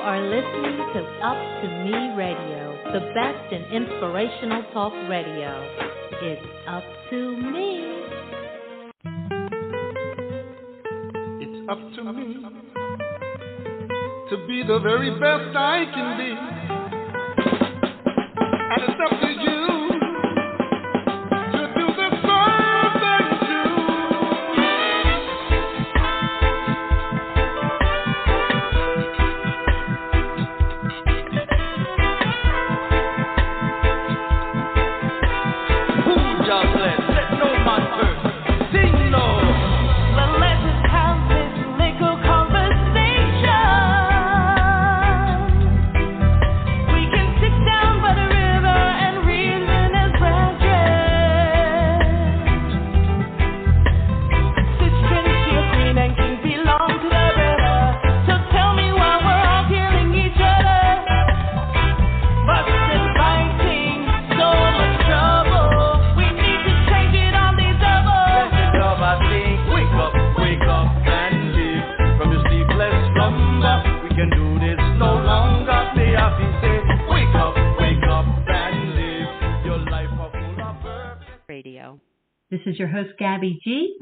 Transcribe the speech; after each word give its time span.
are 0.00 0.20
listening 0.20 0.78
to 0.94 1.00
Up 1.22 1.38
to 1.62 1.68
Me 1.84 2.14
Radio, 2.16 2.78
the 2.92 3.00
best 3.14 3.52
in 3.52 3.62
inspirational 3.72 4.62
talk 4.72 4.92
radio. 5.08 5.52
It's 6.22 6.46
up 6.66 6.84
to 7.10 7.36
me. 7.36 7.68
It's 11.40 11.68
up 11.68 11.78
to 11.96 12.12
me 12.12 12.58
to 14.30 14.36
be 14.46 14.62
the 14.66 14.78
very 14.80 15.10
best 15.10 15.56
I 15.56 15.84
can 15.94 16.18
be. 16.18 16.30
And 18.70 18.82
it's 18.82 19.00
up 19.04 19.20
to 19.20 19.28
you. 19.28 19.77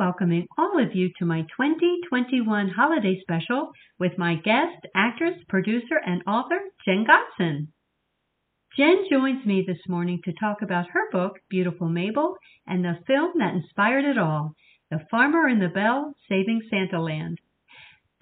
Welcoming 0.06 0.46
all 0.56 0.80
of 0.80 0.94
you 0.94 1.10
to 1.18 1.24
my 1.24 1.40
2021 1.40 2.68
holiday 2.68 3.18
special 3.22 3.72
with 3.98 4.12
my 4.16 4.36
guest, 4.36 4.86
actress, 4.94 5.34
producer, 5.48 5.96
and 6.06 6.22
author, 6.28 6.60
Jenn 6.84 7.04
Gotzon. 7.04 7.66
Jenn 8.78 8.98
joins 9.10 9.44
me 9.44 9.64
this 9.66 9.80
morning 9.88 10.20
to 10.24 10.32
talk 10.38 10.62
about 10.62 10.90
her 10.90 11.10
book, 11.10 11.40
Beautiful 11.50 11.88
Mable, 11.88 12.36
and 12.68 12.84
the 12.84 13.00
film 13.08 13.32
that 13.40 13.54
inspired 13.54 14.04
it 14.04 14.16
all, 14.16 14.54
The 14.92 15.00
Farmer 15.10 15.48
and 15.48 15.60
the 15.60 15.70
Belle 15.74 16.14
Saving 16.28 16.62
Santaland. 16.72 17.38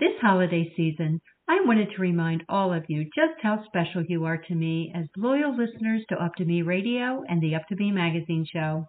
This 0.01 0.19
holiday 0.23 0.73
season, 0.75 1.21
I 1.47 1.67
wanted 1.67 1.91
to 1.91 2.01
remind 2.01 2.45
all 2.49 2.73
of 2.73 2.87
you 2.89 3.05
just 3.15 3.43
how 3.43 3.63
special 3.67 4.03
you 4.09 4.25
are 4.25 4.39
to 4.39 4.55
me 4.55 4.91
as 4.95 5.05
loyal 5.19 5.55
listeners 5.55 6.03
to 6.09 6.17
Up2Me 6.17 6.65
Radio 6.65 7.25
and 7.29 7.43
the 7.43 7.53
Up2Me 7.53 7.93
magazine 7.93 8.47
show. 8.51 8.89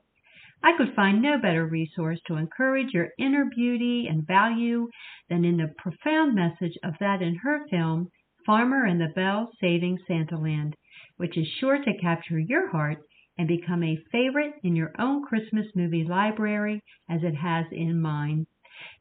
I 0.66 0.76
could 0.76 0.96
find 0.96 1.22
no 1.22 1.38
better 1.38 1.64
resource 1.68 2.20
to 2.26 2.38
encourage 2.38 2.92
your 2.92 3.10
inner 3.20 3.46
beauty 3.46 4.08
and 4.10 4.26
value 4.26 4.90
than 5.30 5.46
in 5.46 5.58
the 5.58 5.72
profound 5.78 6.34
message 6.34 6.76
of 6.84 6.96
that 7.00 7.22
in 7.22 7.36
her 7.36 7.68
film, 7.70 8.10
Farmer 8.48 8.84
and 8.84 9.00
the 9.00 9.14
Belle 9.14 9.52
Saving 9.62 10.00
Santaland, 10.10 10.74
which 11.18 11.38
is 11.38 11.48
sure 11.60 11.78
to 11.78 11.98
capture 12.02 12.40
your 12.40 12.72
heart 12.72 12.98
and 13.38 13.48
become 13.48 13.84
a 13.84 14.04
favorite 14.12 14.56
in 14.64 14.76
your 14.76 14.92
own 14.98 15.24
Christmas 15.24 15.68
movie 15.76 16.04
library 16.04 16.82
as 17.08 17.22
it 17.22 17.36
has 17.36 17.68
in 17.72 18.02
mine. 18.02 18.48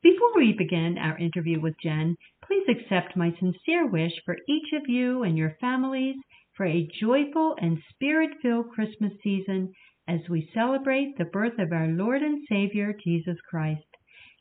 Before 0.02 0.34
we 0.36 0.52
begin 0.52 0.98
our 0.98 1.16
interview 1.16 1.60
with 1.60 1.76
Jenn, 1.82 2.14
please 2.44 2.68
accept 2.68 3.16
my 3.16 3.34
sincere 3.40 3.86
wish 3.86 4.12
for 4.26 4.36
each 4.46 4.74
of 4.74 4.86
you 4.86 5.22
and 5.22 5.38
your 5.38 5.56
families 5.62 6.16
for 6.58 6.66
a 6.66 6.86
joyful 7.00 7.56
and 7.58 7.82
spirit 7.88 8.32
filled 8.42 8.68
Christmas 8.68 9.14
season 9.22 9.72
as 10.08 10.20
we 10.28 10.50
celebrate 10.54 11.16
the 11.16 11.24
birth 11.24 11.58
of 11.58 11.72
our 11.72 11.88
Lord 11.88 12.22
and 12.22 12.46
Savior 12.48 12.94
Jesus 13.04 13.36
Christ, 13.48 13.84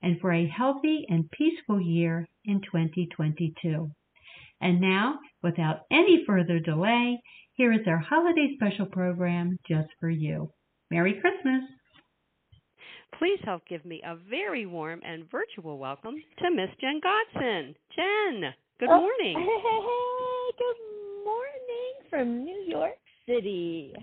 and 0.01 0.19
for 0.19 0.33
a 0.33 0.47
healthy 0.47 1.05
and 1.07 1.29
peaceful 1.31 1.79
year 1.81 2.27
in 2.45 2.61
2022. 2.61 3.89
And 4.61 4.81
now, 4.81 5.19
without 5.41 5.81
any 5.91 6.23
further 6.27 6.59
delay, 6.59 7.21
here 7.53 7.71
is 7.71 7.87
our 7.87 7.99
holiday 7.99 8.55
special 8.55 8.85
program 8.85 9.57
just 9.67 9.89
for 9.99 10.09
you. 10.09 10.51
Merry 10.91 11.19
Christmas! 11.19 11.63
Please 13.19 13.39
help 13.45 13.65
give 13.67 13.85
me 13.85 14.01
a 14.05 14.15
very 14.29 14.65
warm 14.65 15.01
and 15.05 15.29
virtual 15.29 15.77
welcome 15.77 16.15
to 16.39 16.51
Miss 16.51 16.69
Jenn 16.81 16.99
Gotzon. 16.99 17.75
Jenn, 17.95 18.53
good 18.79 18.89
oh, 18.89 18.99
morning. 18.99 19.37
Hey, 19.63 20.51
good 20.57 21.25
morning 21.25 21.93
from 22.09 22.43
New 22.43 22.65
York 22.67 23.02
City. 23.27 23.93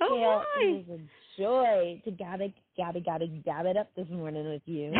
Oh, 0.00 0.42
hi. 0.44 0.64
It 0.64 0.86
is 0.88 1.00
a 1.00 1.40
joy 1.40 2.02
to 2.04 2.10
gabba, 2.10 2.52
gabba, 2.78 3.04
gabba, 3.04 3.44
gab 3.44 3.66
it 3.66 3.76
up 3.76 3.88
this 3.96 4.06
morning 4.10 4.48
with 4.48 4.62
you. 4.66 4.92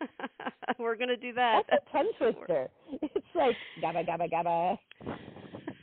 We're 0.78 0.96
going 0.96 1.08
to 1.08 1.16
do 1.16 1.32
that. 1.34 1.62
That's 1.70 1.84
a 1.88 1.92
tongue 1.96 2.12
twister. 2.18 2.68
It's 3.02 3.26
like 3.34 3.56
gabba, 3.82 4.06
gabba, 4.08 4.30
gabba. 4.30 4.78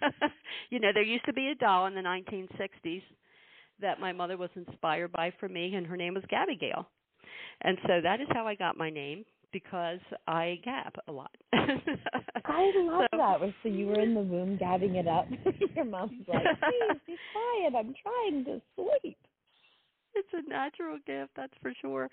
you 0.69 0.79
know, 0.79 0.89
there 0.93 1.03
used 1.03 1.25
to 1.25 1.33
be 1.33 1.47
a 1.49 1.55
doll 1.55 1.87
in 1.87 1.95
the 1.95 2.01
1960s 2.01 3.03
that 3.81 3.99
my 3.99 4.11
mother 4.11 4.37
was 4.37 4.49
inspired 4.55 5.11
by 5.11 5.33
for 5.39 5.49
me, 5.49 5.73
and 5.75 5.87
her 5.87 5.97
name 5.97 6.13
was 6.13 6.23
Gabby 6.29 6.55
Gale. 6.55 6.87
And 7.61 7.77
so 7.83 7.99
that 8.03 8.21
is 8.21 8.27
how 8.31 8.47
I 8.47 8.55
got 8.55 8.77
my 8.77 8.89
name 8.89 9.25
because 9.51 9.99
I 10.27 10.59
gab 10.63 10.93
a 11.07 11.11
lot. 11.11 11.35
I 11.53 12.71
love 12.77 13.07
so, 13.11 13.17
that. 13.17 13.53
So 13.63 13.69
you 13.69 13.87
were 13.87 13.99
in 13.99 14.13
the 14.13 14.21
room 14.33 14.57
gabbing 14.57 14.95
it 14.95 15.07
up. 15.07 15.27
Your 15.75 15.85
mom's 15.85 16.27
like, 16.27 16.43
"Please 16.43 16.99
be 17.07 17.15
quiet. 17.33 17.75
I'm 17.77 17.93
trying 18.01 18.45
to 18.45 18.61
sleep." 18.75 19.17
It's 20.13 20.27
a 20.33 20.49
natural 20.49 20.97
gift, 21.07 21.31
that's 21.37 21.53
for 21.61 21.71
sure. 21.81 22.09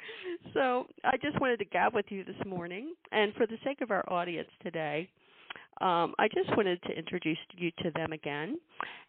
So 0.55 0.87
I 1.03 1.17
just 1.17 1.41
wanted 1.41 1.59
to 1.59 1.65
gab 1.65 1.95
with 1.95 2.07
you 2.11 2.23
this 2.23 2.37
morning, 2.47 2.95
and 3.11 3.35
for 3.35 3.45
the 3.45 3.59
sake 3.65 3.81
of 3.81 3.91
our 3.91 4.09
audience 4.09 4.49
today, 4.63 5.09
um, 5.81 6.15
I 6.19 6.29
just 6.35 6.55
wanted 6.57 6.83
to 6.83 6.93
introduce 6.93 7.39
you 7.57 7.71
to 7.83 7.91
them 7.93 8.13
again. 8.13 8.59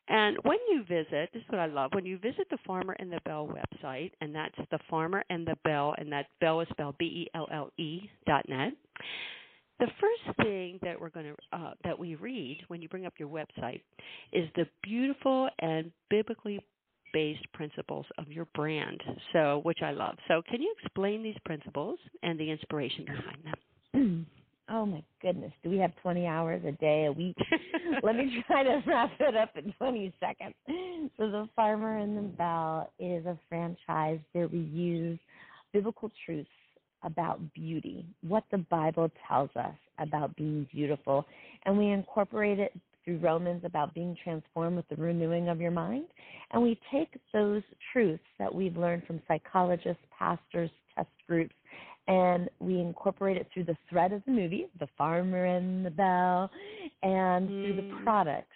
And 0.07 0.37
when 0.43 0.57
you 0.69 0.83
visit, 0.87 1.29
this 1.33 1.41
is 1.41 1.49
what 1.49 1.59
I 1.59 1.67
love, 1.67 1.91
when 1.93 2.05
you 2.05 2.17
visit 2.17 2.47
the 2.49 2.57
Farmer 2.65 2.95
and 2.99 3.11
the 3.11 3.19
Belle 3.25 3.47
website, 3.47 4.11
and 4.21 4.33
that's 4.33 4.57
the 4.71 4.79
Farmer 4.89 5.23
and 5.29 5.45
the 5.45 5.55
Belle, 5.63 5.93
and 5.97 6.11
that 6.11 6.27
Belle 6.41 6.61
is 6.61 6.67
spelled 6.71 6.97
B 6.97 7.05
E 7.05 7.27
L 7.35 7.47
L 7.51 7.69
E 7.77 8.09
dot 8.25 8.47
net. 8.49 8.73
The 9.79 9.87
first 10.01 10.37
thing 10.37 10.79
that 10.81 10.99
we're 10.99 11.09
going 11.09 11.27
to 11.27 11.57
uh, 11.57 11.73
that 11.83 11.97
we 11.97 12.15
read 12.15 12.57
when 12.67 12.81
you 12.81 12.89
bring 12.89 13.05
up 13.05 13.13
your 13.17 13.29
website 13.29 13.81
is 14.33 14.49
the 14.55 14.65
beautiful 14.83 15.47
and 15.59 15.91
biblically 16.09 16.59
based 17.13 17.45
principles 17.53 18.05
of 18.17 18.31
your 18.31 18.45
brand. 18.55 19.01
So, 19.31 19.61
which 19.63 19.79
I 19.83 19.91
love. 19.91 20.15
So, 20.27 20.41
can 20.49 20.61
you 20.61 20.73
explain 20.81 21.23
these 21.23 21.37
principles 21.45 21.99
and 22.23 22.39
the 22.39 22.49
inspiration 22.49 23.05
behind 23.05 23.55
them? 23.93 24.27
Oh 24.71 24.85
my 24.85 25.03
goodness. 25.21 25.51
Do 25.63 25.69
we 25.69 25.77
have 25.77 25.91
20 26.01 26.27
hours 26.27 26.61
a 26.65 26.71
day, 26.73 27.05
a 27.05 27.11
week? 27.11 27.35
Let 28.03 28.15
me 28.15 28.43
try 28.45 28.63
to 28.63 28.81
wrap 28.85 29.11
it 29.19 29.35
up 29.35 29.55
in 29.55 29.73
20 29.73 30.13
seconds. 30.19 30.53
So, 31.17 31.29
The 31.29 31.49
Farmer 31.55 31.97
and 31.97 32.17
the 32.17 32.21
Belle 32.21 32.91
is 32.99 33.25
a 33.25 33.37
franchise 33.49 34.19
where 34.33 34.47
we 34.47 34.59
use 34.59 35.19
biblical 35.73 36.11
truths 36.25 36.49
about 37.03 37.39
beauty, 37.53 38.05
what 38.27 38.43
the 38.51 38.59
Bible 38.69 39.09
tells 39.27 39.49
us 39.55 39.75
about 39.97 40.35
being 40.35 40.67
beautiful, 40.71 41.25
and 41.65 41.77
we 41.77 41.87
incorporate 41.87 42.59
it 42.59 42.73
through 43.03 43.17
Romans 43.17 43.61
about 43.65 43.93
being 43.93 44.15
transformed 44.23 44.75
with 44.75 44.87
the 44.89 44.95
renewing 44.95 45.49
of 45.49 45.59
your 45.59 45.71
mind. 45.71 46.05
And 46.51 46.61
we 46.61 46.79
take 46.91 47.09
those 47.33 47.63
truths 47.91 48.23
that 48.37 48.53
we've 48.53 48.77
learned 48.77 49.03
from 49.07 49.21
psychologists, 49.27 50.03
pastors, 50.17 50.69
test 50.95 51.09
groups, 51.27 51.55
and 52.09 52.49
we 52.59 52.79
incorporate 52.79 53.37
it 53.37 53.47
through 53.53 53.65
the 53.65 53.77
thread 53.87 54.11
of 54.11 54.23
the 54.25 54.31
movie, 54.31 54.65
The 54.79 54.87
Farmer 54.97 55.45
and 55.45 55.85
the 55.85 55.91
Belle, 55.91 56.49
and 57.03 57.47
mm. 57.47 57.63
through 57.63 57.75
the 57.75 57.81
mm. 57.83 58.03
products, 58.03 58.55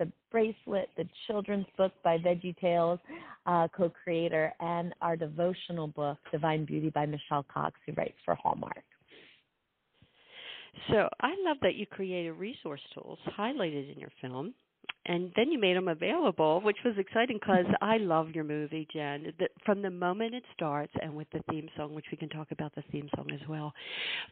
the 0.00 0.10
bracelet, 0.32 0.90
the 0.96 1.06
children's 1.28 1.66
book 1.78 1.92
by 2.02 2.18
VeggieTales 2.18 2.98
uh, 3.46 3.68
co-creator, 3.74 4.52
and 4.58 4.92
our 5.00 5.16
devotional 5.16 5.86
book, 5.86 6.18
Divine 6.32 6.64
Beauty 6.64 6.90
by 6.90 7.06
Michelle 7.06 7.46
Cox, 7.52 7.78
who 7.86 7.92
writes 7.92 8.18
for 8.24 8.34
Hallmark. 8.34 8.82
So 10.88 11.08
I 11.20 11.34
love 11.44 11.58
that 11.62 11.76
you 11.76 11.86
created 11.86 12.32
resource 12.32 12.80
tools 12.94 13.18
highlighted 13.38 13.92
in 13.92 14.00
your 14.00 14.10
film 14.20 14.54
and 15.06 15.32
then 15.36 15.50
you 15.50 15.58
made 15.58 15.76
them 15.76 15.88
available, 15.88 16.60
which 16.60 16.76
was 16.84 16.94
exciting 16.98 17.38
because 17.38 17.66
I 17.80 17.96
love 17.98 18.30
your 18.30 18.44
movie, 18.44 18.86
Jenn. 18.92 19.32
The, 19.38 19.48
from 19.64 19.82
the 19.82 19.90
moment 19.90 20.34
it 20.34 20.44
starts, 20.54 20.92
and 21.02 21.14
with 21.14 21.28
the 21.32 21.40
theme 21.50 21.68
song, 21.76 21.94
which 21.94 22.06
we 22.10 22.16
can 22.16 22.28
talk 22.28 22.52
about 22.52 22.74
the 22.74 22.82
theme 22.92 23.08
song 23.16 23.26
as 23.32 23.46
well, 23.48 23.72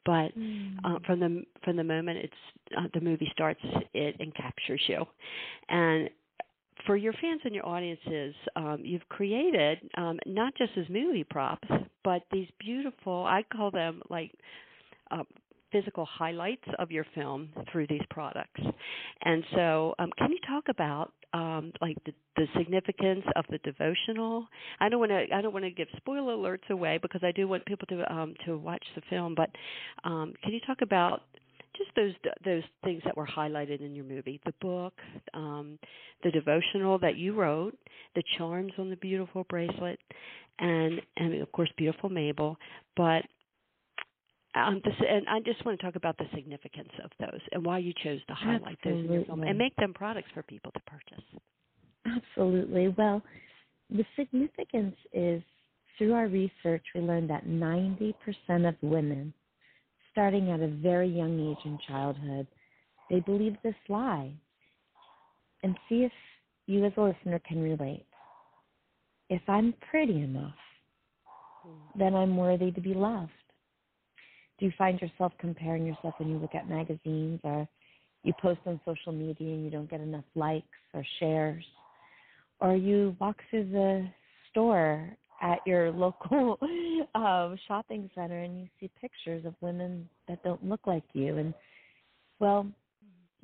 but 0.05 0.33
Mm. 0.37 0.79
uh, 0.85 0.99
from 1.07 1.21
the 1.21 1.45
from 1.65 1.77
the 1.77 1.85
moment 1.85 2.19
it's 2.19 2.35
uh, 2.77 2.87
the 2.95 3.01
movie 3.01 3.29
starts, 3.33 3.61
it 3.95 4.17
encaptures 4.21 4.81
you, 4.89 5.05
and 5.69 6.09
for 6.87 6.97
your 6.97 7.13
fans 7.15 7.41
and 7.45 7.55
your 7.55 7.67
audiences, 7.67 8.35
um, 8.57 8.79
you've 8.83 9.07
created 9.09 9.79
um, 9.97 10.19
not 10.27 10.55
just 10.57 10.73
as 10.77 10.89
movie 10.89 11.25
props, 11.25 11.69
but 12.05 12.23
these 12.33 12.49
beautiful, 12.59 13.25
I 13.27 13.43
call 13.55 13.71
them 13.71 14.03
like 14.09 14.33
uh, 15.11 15.25
physical 15.73 16.05
highlights 16.05 16.65
of 16.79 16.91
your 16.91 17.07
film 17.15 17.49
through 17.71 17.87
these 17.89 18.03
products. 18.11 18.61
And 19.23 19.45
so, 19.55 19.95
um, 19.99 20.11
can 20.19 20.31
you 20.31 20.39
talk 20.49 20.65
about 20.69 21.13
um, 21.33 21.73
like 21.81 21.97
the, 22.05 22.13
the 22.37 22.47
significance 22.57 23.25
of 23.37 23.45
the 23.51 23.59
devotional? 23.59 24.47
I 24.81 24.89
don't 24.89 25.01
want 25.01 25.11
to 25.13 25.27
I 25.35 25.41
don't 25.41 25.53
want 25.53 25.65
to 25.65 25.71
give 25.71 25.89
spoiler 25.97 26.35
alerts 26.35 26.69
away 26.71 26.99
because 27.01 27.23
I 27.25 27.33
do 27.33 27.49
want 27.49 27.65
people 27.67 27.87
to 27.89 28.13
um, 28.13 28.35
to 28.47 28.59
watch 28.59 28.85
the 28.95 29.03
film. 29.11 29.35
But 29.35 29.51
um, 30.05 30.35
can 30.43 30.53
you 30.53 30.61
talk 30.67 30.79
about 30.83 31.23
just 31.77 31.91
those 31.97 32.13
those 32.45 32.63
things 32.85 33.03
that 33.05 33.17
were 33.17 33.27
highlighted 33.27 33.81
in 33.81 33.95
your 33.95 34.05
movie, 34.05 34.41
the 34.45 34.55
book, 34.61 34.95
um, 35.35 35.79
the 36.23 36.31
devotional 36.31 36.99
that 36.99 37.17
you 37.17 37.35
wrote, 37.35 37.77
the 38.15 38.23
charms 38.37 38.73
on 38.79 38.91
the 38.91 38.97
beautiful 38.97 39.45
bracelet, 39.49 39.99
and 40.59 41.01
and 41.17 41.41
of 41.41 41.51
course 41.53 41.71
beautiful 41.77 42.09
Mable. 42.09 42.57
But 42.97 43.23
um, 44.55 44.81
this, 44.85 44.95
and 45.09 45.29
I 45.29 45.41
just 45.41 45.65
want 45.65 45.79
to 45.79 45.85
talk 45.85 45.97
about 45.97 46.19
the 46.19 46.27
significance 46.35 46.91
of 47.05 47.11
those 47.21 47.41
and 47.53 47.65
why 47.65 47.79
you 47.79 47.93
chose 48.03 48.21
to 48.27 48.35
highlight 48.35 48.79
those 48.85 49.05
in 49.05 49.13
your 49.13 49.25
film 49.25 49.43
and 49.43 49.57
make 49.57 49.77
them 49.77 49.95
products 49.95 50.29
for 50.35 50.43
people 50.43 50.73
to 50.73 50.81
purchase. 50.81 51.25
Absolutely. 52.07 52.89
Well, 52.97 53.23
the 53.91 54.05
significance 54.17 54.97
is 55.13 55.43
through 55.99 56.15
our 56.15 56.29
research, 56.29 56.83
we 56.95 57.03
learned 57.03 57.29
that 57.31 57.47
90% 57.47 58.15
of 58.67 58.75
women, 58.81 59.35
starting 60.13 60.51
at 60.51 60.61
a 60.61 60.69
very 60.69 61.09
young 61.09 61.51
age 61.51 61.65
in 61.65 61.79
childhood, 61.87 62.47
they 63.11 63.21
believe 63.21 63.57
this 63.63 63.75
lie. 63.89 64.33
And 65.63 65.77
see 65.89 66.05
if 66.05 66.13
you 66.67 66.85
as 66.87 66.93
a 66.97 67.03
listener 67.03 67.39
can 67.47 67.61
relate. 67.61 68.07
If 69.29 69.43
I'm 69.47 69.75
pretty 69.91 70.23
enough, 70.23 70.55
then 71.99 72.15
I'm 72.15 72.37
worthy 72.37 72.73
to 72.73 72.81
be 72.81 72.95
loved. 72.95 73.31
Do 74.61 74.67
you 74.67 74.73
find 74.77 75.01
yourself 75.01 75.33
comparing 75.39 75.87
yourself 75.87 76.15
when 76.19 76.29
you 76.29 76.37
look 76.37 76.55
at 76.55 76.69
magazines 76.69 77.41
or 77.43 77.67
you 78.23 78.35
post 78.41 78.61
on 78.67 78.79
social 78.85 79.11
media 79.11 79.55
and 79.55 79.65
you 79.65 79.71
don't 79.71 79.91
get 79.91 80.01
enough 80.01 80.25
likes 80.35 80.67
or 80.93 81.03
shares? 81.19 81.65
Or 82.61 82.77
you 82.77 83.17
walk 83.19 83.37
through 83.49 83.71
the 83.71 84.07
store 84.51 85.17
at 85.41 85.61
your 85.67 85.91
local 85.93 86.59
uh, 87.15 87.57
shopping 87.67 88.11
center 88.15 88.41
and 88.41 88.61
you 88.61 88.69
see 88.79 88.91
pictures 89.01 89.47
of 89.47 89.55
women 89.63 90.07
that 90.29 90.43
don't 90.45 90.63
look 90.63 90.87
like 90.87 91.05
you. 91.15 91.39
And, 91.39 91.55
well, 92.39 92.67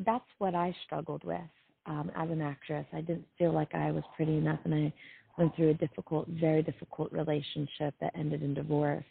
that's 0.05 0.25
what 0.37 0.55
I 0.55 0.77
struggled 0.85 1.25
with 1.25 1.41
um, 1.87 2.11
as 2.15 2.29
an 2.31 2.43
actress. 2.43 2.87
I 2.93 3.01
didn't 3.01 3.27
feel 3.39 3.53
like 3.53 3.75
I 3.75 3.91
was 3.91 4.05
pretty 4.15 4.37
enough, 4.37 4.59
and 4.65 4.75
I 4.75 4.93
went 5.39 5.57
through 5.57 5.71
a 5.71 5.75
difficult, 5.75 6.29
very 6.29 6.63
difficult 6.63 7.11
relationship 7.13 7.95
that 8.01 8.13
ended 8.15 8.43
in 8.43 8.53
divorce. 8.53 9.05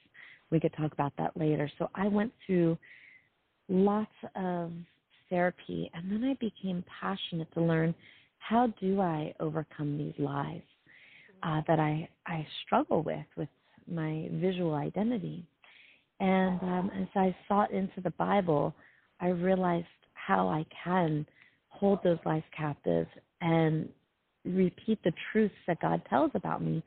We 0.51 0.59
could 0.59 0.73
talk 0.73 0.93
about 0.93 1.13
that 1.17 1.35
later. 1.35 1.69
So 1.77 1.89
I 1.95 2.07
went 2.07 2.31
through 2.45 2.77
lots 3.67 4.11
of 4.35 4.71
therapy, 5.29 5.89
and 5.93 6.11
then 6.11 6.23
I 6.23 6.33
became 6.35 6.83
passionate 7.01 7.51
to 7.53 7.61
learn 7.61 7.95
how 8.37 8.67
do 8.79 9.01
I 9.01 9.33
overcome 9.39 9.97
these 9.97 10.13
lies 10.19 10.61
uh, 11.43 11.61
that 11.67 11.79
I 11.79 12.07
I 12.27 12.45
struggle 12.65 13.01
with 13.03 13.25
with 13.35 13.49
my 13.91 14.27
visual 14.33 14.75
identity. 14.75 15.45
And 16.19 16.61
um, 16.61 16.91
as 16.99 17.07
I 17.15 17.35
sought 17.47 17.71
into 17.71 18.01
the 18.01 18.11
Bible, 18.11 18.73
I 19.19 19.27
realized 19.27 19.87
how 20.13 20.47
I 20.47 20.65
can 20.83 21.25
hold 21.69 21.99
those 22.03 22.17
lies 22.25 22.43
captive 22.55 23.07
and 23.41 23.89
repeat 24.45 24.99
the 25.03 25.11
truths 25.31 25.55
that 25.67 25.81
God 25.81 26.01
tells 26.09 26.31
about 26.35 26.61
me 26.61 26.83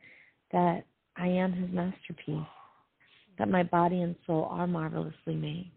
that 0.51 0.83
I 1.15 1.27
am 1.27 1.53
His 1.53 1.69
masterpiece, 1.71 2.47
that 3.39 3.49
my 3.49 3.63
body 3.63 4.01
and 4.01 4.15
soul 4.27 4.47
are 4.51 4.67
marvelously 4.67 5.33
made. 5.33 5.71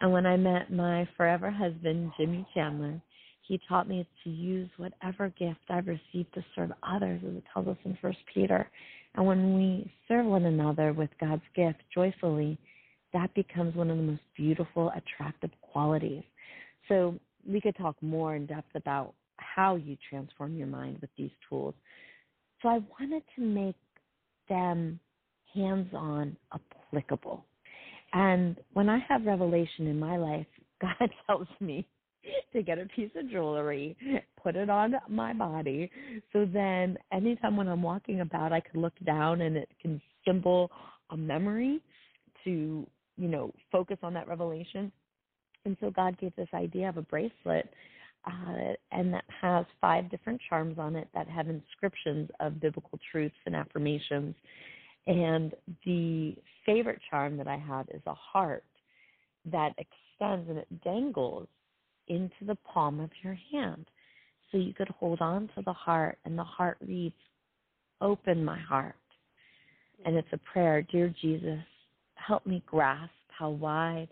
And 0.00 0.12
when 0.12 0.26
I 0.26 0.36
met 0.36 0.70
my 0.70 1.08
forever 1.16 1.50
husband, 1.50 2.12
Jimmy 2.18 2.46
Chandler, 2.52 3.00
he 3.42 3.58
taught 3.66 3.88
me 3.88 4.06
to 4.24 4.30
use 4.30 4.68
whatever 4.76 5.30
gift 5.38 5.60
I've 5.70 5.86
received 5.86 6.34
to 6.34 6.44
serve 6.54 6.70
others, 6.82 7.22
as 7.26 7.36
it 7.36 7.44
tells 7.52 7.66
us 7.66 7.78
in 7.84 7.96
First 8.02 8.18
Peter. 8.32 8.68
And 9.14 9.26
when 9.26 9.54
we 9.54 9.90
serve 10.06 10.26
one 10.26 10.44
another 10.44 10.92
with 10.92 11.08
God's 11.18 11.42
gift 11.56 11.78
joyfully, 11.94 12.58
that 13.14 13.32
becomes 13.34 13.74
one 13.74 13.90
of 13.90 13.96
the 13.96 14.02
most 14.02 14.22
beautiful, 14.36 14.92
attractive 14.94 15.50
qualities. 15.62 16.24
So 16.88 17.18
we 17.48 17.60
could 17.60 17.76
talk 17.76 17.96
more 18.02 18.34
in 18.36 18.44
depth 18.44 18.74
about 18.74 19.14
how 19.38 19.76
you 19.76 19.96
transform 20.10 20.56
your 20.56 20.66
mind 20.66 20.98
with 21.00 21.10
these 21.16 21.30
tools. 21.48 21.74
So 22.60 22.68
I 22.68 22.80
wanted 23.00 23.22
to 23.36 23.40
make 23.40 23.76
them 24.48 25.00
hands 25.58 25.88
on 25.94 26.36
applicable. 26.52 27.44
And 28.12 28.56
when 28.72 28.88
I 28.88 28.98
have 29.08 29.26
revelation 29.26 29.86
in 29.86 29.98
my 29.98 30.16
life, 30.16 30.46
God 30.80 31.10
tells 31.26 31.48
me 31.60 31.86
to 32.52 32.62
get 32.62 32.78
a 32.78 32.86
piece 32.86 33.10
of 33.16 33.30
jewelry, 33.30 33.96
put 34.42 34.54
it 34.54 34.70
on 34.70 34.94
my 35.08 35.32
body, 35.32 35.90
so 36.32 36.46
then 36.46 36.96
anytime 37.12 37.56
when 37.56 37.68
I'm 37.68 37.82
walking 37.82 38.20
about, 38.20 38.52
I 38.52 38.60
can 38.60 38.80
look 38.80 38.92
down 39.04 39.40
and 39.42 39.56
it 39.56 39.68
can 39.80 40.00
symbol 40.26 40.70
a 41.10 41.16
memory 41.16 41.80
to, 42.44 42.86
you 43.16 43.28
know, 43.28 43.52
focus 43.72 43.98
on 44.02 44.14
that 44.14 44.28
revelation. 44.28 44.92
And 45.64 45.76
so 45.80 45.90
God 45.90 46.18
gave 46.18 46.34
this 46.36 46.48
idea 46.54 46.88
of 46.88 46.96
a 46.96 47.02
bracelet, 47.02 47.68
uh, 48.26 48.72
and 48.92 49.12
that 49.14 49.24
has 49.40 49.64
five 49.80 50.10
different 50.10 50.40
charms 50.48 50.78
on 50.78 50.96
it 50.96 51.08
that 51.14 51.28
have 51.28 51.48
inscriptions 51.48 52.28
of 52.40 52.60
biblical 52.60 52.98
truths 53.10 53.36
and 53.46 53.56
affirmations. 53.56 54.34
And 55.08 55.54
the 55.86 56.36
favorite 56.66 57.00
charm 57.10 57.38
that 57.38 57.48
I 57.48 57.56
have 57.56 57.86
is 57.88 58.02
a 58.06 58.14
heart 58.14 58.64
that 59.50 59.72
extends 59.78 60.48
and 60.50 60.58
it 60.58 60.84
dangles 60.84 61.48
into 62.08 62.44
the 62.46 62.56
palm 62.56 63.00
of 63.00 63.10
your 63.22 63.36
hand. 63.50 63.86
So 64.52 64.58
you 64.58 64.74
could 64.74 64.88
hold 64.88 65.20
on 65.20 65.48
to 65.56 65.62
the 65.64 65.72
heart, 65.72 66.18
and 66.24 66.38
the 66.38 66.44
heart 66.44 66.78
reads, 66.86 67.14
Open 68.00 68.44
my 68.44 68.58
heart. 68.58 68.94
And 70.04 70.14
it's 70.16 70.28
a 70.32 70.38
prayer 70.38 70.82
Dear 70.82 71.12
Jesus, 71.20 71.58
help 72.14 72.46
me 72.46 72.62
grasp 72.66 73.10
how 73.28 73.50
wide, 73.50 74.08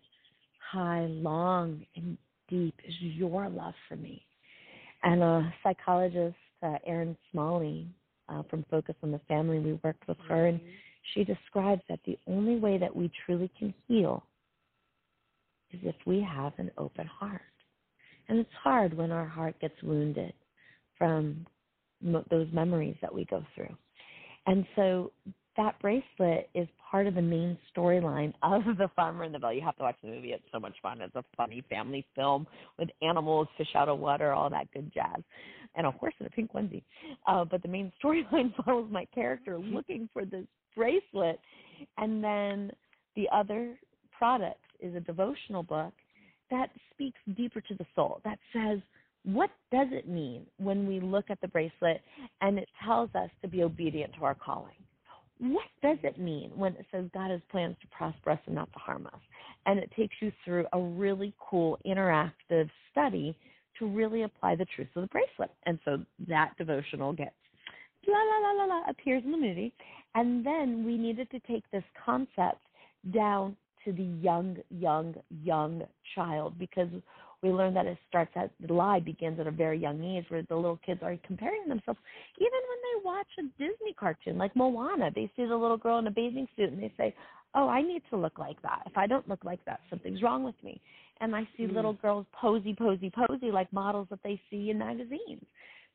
high, 0.73 1.07
long, 1.09 1.85
and 1.95 2.17
deep 2.49 2.75
is 2.87 2.95
your 3.01 3.49
love 3.49 3.75
for 3.89 3.97
me. 3.97 4.25
And 5.03 5.23
a 5.23 5.55
psychologist, 5.63 6.37
uh, 6.63 6.77
Erin 6.87 7.17
Smalley, 7.31 7.87
uh, 8.29 8.43
from 8.51 8.65
Focus 8.71 8.97
on 9.03 9.13
the 9.13 9.21
Family, 9.29 9.59
we 9.59 9.79
worked 9.85 10.09
with 10.09 10.19
her, 10.29 10.47
and 10.47 10.61
she 11.15 11.25
describes 11.25 11.83
that 11.89 12.01
the 12.07 12.19
only 12.27 12.57
way 12.57 12.79
that 12.79 12.95
we 12.95 13.11
truly 13.25 13.51
can 13.59 13.75
heal 13.87 14.25
is 15.73 15.81
if 15.83 15.97
we 16.07 16.21
have 16.21 16.53
an 16.59 16.71
open 16.79 17.07
heart. 17.07 17.43
And 18.29 18.39
it's 18.39 18.51
hard 18.63 18.95
when 18.95 19.13
our 19.13 19.27
heart 19.27 19.59
gets 19.61 19.81
wounded 19.83 20.33
from 20.99 21.47
m- 22.05 22.25
those 22.31 22.49
memories 22.53 22.97
that 23.01 23.15
we 23.15 23.25
go 23.27 23.45
through. 23.55 23.75
And 24.47 24.67
so 24.75 25.13
that 25.57 25.79
bracelet 25.81 26.49
is 26.55 26.69
part 26.91 27.07
of 27.07 27.15
the 27.15 27.23
main 27.23 27.59
storyline 27.75 28.33
of 28.43 28.63
The 28.79 28.89
Farmer 28.95 29.25
in 29.25 29.33
the 29.33 29.39
Belle. 29.39 29.53
You 29.53 29.63
have 29.63 29.77
to 29.77 29.83
watch 29.83 29.97
the 30.03 30.09
movie. 30.09 30.33
It's 30.33 30.45
so 30.53 30.61
much 30.61 30.75
fun. 30.83 31.01
It's 31.01 31.15
a 31.15 31.25
funny 31.37 31.63
family 31.69 32.05
film 32.15 32.47
with 32.79 32.89
animals, 33.03 33.49
fish 33.57 33.75
out 33.75 33.89
of 33.89 33.99
water, 33.99 34.33
all 34.33 34.51
that 34.51 34.71
good 34.73 34.93
jazz, 34.93 35.23
and 35.75 35.87
a 35.87 35.91
horse 35.91 36.15
in 36.21 36.27
a 36.27 36.31
pink 36.31 36.53
onesie. 36.53 36.83
Uh, 37.27 37.45
but 37.45 37.63
the 37.63 37.69
main 37.69 37.93
storyline 38.05 38.53
follows 38.65 38.89
my 38.91 39.07
character 39.15 39.59
looking 39.59 40.09
for 40.13 40.25
this 40.25 40.47
bracelet. 40.77 41.41
And 41.99 42.23
then 42.23 42.71
the 43.17 43.27
other 43.33 43.75
product 44.17 44.61
is 44.81 44.95
a 44.95 45.01
devotional 45.01 45.63
book 45.63 45.93
that 46.51 46.71
speaks 46.93 47.19
deeper 47.37 47.61
to 47.61 47.75
the 47.75 47.87
soul, 47.95 48.21
that 48.25 48.39
says, 48.53 48.79
what 49.25 49.51
does 49.73 49.89
it 49.91 50.09
mean 50.09 50.47
when 50.59 50.87
we 50.87 51.01
look 51.01 51.27
at 51.31 51.41
the 51.41 51.49
bracelet 51.49 52.01
and 52.41 52.59
it 52.59 52.69
tells 52.85 53.11
us 53.17 53.31
to 53.43 53.49
be 53.49 53.63
obedient 53.63 54.15
to 54.15 54.25
our 54.25 54.37
calling? 54.37 54.77
What 55.39 55.67
does 55.83 55.99
it 56.05 56.19
mean 56.19 56.53
when 56.55 56.75
it 56.75 56.87
says 56.93 57.07
God 57.13 57.31
has 57.31 57.41
plans 57.51 57.77
to 57.83 57.89
prosper 57.89 58.31
us 58.31 58.39
and 58.47 58.55
not 58.55 58.73
to 58.73 58.79
harm 58.79 59.07
us? 59.09 59.21
And 59.67 59.81
it 59.81 59.91
takes 59.97 60.15
you 60.21 60.31
through 60.45 60.67
a 60.73 60.81
really 60.81 61.35
cool 61.41 61.79
interactive 61.85 62.71
study 62.93 63.37
to 63.81 63.87
really 63.87 64.23
apply 64.23 64.55
the 64.55 64.65
truths 64.65 64.93
of 64.95 65.03
the 65.03 65.09
bracelet. 65.09 65.51
And 65.67 65.79
so 65.85 65.99
that 66.29 66.53
devotional 66.57 67.13
gets 67.13 67.35
la 68.09 68.19
la 68.19 68.39
la 68.39 68.53
la 68.53 68.65
la 68.65 68.83
appears 68.89 69.23
in 69.25 69.33
the 69.33 69.39
movie. 69.39 69.73
And 70.17 70.45
then 70.45 70.85
we 70.87 70.97
needed 70.97 71.31
to 71.31 71.41
take 71.41 71.71
this 71.71 71.85
concept 72.05 72.63
down 73.13 73.55
to 73.85 73.93
the 73.93 74.03
young, 74.03 74.57
young, 74.71 75.15
young 75.45 75.83
child 76.15 76.59
because 76.59 76.89
We 77.43 77.51
learned 77.51 77.77
that 77.77 77.87
it 77.87 77.99
starts 78.09 78.33
at 78.35 78.51
the 78.67 78.73
lie 78.73 79.01
begins 79.01 79.39
at 79.39 79.47
a 79.47 79.51
very 79.51 79.79
young 79.79 80.03
age, 80.03 80.25
where 80.29 80.43
the 80.43 80.57
little 80.57 80.81
kids 80.85 81.01
are 81.03 81.17
comparing 81.27 81.69
themselves. 81.69 82.01
Even 82.39 82.61
when 82.69 82.81
they 82.83 83.05
watch 83.05 83.27
a 83.39 83.43
Disney 83.59 83.93
cartoon 83.99 84.39
like 84.39 84.57
Moana, 84.57 85.11
they 85.15 85.31
see 85.37 85.45
the 85.45 85.57
little 85.57 85.77
girl 85.77 85.99
in 85.99 86.07
a 86.07 86.11
bathing 86.11 86.49
suit 86.57 86.73
and 86.73 86.83
they 86.83 86.93
say, 86.97 87.15
"Oh, 87.55 87.69
I 87.69 87.83
need 87.83 88.03
to 88.11 88.17
look 88.17 88.39
like 88.39 88.61
that. 88.63 88.83
If 88.87 88.97
I 88.97 89.07
don't 89.07 89.29
look 89.29 89.45
like 89.45 89.65
that, 89.67 89.81
something's 89.91 90.23
wrong 90.23 90.45
with 90.45 90.61
me." 90.63 90.81
And 91.21 91.37
I 91.37 91.47
see 91.57 91.67
Mm. 91.67 91.75
little 91.75 91.93
girls 91.95 92.27
posy, 92.33 92.75
posy, 92.75 93.11
posy 93.11 93.51
like 93.51 93.73
models 93.73 94.09
that 94.09 94.23
they 94.23 94.41
see 94.51 94.71
in 94.71 94.79
magazines. 94.79 95.45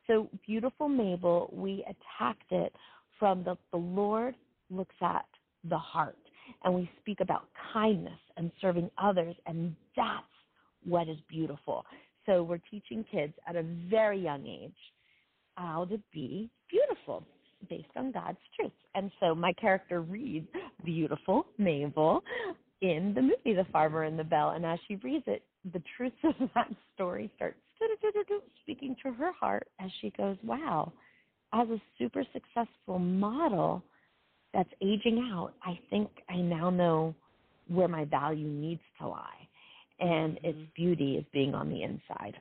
So, 0.08 0.30
beautiful 0.46 0.90
Mable, 0.90 1.50
we 1.54 1.84
attacked 1.84 2.52
it 2.52 2.76
from 3.22 3.44
the 3.44 3.56
the 3.72 3.78
Lord 3.78 4.34
looks 4.72 4.96
at 5.00 5.26
the 5.70 5.78
heart, 5.78 6.18
and 6.64 6.74
we 6.74 6.90
speak 7.00 7.20
about 7.22 7.44
kindness 7.72 8.20
and 8.36 8.52
serving 8.60 8.90
others, 8.98 9.36
and 9.46 9.76
that's 9.96 10.26
what 10.84 11.08
is 11.08 11.18
beautiful. 11.30 11.86
So, 12.26 12.42
we're 12.42 12.60
teaching 12.72 13.06
kids 13.12 13.34
at 13.48 13.56
a 13.56 13.64
very 13.90 14.20
young 14.20 14.46
age 14.48 14.74
how 15.56 15.86
to 15.86 16.00
be 16.12 16.50
beautiful 16.70 17.24
based 17.70 17.90
on 17.96 18.12
God's 18.12 18.40
truth. 18.56 18.72
And 18.96 19.12
so, 19.20 19.36
my 19.36 19.54
character 19.54 20.02
reads 20.02 20.48
beautiful 20.84 21.46
Mable 21.60 22.24
in 22.82 23.14
the 23.14 23.22
movie 23.22 23.54
The 23.56 23.68
Farmer 23.72 24.04
and 24.04 24.18
the 24.18 24.24
Belle, 24.24 24.50
and 24.50 24.66
as 24.66 24.80
she 24.88 24.96
reads 24.96 25.26
it, 25.28 25.44
the 25.72 25.84
truths 25.96 26.16
of 26.24 26.50
that 26.56 26.72
story 26.96 27.30
start 27.36 27.56
speaking 28.64 28.96
to 29.04 29.12
her 29.12 29.32
heart 29.32 29.68
as 29.80 29.92
she 30.02 30.12
goes, 30.18 30.38
Wow, 30.44 30.92
as 31.54 31.70
a 31.70 31.82
super 31.98 32.24
successful 32.34 33.00
model 33.00 33.84
that's 34.54 34.70
aging 34.82 35.30
out, 35.32 35.54
I 35.64 35.80
think 35.90 36.10
I 36.30 36.38
now 36.38 36.70
know 36.70 37.14
where 37.68 37.88
my 37.88 38.06
value 38.06 38.48
needs 38.48 38.82
to 39.00 39.08
lie. 39.08 39.48
And 40.00 40.40
its 40.44 40.58
Mhm. 40.58 40.68
beauty 40.76 41.16
is 41.18 41.26
being 41.34 41.54
on 41.54 41.70
the 41.70 41.84
inside. 41.84 42.36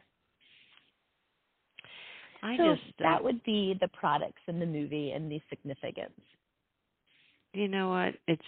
I 2.43 2.57
so 2.57 2.79
just 2.79 3.01
uh, 3.05 3.05
that 3.05 3.23
would 3.23 3.43
be 3.45 3.75
the 3.81 3.89
products 3.89 4.43
in 4.47 4.59
the 4.61 4.67
movie 4.67 5.13
and 5.13 5.31
the 5.31 5.41
significance. 5.51 6.21
you 7.53 7.69
know 7.69 7.89
what 7.91 8.15
it's 8.29 8.43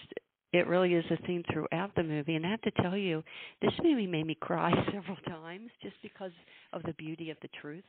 it 0.53 0.67
really 0.67 0.93
is 0.93 1.05
a 1.11 1.17
theme 1.25 1.43
throughout 1.51 1.91
the 1.95 2.03
movie 2.03 2.35
and 2.35 2.45
i 2.45 2.49
have 2.49 2.61
to 2.61 2.71
tell 2.81 2.97
you 2.97 3.23
this 3.61 3.73
movie 3.83 4.07
made 4.07 4.25
me 4.25 4.35
cry 4.39 4.71
several 4.93 5.17
times 5.27 5.69
just 5.81 5.95
because 6.01 6.31
of 6.73 6.83
the 6.83 6.93
beauty 6.93 7.29
of 7.29 7.37
the 7.41 7.49
truth 7.61 7.83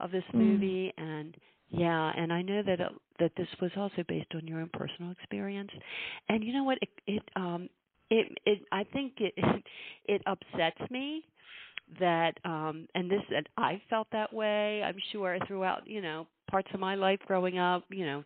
of 0.00 0.10
this 0.10 0.24
Mm. 0.34 0.64
movie 0.64 0.92
and 0.98 1.36
yeah 1.70 2.12
and 2.16 2.32
i 2.32 2.42
know 2.42 2.62
that 2.62 2.80
it, 2.80 2.92
that 3.18 3.32
this 3.36 3.48
was 3.60 3.70
also 3.76 4.02
based 4.08 4.32
on 4.34 4.46
your 4.46 4.60
own 4.60 4.70
personal 4.72 5.12
experience. 5.12 5.70
And 6.28 6.42
you 6.42 6.52
know 6.52 6.64
what? 6.64 6.78
It 6.82 6.88
it 7.06 7.22
um 7.36 7.68
it 8.10 8.26
it 8.44 8.60
i 8.72 8.84
think 8.84 9.14
it 9.18 9.34
it 10.06 10.22
upsets 10.26 10.90
me 10.90 11.24
that 12.00 12.34
um 12.44 12.86
and 12.94 13.10
this 13.10 13.22
and 13.34 13.48
I 13.56 13.80
felt 13.90 14.08
that 14.12 14.32
way 14.32 14.82
I'm 14.82 14.96
sure 15.12 15.38
throughout 15.46 15.86
you 15.86 16.00
know 16.00 16.26
parts 16.50 16.68
of 16.74 16.80
my 16.80 16.94
life 16.94 17.20
growing 17.26 17.58
up 17.58 17.84
you 17.90 18.06
know. 18.06 18.24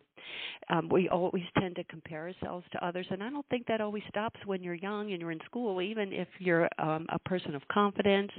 Um 0.69 0.89
we 0.89 1.09
always 1.09 1.43
tend 1.59 1.75
to 1.77 1.83
compare 1.85 2.23
ourselves 2.27 2.65
to 2.73 2.85
others 2.85 3.07
and 3.11 3.23
I 3.23 3.29
don't 3.29 3.45
think 3.49 3.67
that 3.67 3.81
always 3.81 4.03
stops 4.09 4.39
when 4.45 4.63
you're 4.63 4.75
young 4.75 5.11
and 5.11 5.21
you're 5.21 5.31
in 5.31 5.39
school 5.45 5.81
even 5.81 6.13
if 6.13 6.27
you're 6.39 6.69
um 6.79 7.05
a 7.09 7.19
person 7.19 7.55
of 7.55 7.61
confidence 7.71 8.31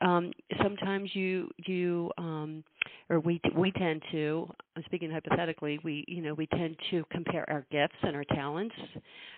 um 0.00 0.32
sometimes 0.62 1.14
you 1.14 1.50
you 1.66 2.10
um 2.18 2.62
or 3.10 3.20
we 3.20 3.40
we 3.56 3.70
tend 3.72 4.02
to 4.12 4.48
I'm 4.76 4.82
speaking 4.86 5.10
hypothetically 5.10 5.78
we 5.82 6.04
you 6.08 6.22
know 6.22 6.34
we 6.34 6.46
tend 6.46 6.76
to 6.90 7.04
compare 7.10 7.48
our 7.50 7.66
gifts 7.70 7.96
and 8.02 8.14
our 8.14 8.24
talents 8.24 8.74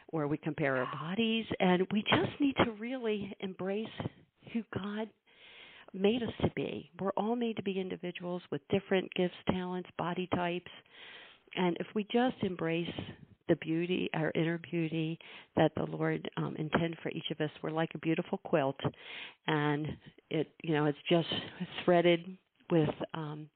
or 0.08 0.26
we 0.26 0.36
compare 0.38 0.76
our 0.76 0.88
bodies 0.92 1.46
and 1.60 1.86
we 1.92 2.02
just 2.02 2.40
need 2.40 2.56
to 2.64 2.72
really 2.72 3.34
embrace 3.40 3.86
who 4.52 4.62
God 4.74 5.08
made 5.92 6.22
us 6.22 6.32
to 6.42 6.50
be. 6.54 6.90
We're 7.00 7.10
all 7.16 7.36
made 7.36 7.56
to 7.56 7.62
be 7.62 7.80
individuals 7.80 8.42
with 8.50 8.60
different 8.70 9.12
gifts, 9.14 9.34
talents, 9.50 9.88
body 9.98 10.28
types. 10.34 10.70
And 11.56 11.76
if 11.80 11.86
we 11.94 12.04
just 12.12 12.36
embrace 12.42 12.88
the 13.50 13.56
beauty, 13.56 14.08
our 14.14 14.32
inner 14.34 14.58
beauty 14.58 15.18
that 15.56 15.72
the 15.76 15.84
Lord 15.84 16.30
um, 16.38 16.56
intended 16.58 16.98
for 17.02 17.10
each 17.10 17.30
of 17.30 17.40
us, 17.40 17.50
we're 17.62 17.70
like 17.70 17.90
a 17.94 17.98
beautiful 17.98 18.38
quilt, 18.38 18.78
and 19.46 19.88
it, 20.30 20.50
you 20.62 20.72
know, 20.72 20.86
it's 20.86 20.98
just 21.10 21.28
threaded 21.84 22.24
with, 22.70 22.88
um, 23.14 23.48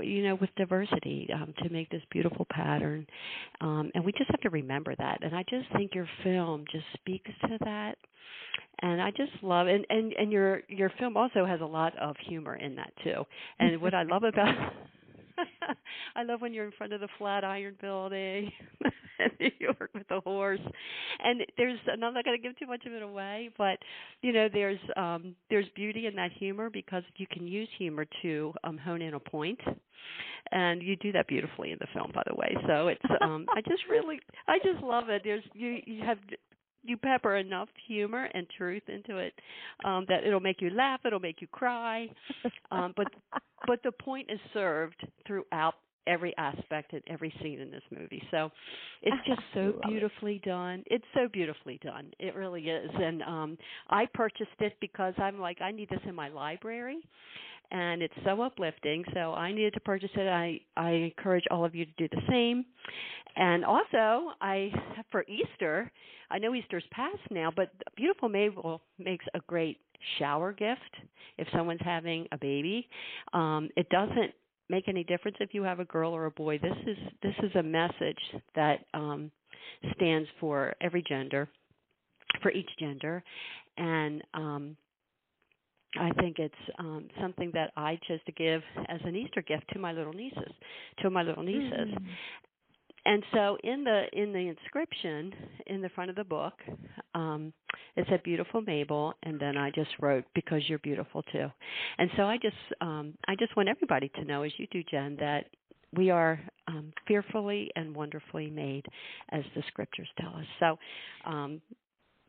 you 0.00 0.24
know, 0.24 0.34
with 0.40 0.50
diversity 0.56 1.28
um, 1.34 1.52
to 1.62 1.68
make 1.68 1.90
this 1.90 2.02
beautiful 2.10 2.46
pattern. 2.50 3.06
Um, 3.60 3.90
and 3.94 4.04
we 4.04 4.12
just 4.12 4.30
have 4.30 4.40
to 4.40 4.50
remember 4.50 4.94
that. 4.96 5.18
And 5.22 5.36
I 5.36 5.44
just 5.50 5.66
think 5.76 5.94
your 5.94 6.08
film 6.24 6.64
just 6.72 6.86
speaks 6.94 7.30
to 7.42 7.58
that 7.64 7.96
and 8.82 9.00
I 9.00 9.10
just 9.10 9.30
love 9.42 9.66
and 9.66 9.86
and 9.88 10.12
and 10.14 10.32
your 10.32 10.62
your 10.68 10.90
film 10.98 11.16
also 11.16 11.46
has 11.46 11.60
a 11.60 11.66
lot 11.66 11.96
of 11.98 12.16
humor 12.28 12.56
in 12.56 12.74
that 12.76 12.92
too. 13.02 13.24
And 13.60 13.80
what 13.80 13.94
I 13.94 14.02
love 14.02 14.24
about 14.24 14.54
I 16.16 16.22
love 16.22 16.40
when 16.40 16.52
you're 16.52 16.66
in 16.66 16.72
front 16.72 16.92
of 16.92 17.00
the 17.00 17.08
Flatiron 17.18 17.76
Building 17.80 18.50
in 19.18 19.30
New 19.40 19.50
York 19.58 19.90
with 19.94 20.08
the 20.08 20.20
horse. 20.20 20.60
And 21.22 21.42
there's 21.56 21.78
and 21.86 22.04
I'm 22.04 22.14
not 22.14 22.24
going 22.24 22.36
to 22.36 22.42
give 22.42 22.58
too 22.58 22.66
much 22.66 22.84
of 22.86 22.92
it 22.92 23.02
away, 23.02 23.50
but 23.56 23.78
you 24.22 24.32
know 24.32 24.48
there's 24.52 24.78
um 24.96 25.34
there's 25.50 25.66
beauty 25.74 26.06
in 26.06 26.14
that 26.16 26.32
humor 26.32 26.70
because 26.70 27.02
you 27.16 27.26
can 27.26 27.46
use 27.46 27.68
humor 27.78 28.06
to 28.22 28.52
um 28.64 28.78
hone 28.78 29.02
in 29.02 29.14
a 29.14 29.20
point. 29.20 29.60
And 30.52 30.82
you 30.82 30.96
do 30.96 31.10
that 31.12 31.26
beautifully 31.26 31.72
in 31.72 31.78
the 31.80 31.86
film 31.94 32.12
by 32.14 32.22
the 32.26 32.34
way. 32.34 32.56
So 32.66 32.88
it's 32.88 33.02
um 33.20 33.46
i 33.54 33.60
just 33.62 33.82
really 33.88 34.20
i 34.48 34.58
just 34.58 34.82
love 34.82 35.08
it. 35.08 35.22
There's 35.24 35.44
you 35.54 35.78
you 35.86 36.04
have 36.04 36.18
you 36.84 36.96
pepper 36.96 37.36
enough 37.36 37.68
humor 37.86 38.28
and 38.34 38.46
truth 38.56 38.82
into 38.88 39.18
it 39.18 39.32
um 39.84 40.04
that 40.08 40.24
it'll 40.24 40.40
make 40.40 40.60
you 40.60 40.70
laugh 40.70 41.00
it'll 41.04 41.20
make 41.20 41.40
you 41.40 41.48
cry. 41.48 42.08
Um 42.70 42.92
but 42.96 43.06
but 43.66 43.80
the 43.82 43.92
point 43.92 44.28
is 44.30 44.38
served 44.52 45.06
throughout 45.26 45.74
every 46.06 46.34
aspect 46.38 46.92
and 46.92 47.02
every 47.08 47.32
scene 47.42 47.60
in 47.60 47.70
this 47.70 47.82
movie. 47.96 48.22
So 48.30 48.50
it's 49.02 49.16
just 49.26 49.40
so 49.54 49.60
Love 49.60 49.74
it. 49.76 49.88
beautifully 49.88 50.40
done. 50.44 50.82
It's 50.86 51.04
so 51.14 51.28
beautifully 51.32 51.78
done. 51.82 52.10
It 52.18 52.34
really 52.34 52.62
is. 52.68 52.90
And 52.94 53.22
um 53.22 53.58
i 53.90 54.06
purchased 54.14 54.60
it 54.60 54.74
because 54.80 55.14
i'm 55.18 55.38
like 55.38 55.60
i 55.60 55.70
need 55.70 55.88
this 55.90 56.00
in 56.06 56.14
my 56.14 56.28
library 56.28 56.98
and 57.70 58.02
it's 58.02 58.14
so 58.24 58.42
uplifting. 58.42 59.04
So 59.14 59.32
i 59.34 59.50
needed 59.52 59.74
to 59.74 59.80
purchase 59.80 60.10
it. 60.14 60.28
I 60.28 60.60
i 60.76 60.90
encourage 60.90 61.44
all 61.50 61.64
of 61.64 61.74
you 61.74 61.84
to 61.86 61.92
do 61.96 62.08
the 62.08 62.22
same. 62.28 62.64
And 63.36 63.64
also 63.64 64.32
i 64.40 64.70
for 65.10 65.24
easter 65.28 65.90
i 66.30 66.38
know 66.38 66.54
easter's 66.54 66.84
past 66.90 67.18
now 67.30 67.50
but 67.54 67.70
beautiful 67.96 68.28
mable 68.28 68.80
makes 68.98 69.24
a 69.34 69.40
great 69.46 69.78
shower 70.18 70.52
gift 70.52 70.80
if 71.38 71.48
someone's 71.52 71.80
having 71.84 72.26
a 72.32 72.38
baby. 72.38 72.88
Um 73.32 73.70
it 73.76 73.88
doesn't 73.88 74.32
make 74.68 74.88
any 74.88 75.04
difference 75.04 75.36
if 75.40 75.52
you 75.52 75.62
have 75.62 75.80
a 75.80 75.84
girl 75.84 76.12
or 76.12 76.26
a 76.26 76.30
boy. 76.30 76.58
This 76.58 76.76
is 76.86 76.96
this 77.22 77.34
is 77.42 77.54
a 77.56 77.62
message 77.62 78.18
that 78.54 78.80
um 78.94 79.30
stands 79.96 80.28
for 80.40 80.74
every 80.80 81.02
gender 81.08 81.48
for 82.42 82.50
each 82.50 82.70
gender. 82.78 83.22
And 83.76 84.22
um 84.34 84.76
I 85.98 86.10
think 86.20 86.38
it's 86.38 86.54
um 86.78 87.08
something 87.20 87.50
that 87.54 87.72
I 87.76 87.98
chose 88.08 88.20
to 88.26 88.32
give 88.32 88.62
as 88.88 89.00
an 89.04 89.14
Easter 89.14 89.42
gift 89.42 89.64
to 89.72 89.78
my 89.78 89.92
little 89.92 90.12
nieces, 90.12 90.52
to 91.02 91.10
my 91.10 91.22
little 91.22 91.42
nieces. 91.42 91.88
And 93.06 93.22
so 93.32 93.58
in 93.62 93.84
the 93.84 94.04
in 94.12 94.32
the 94.32 94.48
inscription 94.48 95.32
in 95.66 95.82
the 95.82 95.88
front 95.90 96.10
of 96.10 96.16
the 96.16 96.24
book, 96.24 96.54
um 97.14 97.52
it 97.96 98.06
said 98.08 98.22
beautiful 98.22 98.62
Mable 98.62 99.14
and 99.22 99.38
then 99.38 99.56
I 99.56 99.70
just 99.70 99.90
wrote 100.00 100.24
because 100.34 100.62
you're 100.68 100.78
beautiful 100.80 101.22
too. 101.32 101.48
And 101.98 102.10
so 102.16 102.24
I 102.24 102.38
just 102.38 102.56
um 102.80 103.14
I 103.28 103.34
just 103.36 103.56
want 103.56 103.68
everybody 103.68 104.10
to 104.16 104.24
know 104.24 104.42
as 104.42 104.52
you 104.58 104.66
do 104.70 104.82
Jenn 104.84 105.16
that 105.20 105.46
we 105.92 106.10
are 106.10 106.40
um 106.66 106.92
fearfully 107.06 107.70
and 107.76 107.94
wonderfully 107.94 108.50
made 108.50 108.86
as 109.30 109.42
the 109.54 109.62
scriptures 109.68 110.08
tell 110.20 110.34
us. 110.36 110.46
So 110.60 110.78
um 111.30 111.60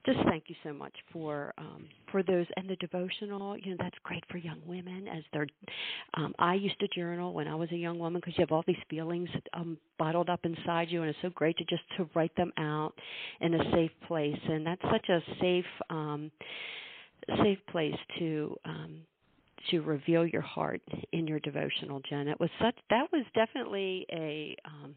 just 0.06 0.20
thank 0.30 0.46
you 0.48 0.56
so 0.64 0.74
much 0.74 0.94
for 1.12 1.54
um 1.58 1.86
for 2.12 2.24
those 2.24 2.46
and 2.58 2.70
the 2.70 2.76
devotional. 2.78 3.58
You 3.58 3.72
know 3.72 3.78
that's 3.80 3.98
great 4.04 4.24
for 4.30 4.38
young 4.38 4.62
women 4.66 5.08
as 5.08 5.24
they're 5.34 5.48
um 6.16 6.34
i 6.40 6.54
used 6.54 6.80
to 6.80 6.88
journal 6.90 7.34
when 7.34 7.48
i 7.48 7.56
was 7.56 7.72
a 7.72 7.76
young 7.76 8.00
woman 8.00 8.22
because 8.22 8.38
you 8.38 8.42
have 8.42 8.52
all 8.52 8.64
these 8.68 8.76
feelings 8.90 9.30
um 9.54 9.78
bottled 9.98 10.30
up 10.30 10.46
inside 10.46 10.90
you 10.90 11.02
and 11.02 11.10
it's 11.10 11.20
so 11.22 11.30
great 11.32 11.58
to 11.58 11.64
just 11.66 11.84
to 11.98 12.08
write 12.14 12.36
them 12.36 12.52
out 12.58 12.94
in 13.42 13.54
a 13.54 13.72
safe 13.72 13.92
place. 14.08 14.40
And 14.50 14.66
that's 14.66 14.82
such 14.92 15.10
a 15.10 15.20
safe 15.42 15.66
um 15.90 16.32
safe 17.44 17.60
place 17.72 17.96
to 18.20 18.56
um 18.66 19.02
to 19.72 19.82
reveal 19.82 20.28
your 20.28 20.44
heart 20.44 20.82
in 21.12 21.26
your 21.28 21.40
devotional 21.40 22.00
jenn. 22.08 22.28
It 22.28 22.40
was 22.40 22.50
such 22.62 22.76
that 22.90 23.12
was 23.12 23.26
definitely 23.34 24.06
a 24.12 24.56
um 24.66 24.96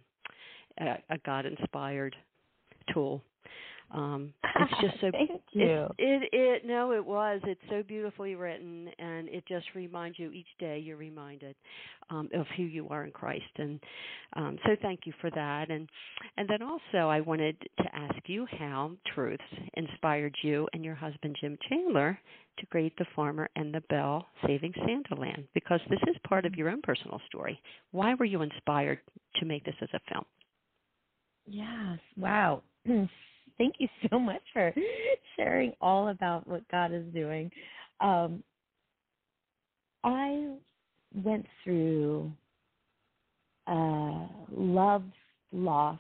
a, 0.81 1.15
a 1.15 1.19
god 1.25 1.47
inspired 1.47 2.15
tool 2.93 3.23
Um, 3.91 4.35
it's 4.61 4.81
just 4.81 5.01
so 5.01 5.11
Thank 5.11 5.41
you. 5.53 5.87
It, 5.99 6.23
it 6.23 6.29
it 6.33 6.67
no, 6.67 6.93
it 6.93 7.05
was. 7.05 7.41
It's 7.45 7.61
so 7.71 7.83
beautifully 7.83 8.35
written, 8.35 8.89
and 8.99 9.29
it 9.29 9.45
just 9.49 9.67
reminds 9.75 10.19
you 10.19 10.31
each 10.31 10.49
day. 10.59 10.79
You're 10.79 10.97
reminded 10.97 11.57
um, 12.11 12.29
of 12.35 12.47
who 12.57 12.65
you 12.65 12.89
are 12.89 13.05
in 13.05 13.11
Christ, 13.13 13.45
and 13.57 13.81
um, 14.35 14.59
so 14.67 14.77
thank 14.83 15.01
you 15.07 15.13
for 15.21 15.31
that. 15.31 15.71
And 15.71 15.89
and 16.37 16.49
then 16.49 16.63
also, 16.63 17.09
I 17.09 17.21
wanted 17.21 17.57
to 17.79 17.95
ask 17.95 18.17
you 18.27 18.47
how 18.59 18.93
truths 19.15 19.43
inspired 19.75 20.35
you 20.43 20.69
and 20.75 20.85
your 20.85 20.95
husband 20.95 21.37
Jim 21.41 21.57
Chandler 21.69 22.19
to 22.59 22.67
create 22.67 22.93
the 22.99 23.07
farmer 23.15 23.49
and 23.57 23.73
the 23.73 23.83
belle 23.89 24.27
saving 24.47 24.73
Santaland, 24.73 25.47
because 25.55 25.81
this 25.89 26.01
is 26.09 26.17
part 26.29 26.45
of 26.45 26.57
your 26.57 26.69
own 26.69 26.83
personal 26.83 27.21
story. 27.27 27.61
Why 27.93 28.15
were 28.15 28.25
you 28.25 28.43
inspired 28.43 28.99
to 29.37 29.47
make 29.47 29.65
this 29.65 29.77
as 29.81 29.89
a 29.95 30.01
film? 30.13 30.25
Yes. 31.47 31.99
Wow. 32.17 32.63
Thank 33.59 33.75
you 33.79 33.89
so 34.09 34.19
much 34.19 34.43
for 34.53 34.73
sharing 35.37 35.73
all 35.81 36.09
about 36.09 36.47
what 36.47 36.67
God 36.71 36.93
is 36.93 37.05
doing. 37.13 37.51
Um, 38.01 38.43
I 40.05 40.55
went 41.25 41.45
through 41.65 42.31
a 43.67 44.27
love 44.57 45.03
loss 45.53 45.99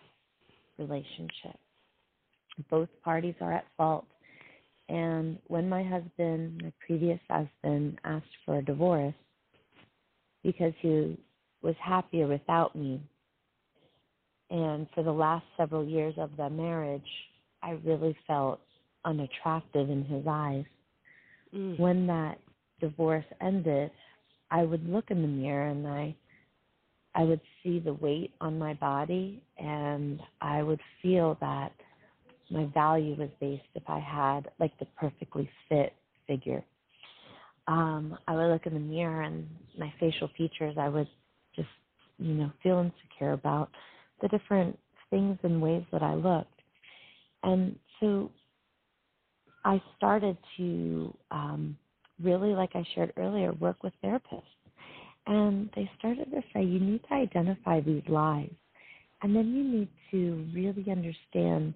relationship. 0.79 1.59
Both 2.71 2.88
parties 3.05 3.35
are 3.41 3.53
at 3.53 3.65
fault. 3.77 4.07
And 4.88 5.38
when 5.49 5.69
my 5.69 5.83
husband, 5.83 6.62
my 6.62 6.73
previous 6.87 7.21
husband, 7.29 7.99
asked 8.05 8.25
for 8.47 8.59
a 8.59 8.65
divorce 8.65 9.15
because 10.43 10.73
he 10.81 11.19
was 11.61 11.75
happier 11.83 12.27
without 12.27 12.75
me, 12.75 13.00
and 14.50 14.87
for 14.95 15.03
the 15.03 15.12
last 15.12 15.45
several 15.57 15.85
years 15.85 16.15
of 16.17 16.31
the 16.38 16.49
marriage, 16.49 17.03
I 17.62 17.73
really 17.85 18.17
felt 18.27 18.61
unattractive 19.05 19.91
in 19.91 20.05
his 20.05 20.25
eyes. 20.29 20.65
Mm. 21.55 21.79
When 21.79 22.07
that 22.07 22.38
divorce 22.81 23.25
ended, 23.41 23.91
I 24.50 24.62
would 24.65 24.88
look 24.88 25.11
in 25.11 25.23
the 25.23 25.29
mirror 25.29 25.69
and 25.69 25.87
I 25.87 26.15
I 27.15 27.25
would 27.25 27.41
see 27.62 27.81
the 27.81 27.95
weight 27.95 28.33
on 28.41 28.59
my 28.59 28.75
body 28.75 29.43
and 29.59 30.21
I 30.41 30.62
would 30.62 30.81
feel 31.03 31.37
that 31.41 31.73
my 32.50 32.67
value 32.67 33.17
was 33.17 33.31
based 33.41 33.65
if 33.75 33.83
I 33.88 33.99
had 33.99 34.50
like 34.61 34.79
the 34.79 34.87
perfectly 34.97 35.50
fit 35.69 35.95
figure. 36.27 36.62
Um, 37.67 38.17
I 38.27 38.35
would 38.35 38.53
look 38.53 38.67
in 38.67 38.75
the 38.75 38.81
mirror 38.81 39.23
and 39.23 39.49
my 39.79 39.93
facial 39.99 40.31
features 40.37 40.77
I 40.79 40.88
would 40.88 41.09
just, 41.57 41.69
you 42.19 42.35
know, 42.35 42.53
feel 42.62 42.79
insecure 42.79 43.33
about 43.33 43.71
the 44.23 44.29
different 44.29 44.79
things 45.11 45.38
and 45.43 45.61
ways 45.61 45.85
that 45.93 46.03
I 46.03 46.15
looked. 46.15 46.58
And 47.42 47.76
so 48.00 48.30
I 49.64 49.80
started 49.97 50.37
to 50.57 51.14
um, 51.30 51.76
really, 52.23 52.50
like 52.50 52.71
I 52.75 52.85
shared 52.95 53.12
earlier, 53.16 53.52
work 53.52 53.83
with 53.83 53.92
therapists. 54.04 54.42
And 55.26 55.68
they 55.76 55.90
started 55.99 56.30
to 56.30 56.42
say, 56.54 56.62
you 56.62 56.80
need 56.80 57.02
to 57.09 57.14
identify 57.14 57.80
these 57.80 58.02
lies. 58.09 58.50
And 59.23 59.35
then 59.35 59.54
you 59.54 59.64
need 59.64 59.88
to 60.11 60.47
really 60.54 60.90
understand 60.90 61.75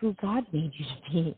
who 0.00 0.16
God 0.20 0.46
made 0.52 0.72
you 0.74 0.84
to 0.84 1.12
be. 1.12 1.36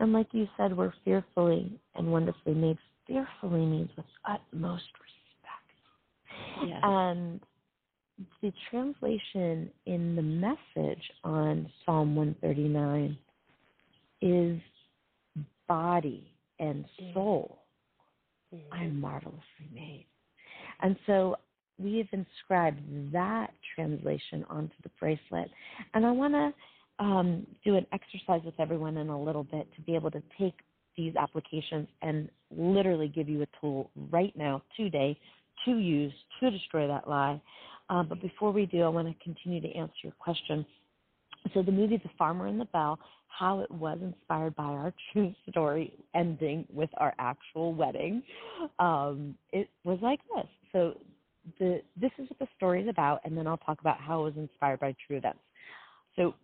And 0.00 0.12
like 0.12 0.28
you 0.32 0.46
said, 0.56 0.76
we're 0.76 0.92
fearfully 1.04 1.72
and 1.94 2.10
wonderfully 2.10 2.54
made. 2.54 2.78
Fearfully 3.06 3.64
means 3.66 3.90
with 3.96 4.06
utmost 4.28 4.84
respect. 5.00 6.68
Yes. 6.68 6.80
And 6.82 7.40
the 8.42 8.52
translation 8.70 9.70
in 9.86 10.16
the 10.16 10.22
message 10.22 11.02
on 11.24 11.70
Psalm 11.84 12.14
139 12.14 13.18
is 14.22 14.60
body 15.68 16.30
and 16.60 16.84
soul. 17.12 17.58
I'm 18.72 19.00
marvelously 19.00 19.40
made. 19.72 20.06
And 20.80 20.96
so 21.06 21.36
we 21.78 21.98
have 21.98 22.06
inscribed 22.12 22.80
that 23.12 23.50
translation 23.74 24.44
onto 24.48 24.74
the 24.82 24.90
bracelet. 25.00 25.50
And 25.94 26.06
I 26.06 26.10
want 26.12 26.34
to 26.34 27.04
um, 27.04 27.46
do 27.64 27.76
an 27.76 27.86
exercise 27.92 28.42
with 28.44 28.54
everyone 28.60 28.96
in 28.98 29.08
a 29.08 29.20
little 29.20 29.44
bit 29.44 29.66
to 29.74 29.82
be 29.82 29.94
able 29.96 30.10
to 30.12 30.22
take 30.38 30.54
these 30.96 31.16
applications 31.16 31.88
and 32.02 32.28
literally 32.56 33.08
give 33.08 33.28
you 33.28 33.42
a 33.42 33.46
tool 33.60 33.90
right 34.12 34.32
now, 34.36 34.62
today, 34.76 35.18
to 35.64 35.78
use 35.78 36.12
to 36.40 36.50
destroy 36.50 36.86
that 36.86 37.08
lie. 37.08 37.40
Uh, 37.90 38.02
but 38.02 38.20
before 38.20 38.50
we 38.50 38.66
do, 38.66 38.82
I 38.82 38.88
want 38.88 39.08
to 39.08 39.24
continue 39.24 39.60
to 39.60 39.72
answer 39.74 39.94
your 40.02 40.14
question. 40.18 40.64
So 41.52 41.62
the 41.62 41.72
movie 41.72 41.98
The 41.98 42.10
Farmer 42.16 42.46
and 42.46 42.58
the 42.58 42.64
Belle, 42.66 42.98
how 43.28 43.60
it 43.60 43.70
was 43.70 43.98
inspired 44.00 44.56
by 44.56 44.64
our 44.64 44.94
true 45.12 45.34
story 45.50 45.92
ending 46.14 46.66
with 46.72 46.90
our 46.96 47.14
actual 47.18 47.74
wedding, 47.74 48.22
um, 48.78 49.36
it 49.52 49.68
was 49.84 49.98
like 50.00 50.20
this. 50.34 50.46
So 50.72 50.94
the 51.58 51.82
this 52.00 52.10
is 52.18 52.28
what 52.30 52.38
the 52.38 52.48
story 52.56 52.82
is 52.82 52.88
about, 52.88 53.20
and 53.24 53.36
then 53.36 53.46
I'll 53.46 53.58
talk 53.58 53.80
about 53.80 54.00
how 54.00 54.20
it 54.20 54.24
was 54.24 54.34
inspired 54.36 54.80
by 54.80 54.94
true 55.06 55.18
events. 55.18 55.40
So 56.16 56.34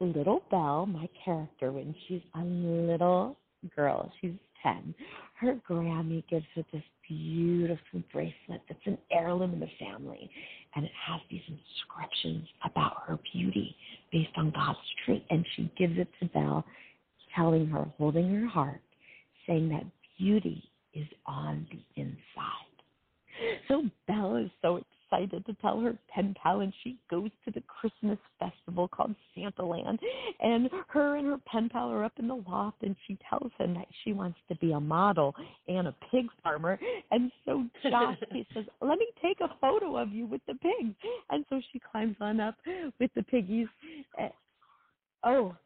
little 0.00 0.42
Belle, 0.50 0.86
my 0.86 1.08
character, 1.24 1.72
when 1.72 1.94
she's 2.06 2.20
a 2.34 2.44
little 2.44 3.36
girl, 3.74 4.12
she's 4.20 4.32
ten, 4.62 4.94
her 5.34 5.58
Grammy 5.68 6.22
gives 6.28 6.46
her 6.54 6.64
this 6.72 6.82
beautiful 7.08 8.02
bracelet 8.12 8.62
that's 8.68 8.86
an 8.86 8.98
heirloom 9.10 9.54
in 9.54 9.60
the 9.60 9.68
family. 9.78 10.30
And 10.74 10.84
it 10.84 10.92
has 11.06 11.20
these 11.30 11.42
inscriptions 11.48 12.48
about 12.64 13.02
her 13.06 13.18
beauty 13.32 13.74
based 14.12 14.32
on 14.36 14.50
God's 14.50 14.78
truth. 15.04 15.22
And 15.30 15.46
she 15.56 15.70
gives 15.78 15.98
it 15.98 16.08
to 16.20 16.28
Belle, 16.28 16.64
telling 17.34 17.66
her, 17.68 17.86
holding 17.98 18.32
her 18.34 18.46
heart, 18.46 18.80
saying 19.46 19.68
that 19.70 19.84
beauty 20.18 20.62
is 20.94 21.06
on 21.26 21.66
the 21.70 22.00
inside. 22.00 22.18
So 23.68 23.84
Belle 24.06 24.36
is 24.36 24.50
so 24.62 24.80
excited 25.04 25.44
to 25.46 25.54
tell 25.54 25.80
her 25.80 25.96
pen 26.08 26.34
pal, 26.40 26.60
and 26.60 26.72
she 26.82 26.96
goes 27.10 27.30
to 27.44 27.50
the 27.50 27.62
Christmas 27.62 28.18
festival 28.38 28.88
called 28.88 29.14
Santaland. 29.36 29.98
And 30.40 30.70
her 30.88 31.16
and 31.16 31.26
her 31.26 31.38
pen 31.46 31.68
pal 31.68 31.90
are 31.90 32.04
up 32.04 32.12
in 32.18 32.28
the 32.28 32.42
loft, 32.48 32.82
and 32.82 32.96
she 33.06 33.18
tells 33.28 33.50
him 33.58 33.74
that 33.74 33.86
she 34.02 34.12
wants 34.12 34.38
to 34.48 34.56
be 34.56 34.72
a 34.72 34.80
model 34.80 35.34
and 35.68 35.88
a 35.88 35.94
pig 36.10 36.26
farmer. 36.42 36.78
And 37.10 37.30
so 37.44 37.64
Josh, 37.82 38.18
he 38.30 38.46
says, 38.54 38.64
Let 38.80 38.98
me 38.98 39.06
take 39.22 39.40
a 39.40 39.54
photo 39.60 39.96
of 39.96 40.10
you 40.10 40.26
with 40.26 40.40
the 40.46 40.54
pigs. 40.54 40.94
And 41.30 41.44
so 41.48 41.60
she 41.72 41.80
climbs 41.90 42.16
on 42.20 42.40
up 42.40 42.56
with 43.00 43.10
the 43.14 43.22
piggies. 43.22 43.68
Eh, 44.18 44.28
Oh, 45.26 45.56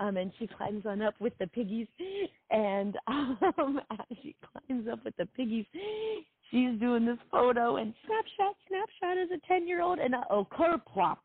um, 0.00 0.16
and 0.16 0.32
she 0.38 0.46
climbs 0.46 0.84
on 0.86 1.02
up 1.02 1.14
with 1.20 1.32
the 1.38 1.46
piggies, 1.46 1.86
and 2.50 2.96
um, 3.06 3.80
as 3.90 4.16
she 4.22 4.34
climbs 4.52 4.86
up 4.90 5.04
with 5.04 5.16
the 5.16 5.26
piggies, 5.36 5.66
she's 6.50 6.78
doing 6.78 7.04
this 7.04 7.18
photo 7.30 7.76
and 7.76 7.92
snapshot, 8.06 8.56
snapshot 8.68 9.18
as 9.18 9.28
a 9.30 9.46
ten 9.46 9.66
year 9.66 9.82
old, 9.82 9.98
and 9.98 10.14
uh, 10.14 10.22
oh, 10.30 10.46
kerplop, 10.52 11.18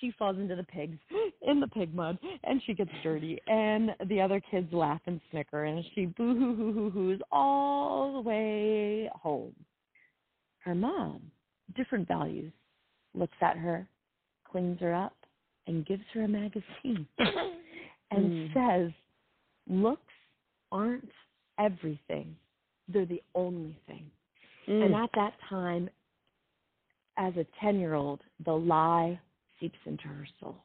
she 0.00 0.12
falls 0.18 0.36
into 0.36 0.56
the 0.56 0.64
pigs 0.64 0.98
in 1.42 1.60
the 1.60 1.68
pig 1.68 1.94
mud, 1.94 2.18
and 2.44 2.60
she 2.66 2.74
gets 2.74 2.90
dirty, 3.02 3.38
and 3.46 3.90
the 4.08 4.20
other 4.20 4.40
kids 4.50 4.72
laugh 4.72 5.00
and 5.06 5.20
snicker, 5.30 5.64
and 5.64 5.84
she 5.94 6.06
boo 6.06 6.34
hoo 6.34 6.54
hoo 6.54 6.72
hoo 6.72 6.90
hoos 6.90 7.20
all 7.32 8.14
the 8.14 8.20
way 8.20 9.08
home. 9.14 9.54
Her 10.58 10.74
mom, 10.74 11.22
different 11.76 12.08
values, 12.08 12.52
looks 13.14 13.36
at 13.40 13.56
her, 13.56 13.88
cleans 14.50 14.80
her 14.80 14.92
up, 14.94 15.16
and 15.66 15.86
gives 15.86 16.02
her 16.12 16.22
a 16.22 16.28
magazine 16.28 17.06
and 18.10 18.30
Mm. 18.30 18.52
says, 18.54 18.92
Looks 19.68 20.12
aren't 20.70 21.10
everything, 21.58 22.36
they're 22.88 23.04
the 23.06 23.22
only 23.34 23.76
thing. 23.88 24.08
Mm. 24.68 24.86
And 24.86 24.94
at 24.94 25.10
that 25.14 25.34
time, 25.48 25.88
as 27.16 27.34
a 27.36 27.46
10 27.60 27.78
year 27.78 27.94
old, 27.94 28.20
the 28.44 28.52
lie 28.52 29.18
seeps 29.60 29.78
into 29.86 30.04
her 30.04 30.26
soul. 30.40 30.56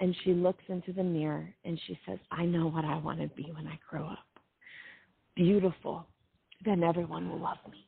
And 0.00 0.14
she 0.24 0.32
looks 0.32 0.62
into 0.68 0.92
the 0.92 1.02
mirror 1.02 1.54
and 1.64 1.80
she 1.86 1.98
says, 2.06 2.18
I 2.30 2.44
know 2.44 2.66
what 2.66 2.84
I 2.84 2.98
want 2.98 3.20
to 3.20 3.28
be 3.28 3.50
when 3.54 3.66
I 3.66 3.78
grow 3.88 4.06
up. 4.06 4.18
Beautiful. 5.36 6.06
Then 6.64 6.82
everyone 6.82 7.28
will 7.28 7.40
love 7.40 7.58
me. 7.70 7.86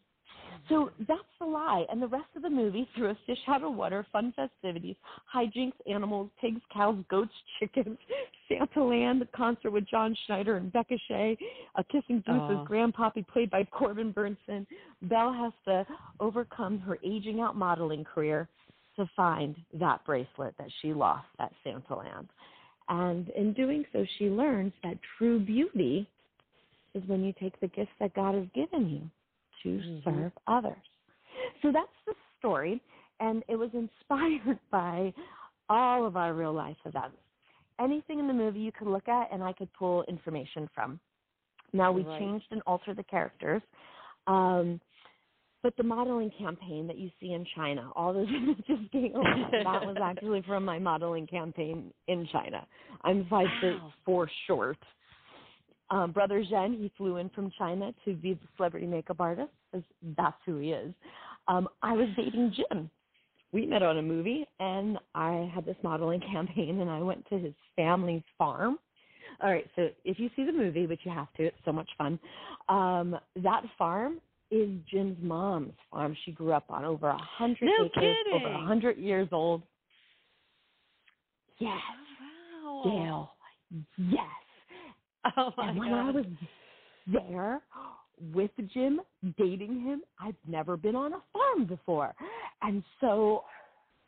So 0.68 0.90
that's 1.06 1.20
the 1.38 1.46
lie. 1.46 1.84
And 1.90 2.02
the 2.02 2.08
rest 2.08 2.28
of 2.34 2.42
the 2.42 2.50
movie, 2.50 2.88
through 2.96 3.10
a 3.10 3.18
fish 3.26 3.38
out 3.46 3.62
of 3.62 3.74
water, 3.74 4.04
fun 4.12 4.32
festivities, 4.34 4.96
hijinks, 5.32 5.74
animals, 5.88 6.30
pigs, 6.40 6.60
cows, 6.72 6.96
goats, 7.08 7.30
chickens, 7.60 7.98
Santaland, 8.50 9.20
the 9.20 9.28
concert 9.34 9.70
with 9.70 9.86
John 9.88 10.16
Schneider 10.26 10.56
and 10.56 10.72
Becca 10.72 10.96
Shea, 11.08 11.36
a 11.76 11.84
kissing 11.84 12.22
booth 12.26 12.40
Aw. 12.40 12.48
with 12.48 12.68
Grandpappy 12.68 13.26
played 13.28 13.50
by 13.50 13.64
Corbin 13.64 14.12
Bernsen. 14.12 14.66
Belle 15.02 15.32
has 15.32 15.52
to 15.66 15.86
overcome 16.20 16.78
her 16.80 16.98
aging 17.04 17.40
out 17.40 17.56
modeling 17.56 18.04
career 18.04 18.48
to 18.96 19.08
find 19.14 19.54
that 19.74 20.04
bracelet 20.04 20.54
that 20.58 20.68
she 20.80 20.92
lost 20.92 21.26
at 21.38 21.52
Santaland. 21.64 22.28
And 22.88 23.28
in 23.30 23.52
doing 23.52 23.84
so, 23.92 24.04
she 24.18 24.26
learns 24.26 24.72
that 24.82 24.98
true 25.18 25.38
beauty 25.38 26.08
is 26.94 27.02
when 27.06 27.24
you 27.24 27.34
take 27.38 27.58
the 27.60 27.66
gifts 27.68 27.90
that 28.00 28.14
God 28.14 28.34
has 28.34 28.46
given 28.54 28.88
you 28.88 29.10
to 29.66 29.82
Mhm. 29.82 30.04
serve 30.04 30.32
others. 30.46 30.86
So 31.62 31.72
that's 31.72 31.88
the 32.06 32.14
story, 32.38 32.80
and 33.20 33.42
it 33.48 33.56
was 33.56 33.70
inspired 33.74 34.58
by 34.70 35.12
all 35.68 36.06
of 36.06 36.16
our 36.16 36.32
real 36.34 36.52
life 36.52 36.76
events. 36.84 37.18
anything 37.78 38.18
in 38.18 38.26
the 38.26 38.32
movie 38.32 38.60
you 38.60 38.72
could 38.72 38.86
look 38.88 39.06
at 39.06 39.30
and 39.30 39.44
I 39.44 39.52
could 39.52 39.70
pull 39.74 40.02
information 40.04 40.66
from. 40.74 40.98
Now 41.74 41.92
we 41.92 42.04
Right. 42.04 42.18
changed 42.18 42.46
and 42.50 42.62
altered 42.66 42.96
the 42.96 43.04
characters. 43.04 43.60
Um 44.26 44.80
but 45.62 45.76
the 45.76 45.82
modeling 45.82 46.30
campaign 46.38 46.86
that 46.86 46.96
you 46.96 47.10
see 47.20 47.32
in 47.32 47.44
China, 47.54 47.90
all 47.96 48.14
those 48.14 48.28
images 48.34 48.88
being 48.92 49.12
that 49.12 49.84
was 49.84 49.96
actually 50.02 50.40
from 50.42 50.64
my 50.64 50.78
modeling 50.78 51.26
campaign 51.26 51.92
in 52.06 52.26
China. 52.32 52.66
I'm 53.02 53.26
five 53.28 53.48
Wow. 53.62 53.92
four 54.06 54.30
short. 54.46 54.78
Um, 55.90 56.10
Brother 56.12 56.42
Zhen, 56.44 56.78
he 56.78 56.90
flew 56.96 57.16
in 57.18 57.28
from 57.30 57.50
China 57.58 57.92
to 58.04 58.14
be 58.14 58.34
the 58.34 58.46
celebrity 58.56 58.86
makeup 58.86 59.20
artist. 59.20 59.52
'cause 59.72 59.82
That's 60.16 60.36
who 60.44 60.56
he 60.56 60.72
is. 60.72 60.92
Um, 61.48 61.68
I 61.82 61.92
was 61.92 62.08
dating 62.16 62.52
Jim. 62.52 62.90
We 63.52 63.64
met 63.66 63.82
on 63.82 63.98
a 63.98 64.02
movie, 64.02 64.46
and 64.58 64.98
I 65.14 65.50
had 65.54 65.64
this 65.64 65.76
modeling 65.82 66.20
campaign, 66.32 66.80
and 66.80 66.90
I 66.90 67.00
went 67.00 67.24
to 67.28 67.38
his 67.38 67.54
family's 67.76 68.24
farm. 68.36 68.78
All 69.42 69.50
right, 69.50 69.68
so 69.76 69.90
if 70.04 70.18
you 70.18 70.30
see 70.34 70.44
the 70.44 70.52
movie, 70.52 70.86
which 70.86 71.00
you 71.04 71.10
have 71.12 71.32
to, 71.34 71.44
it's 71.44 71.64
so 71.64 71.72
much 71.72 71.88
fun. 71.98 72.18
Um, 72.68 73.18
that 73.36 73.62
farm 73.76 74.20
is 74.50 74.70
Jim's 74.90 75.18
mom's 75.22 75.74
farm. 75.90 76.16
She 76.24 76.32
grew 76.32 76.52
up 76.52 76.64
on 76.70 76.84
over 76.84 77.08
a 77.08 77.18
hundred 77.18 77.66
No 77.66 77.84
acres, 77.84 78.16
over 78.32 78.48
a 78.48 78.58
hundred 78.58 78.96
years 78.98 79.28
old. 79.32 79.62
Yes, 81.58 81.80
Wow. 82.62 82.82
Gail. 82.84 83.32
Yes. 83.98 84.24
Oh 85.36 85.52
my 85.56 85.68
and 85.70 85.78
when 85.78 85.90
God. 85.90 86.08
I 86.08 86.10
was 86.10 86.26
there 87.12 87.60
with 88.32 88.50
Jim, 88.72 89.00
dating 89.36 89.80
him, 89.80 90.02
I'd 90.20 90.36
never 90.46 90.76
been 90.76 90.96
on 90.96 91.12
a 91.12 91.22
farm 91.32 91.66
before. 91.66 92.14
And 92.62 92.82
so 93.00 93.44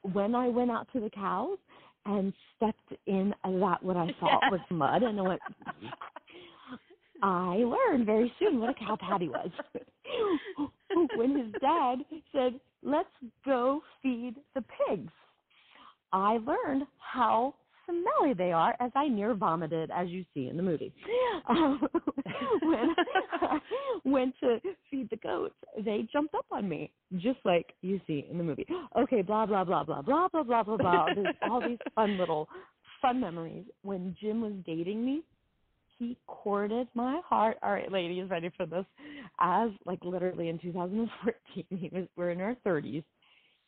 when 0.02 0.34
I 0.34 0.48
went 0.48 0.70
out 0.70 0.88
to 0.92 1.00
the 1.00 1.10
cows 1.10 1.58
and 2.06 2.32
stepped 2.56 2.92
in 3.06 3.34
uh, 3.44 3.50
that 3.50 3.82
what 3.82 3.96
I 3.96 4.06
thought 4.20 4.42
was 4.50 4.60
mud 4.70 5.02
and 5.02 5.18
I 5.18 5.22
went 5.22 5.40
I 7.22 7.56
learned 7.56 8.06
very 8.06 8.32
soon 8.38 8.60
what 8.60 8.70
a 8.70 8.74
cow 8.74 8.96
patty 9.00 9.28
was. 9.28 9.50
when 11.16 11.36
his 11.36 11.52
dad 11.60 11.98
said, 12.32 12.60
Let's 12.82 13.08
go 13.44 13.82
feed 14.02 14.36
the 14.54 14.62
pigs. 14.86 15.12
I 16.12 16.38
learned 16.38 16.84
how 16.98 17.54
smelly 17.88 18.34
they 18.34 18.52
are 18.52 18.74
as 18.80 18.90
I 18.94 19.08
near 19.08 19.34
vomited, 19.34 19.90
as 19.90 20.08
you 20.08 20.24
see 20.34 20.48
in 20.48 20.56
the 20.56 20.62
movie. 20.62 20.92
Um, 21.48 21.80
when 22.62 22.94
I 23.40 23.58
went 24.04 24.34
to 24.40 24.58
feed 24.90 25.08
the 25.08 25.16
goats, 25.16 25.54
they 25.82 26.06
jumped 26.12 26.34
up 26.34 26.44
on 26.50 26.68
me, 26.68 26.90
just 27.16 27.38
like 27.44 27.72
you 27.80 28.00
see 28.06 28.26
in 28.30 28.36
the 28.36 28.44
movie. 28.44 28.66
Okay, 28.98 29.22
blah, 29.22 29.46
blah, 29.46 29.64
blah, 29.64 29.84
blah, 29.84 30.02
blah, 30.02 30.28
blah, 30.28 30.42
blah, 30.42 30.62
blah, 30.62 30.76
blah. 30.76 31.06
There's 31.14 31.34
all 31.48 31.66
these 31.66 31.78
fun 31.94 32.18
little 32.18 32.48
fun 33.00 33.20
memories. 33.20 33.64
When 33.82 34.14
Jim 34.20 34.42
was 34.42 34.52
dating 34.66 35.04
me, 35.06 35.22
he 35.98 36.18
courted 36.26 36.88
my 36.94 37.20
heart. 37.24 37.56
All 37.62 37.72
right, 37.72 37.90
ladies, 37.90 38.28
ready 38.28 38.50
for 38.56 38.66
this? 38.66 38.84
As 39.40 39.70
like 39.86 40.00
literally 40.04 40.48
in 40.48 40.58
2014, 40.58 41.64
he 41.70 41.88
was 41.92 42.06
we're 42.16 42.30
in 42.30 42.40
our 42.40 42.56
30s. 42.66 43.04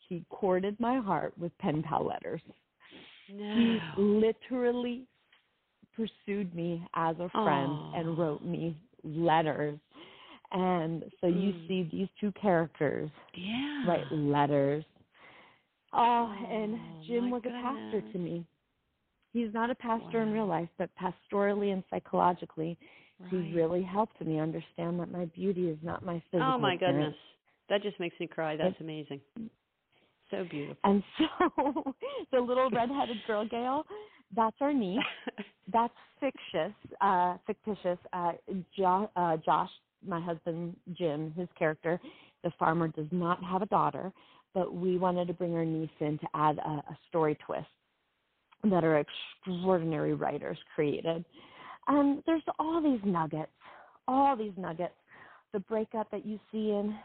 He 0.09 0.25
courted 0.29 0.79
my 0.81 0.99
heart 0.99 1.33
with 1.39 1.57
pen 1.59 1.83
pal 1.83 2.05
letters. 2.05 2.43
He 3.39 3.81
literally 3.97 5.07
pursued 5.95 6.55
me 6.55 6.87
as 6.95 7.17
a 7.19 7.29
friend 7.43 7.73
Aw. 7.73 7.95
and 7.95 8.19
wrote 8.19 8.43
me 8.43 8.77
letters. 9.05 9.79
And 10.53 11.05
so 11.21 11.27
you 11.27 11.53
Mm. 11.53 11.69
see 11.69 11.83
these 11.85 12.09
two 12.21 12.33
characters 12.33 13.11
Yeah. 13.35 13.85
write 13.87 14.11
letters. 14.13 14.85
Oh, 15.93 16.27
and 16.51 16.75
Oh, 16.75 17.03
Jim 17.07 17.31
was 17.31 17.45
a 17.45 17.51
pastor 17.51 18.01
to 18.01 18.19
me. 18.19 18.45
He's 19.33 19.53
not 19.55 19.71
a 19.71 19.75
pastor 19.77 20.23
in 20.23 20.33
real 20.33 20.47
life, 20.47 20.69
but 20.77 20.91
pastorally 20.97 21.73
and 21.73 21.85
psychologically, 21.89 22.77
he 23.31 23.53
really 23.55 23.83
helped 23.83 24.21
me 24.21 24.41
understand 24.41 24.99
that 24.99 25.11
my 25.11 25.27
beauty 25.27 25.69
is 25.69 25.79
not 25.83 26.05
my 26.05 26.21
physical. 26.31 26.55
Oh 26.55 26.59
my 26.59 26.75
appearance. 26.75 26.97
goodness. 26.97 27.15
That 27.69 27.83
just 27.83 28.01
makes 28.01 28.19
me 28.19 28.27
cry. 28.27 28.57
That's 28.57 28.81
amazing. 28.81 29.21
So 30.31 30.45
beautiful. 30.51 30.77
And 30.85 31.03
so 31.19 31.95
the 32.33 32.41
little 32.41 32.71
redheaded 32.71 33.19
girl, 33.27 33.47
Gail, 33.47 33.85
that's 34.35 34.57
our 34.61 34.73
niece. 34.73 35.01
That's 35.73 35.95
fictitious. 36.19 36.75
Uh, 37.01 37.37
fictitious. 37.47 37.99
Uh, 38.13 38.33
jo- 38.77 39.11
uh, 39.15 39.37
Josh, 39.37 39.71
my 40.05 40.21
husband, 40.21 40.75
Jim, 40.99 41.33
his 41.37 41.49
character, 41.57 42.01
the 42.43 42.51
farmer, 42.59 42.89
does 42.89 43.07
not 43.13 43.43
have 43.45 43.63
a 43.63 43.67
daughter, 43.67 44.13
but 44.53 44.75
we 44.75 44.99
wanted 44.99 45.29
to 45.29 45.33
bring 45.33 45.55
our 45.55 45.65
niece 45.65 45.89
in 46.01 46.19
to 46.19 46.27
add 46.35 46.59
a, 46.59 46.71
a 46.71 46.99
story 47.09 47.39
twist 47.47 47.69
that 48.65 48.85
our 48.85 49.05
extraordinary 49.47 50.15
writers 50.15 50.59
created. 50.75 51.25
And 51.87 52.23
there's 52.27 52.43
all 52.59 52.83
these 52.83 53.01
nuggets, 53.05 53.51
all 54.09 54.37
these 54.37 54.53
nuggets. 54.57 54.95
The 55.53 55.61
breakup 55.61 56.11
that 56.11 56.27
you 56.27 56.39
see 56.53 56.71
in 56.71 56.97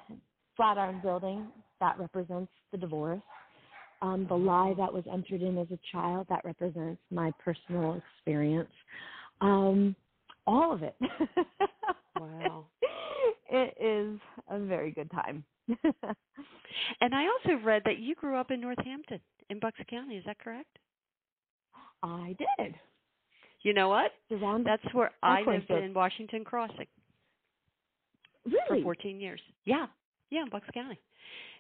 Flatiron 0.56 1.02
Building, 1.02 1.48
that 1.80 1.98
represents 2.00 2.52
the 2.72 2.78
divorce. 2.78 3.22
Um, 4.02 4.26
the 4.28 4.36
lie 4.36 4.74
that 4.78 4.94
was 4.94 5.04
entered 5.12 5.42
in 5.42 5.58
as 5.58 5.68
a 5.72 5.80
child, 5.92 6.28
that 6.30 6.44
represents 6.44 7.02
my 7.12 7.32
personal 7.44 8.02
experience. 8.18 8.70
Um, 9.42 9.96
all 10.46 10.74
of 10.74 10.84
it. 10.84 10.96
Wow. 12.18 12.66
It 13.52 13.76
is 13.80 14.20
a 14.50 14.60
very 14.60 14.92
good 14.92 15.12
time. 15.12 15.44
and 15.68 17.14
I 17.14 17.26
also 17.28 17.62
read 17.64 17.82
that 17.86 18.00
you 18.00 18.16
grew 18.16 18.38
up 18.38 18.52
in 18.52 18.62
Northampton, 18.62 19.20
in 19.50 19.60
Bucks 19.60 19.80
County. 19.90 20.16
Is 20.16 20.24
that 20.26 20.40
correct? 20.40 20.78
I 22.04 22.36
did. 22.58 22.76
You 23.64 23.74
know 23.74 23.90
what? 23.90 24.12
Surrounded. 24.30 24.68
That's 24.68 24.94
where 24.94 25.12
I 25.24 25.42
lived 25.42 25.70
lived. 25.70 25.84
in 25.84 25.94
Washington 25.94 26.44
Crossing 26.44 26.88
Really? 28.46 28.80
for 28.82 28.84
14 28.84 29.20
years. 29.20 29.42
Yeah. 29.66 29.88
Yeah, 30.30 30.44
in 30.44 30.50
Bucks 30.50 30.68
County. 30.74 31.00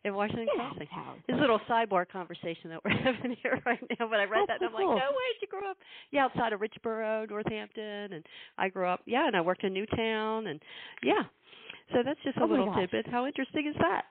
In 0.04 0.13
Washington 0.13 0.47
out 0.60 0.75
Crossing. 0.78 1.23
This 1.28 1.38
little 1.39 1.60
sidebar 1.67 2.08
conversation 2.08 2.69
that 2.69 2.80
we're 2.86 2.91
having 3.04 3.36
here 3.41 3.60
right 3.65 3.82
now, 3.99 4.08
but 4.08 4.19
I 4.19 4.25
read 4.25 4.41
oh, 4.43 4.45
that 4.47 4.58
That's 4.60 4.62
and 4.62 4.69
I'm 4.69 4.73
like, 4.73 5.01
no 5.01 5.10
way, 5.10 5.30
you 5.41 5.47
grew 5.49 5.67
up, 5.69 5.78
yeah, 6.12 6.25
outside 6.25 6.54
of 6.54 6.60
Richboro, 6.60 7.28
Northampton, 7.30 8.13
and 8.13 8.23
I 8.58 8.69
grew 8.69 8.88
up, 8.88 9.01
yeah, 9.06 9.25
and 9.28 9.36
I 9.36 9.41
worked 9.41 9.63
in 9.63 9.73
Newtown, 9.73 10.47
and 10.47 10.62
yeah. 11.01 11.23
So 11.93 11.99
that's 12.06 12.19
just 12.23 12.38
a 12.38 12.43
Oh 12.43 12.45
little 12.45 12.73
tidbit. 12.75 13.08
How 13.10 13.25
interesting 13.25 13.67
is 13.67 13.75
that? 13.80 14.06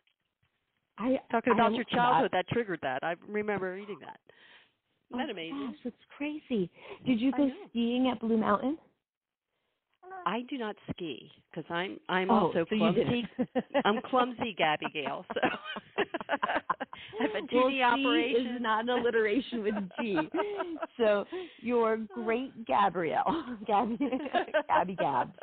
I 0.98 1.18
Talking 1.30 1.52
about 1.54 1.72
love 1.72 1.74
your 1.74 1.84
that. 1.90 1.96
childhood, 1.96 2.30
that. 2.32 2.48
triggered 2.48 2.80
that. 2.82 3.02
I 3.02 3.14
remember 3.28 3.72
reading 3.72 3.98
that. 4.00 4.18
Isn't 5.10 5.18
that 5.18 5.28
Oh, 5.28 5.32
amazing? 5.32 5.66
Gosh, 5.72 5.80
that's 5.84 5.96
crazy. 6.16 6.70
Did 7.06 7.20
you 7.20 7.32
go 7.32 7.48
skiing 7.70 8.08
at 8.10 8.20
Blue 8.20 8.36
Mountain? 8.36 8.78
I 10.26 10.42
do 10.48 10.58
not 10.58 10.76
ski 10.90 11.30
because 11.50 11.68
I'm 11.70 11.98
I'm 12.08 12.30
oh, 12.30 12.46
also 12.46 12.66
so 12.70 12.76
clumsy. 12.76 13.26
I'm 13.84 14.00
clumsy, 14.08 14.54
Gabby 14.58 14.86
Gale. 14.92 15.24
So 15.34 15.40
I 16.28 17.22
have 17.22 17.30
a 17.30 17.54
well, 17.54 17.64
2D 17.64 17.70
C 17.70 17.82
operation. 17.82 18.46
is 18.56 18.62
not 18.62 18.84
an 18.84 18.90
alliteration 18.90 19.62
with 19.62 19.74
G. 20.00 20.18
so 20.96 21.24
you're 21.60 21.98
great 22.14 22.66
Gabrielle. 22.66 23.56
Gabby 23.66 23.98
Gabby 24.68 24.96
Gabs. 24.96 25.36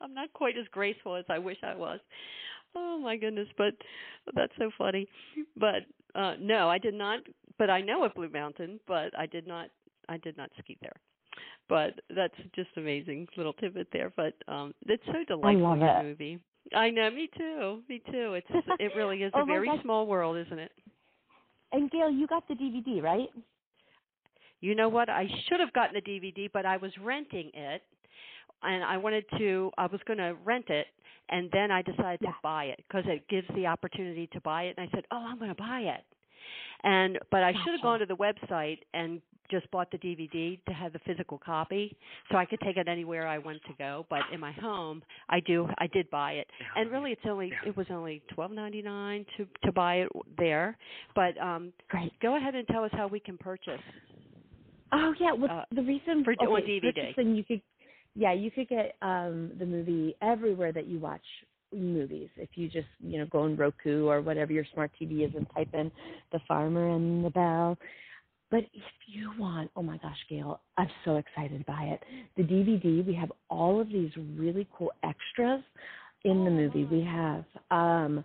I'm 0.00 0.14
not 0.14 0.32
quite 0.32 0.58
as 0.58 0.66
graceful 0.72 1.16
as 1.16 1.24
I 1.28 1.38
wish 1.38 1.58
I 1.62 1.74
was. 1.74 2.00
Oh 2.74 2.98
my 2.98 3.16
goodness, 3.16 3.48
but 3.56 3.74
that's 4.34 4.52
so 4.58 4.70
funny. 4.76 5.06
But 5.56 5.86
uh 6.14 6.34
no, 6.40 6.68
I 6.68 6.78
did 6.78 6.94
not 6.94 7.20
but 7.58 7.70
I 7.70 7.80
know 7.80 8.04
of 8.04 8.14
Blue 8.14 8.30
Mountain, 8.30 8.80
but 8.86 9.16
I 9.18 9.26
did 9.26 9.46
not 9.46 9.68
I 10.08 10.18
did 10.18 10.36
not 10.36 10.50
ski 10.58 10.76
there. 10.80 10.96
But 11.72 11.94
that's 12.14 12.34
just 12.54 12.68
amazing 12.76 13.28
little 13.36 13.54
tidbit 13.54 13.88
there. 13.92 14.12
But 14.14 14.34
um 14.48 14.74
it's 14.86 15.02
so 15.06 15.24
delightful 15.26 15.66
I 15.66 15.76
love 15.76 15.82
it. 15.82 16.02
movie. 16.04 16.38
I 16.76 16.90
know, 16.90 17.10
me 17.10 17.28
too. 17.36 17.82
Me 17.88 18.00
too. 18.10 18.34
It's 18.34 18.46
it 18.78 18.92
really 18.96 19.22
is 19.22 19.32
Oh 19.34 19.42
a 19.42 19.46
very 19.46 19.68
gosh. 19.68 19.82
small 19.82 20.06
world, 20.06 20.36
isn't 20.46 20.58
it? 20.58 20.72
And 21.72 21.90
Gail, 21.90 22.10
you 22.10 22.26
got 22.26 22.46
the 22.48 22.54
DVD, 22.54 23.02
right? 23.02 23.30
You 24.60 24.74
know 24.74 24.88
what? 24.88 25.08
I 25.08 25.26
should 25.48 25.60
have 25.60 25.72
gotten 25.72 25.94
the 25.94 26.02
DVD, 26.10 26.50
but 26.52 26.64
I 26.66 26.76
was 26.76 26.92
renting 27.02 27.50
it, 27.54 27.82
and 28.62 28.84
I 28.84 28.96
wanted 28.98 29.24
to. 29.38 29.70
I 29.78 29.86
was 29.86 30.00
going 30.06 30.18
to 30.18 30.36
rent 30.44 30.68
it, 30.68 30.86
and 31.30 31.50
then 31.52 31.70
I 31.70 31.82
decided 31.82 32.20
Yeah. 32.20 32.30
to 32.30 32.36
buy 32.42 32.64
it 32.66 32.78
because 32.86 33.04
it 33.08 33.26
gives 33.28 33.48
the 33.56 33.66
opportunity 33.66 34.28
to 34.34 34.40
buy 34.42 34.64
it. 34.64 34.74
And 34.76 34.88
I 34.88 34.90
said, 34.94 35.04
"Oh, 35.10 35.24
I'm 35.26 35.38
going 35.38 35.54
to 35.54 35.62
buy 35.70 35.80
it." 35.80 36.04
And 36.84 37.18
but 37.30 37.42
I 37.42 37.52
should 37.52 37.72
have 37.72 37.82
gone 37.82 38.00
to 38.00 38.06
the 38.06 38.16
website 38.16 38.80
and 38.94 39.20
just 39.52 39.70
bought 39.70 39.90
the 39.92 39.98
DVD 39.98 40.58
to 40.66 40.72
have 40.72 40.92
the 40.92 40.98
physical 41.06 41.38
copy, 41.38 41.96
so 42.30 42.36
I 42.38 42.44
could 42.44 42.58
take 42.60 42.76
it 42.76 42.88
anywhere 42.88 43.28
I 43.28 43.38
want 43.38 43.60
to 43.68 43.74
go. 43.78 44.04
But 44.10 44.22
in 44.34 44.40
my 44.40 44.52
home, 44.52 45.02
I 45.28 45.38
do. 45.40 45.68
I 45.78 45.86
did 45.86 46.10
buy 46.10 46.32
it, 46.32 46.48
and 46.76 46.90
really, 46.90 47.12
it's 47.12 47.26
only 47.28 47.52
it 47.64 47.76
was 47.76 47.86
only 47.90 48.22
twelve 48.34 48.50
ninety 48.50 48.82
nine 48.82 49.24
to 49.36 49.46
to 49.64 49.70
buy 49.72 49.94
it 50.04 50.08
there. 50.38 50.76
But 51.14 51.38
um, 51.40 51.72
Great. 51.88 52.12
go 52.20 52.36
ahead 52.36 52.54
and 52.56 52.66
tell 52.68 52.82
us 52.82 52.90
how 52.94 53.06
we 53.06 53.20
can 53.20 53.38
purchase. 53.38 53.80
Oh 54.92 55.14
yeah, 55.20 55.32
well 55.32 55.50
Uh, 55.60 55.64
the 55.74 55.82
reason 55.82 56.24
for- 56.24 56.32
okay, 56.32 56.46
on 56.46 56.62
DVD. 56.62 56.94
purchasing, 56.94 57.36
you 57.36 57.44
could 57.44 57.62
yeah, 58.14 58.32
you 58.32 58.50
could 58.50 58.68
get 58.68 58.96
um 59.02 59.52
the 59.58 59.66
movie 59.66 60.14
everywhere 60.20 60.72
that 60.72 60.86
you 60.86 60.98
watch 60.98 61.24
movies. 61.74 62.28
If 62.36 62.50
you 62.56 62.68
just, 62.68 62.88
you 63.00 63.18
know, 63.18 63.26
go 63.26 63.40
on 63.40 63.56
Roku 63.56 64.06
or 64.06 64.20
whatever 64.20 64.52
your 64.52 64.66
smart 64.74 64.90
TV 65.00 65.26
is 65.26 65.34
and 65.34 65.46
type 65.56 65.70
in 65.72 65.90
The 66.30 66.40
Farmer 66.46 66.90
and 66.94 67.24
the 67.24 67.30
Belle. 67.30 67.78
But 68.52 68.64
if 68.74 68.82
you 69.06 69.32
want, 69.38 69.70
oh 69.76 69.82
my 69.82 69.96
gosh, 69.96 70.18
Gail, 70.28 70.60
I'm 70.76 70.90
so 71.06 71.16
excited 71.16 71.64
by 71.64 71.84
it. 71.84 72.00
The 72.36 72.42
DVD, 72.42 73.04
we 73.04 73.14
have 73.14 73.32
all 73.48 73.80
of 73.80 73.88
these 73.88 74.10
really 74.36 74.68
cool 74.76 74.92
extras 75.02 75.62
in 76.24 76.44
the 76.44 76.50
movie. 76.50 76.84
We 76.84 77.02
have 77.02 77.44
um 77.70 78.22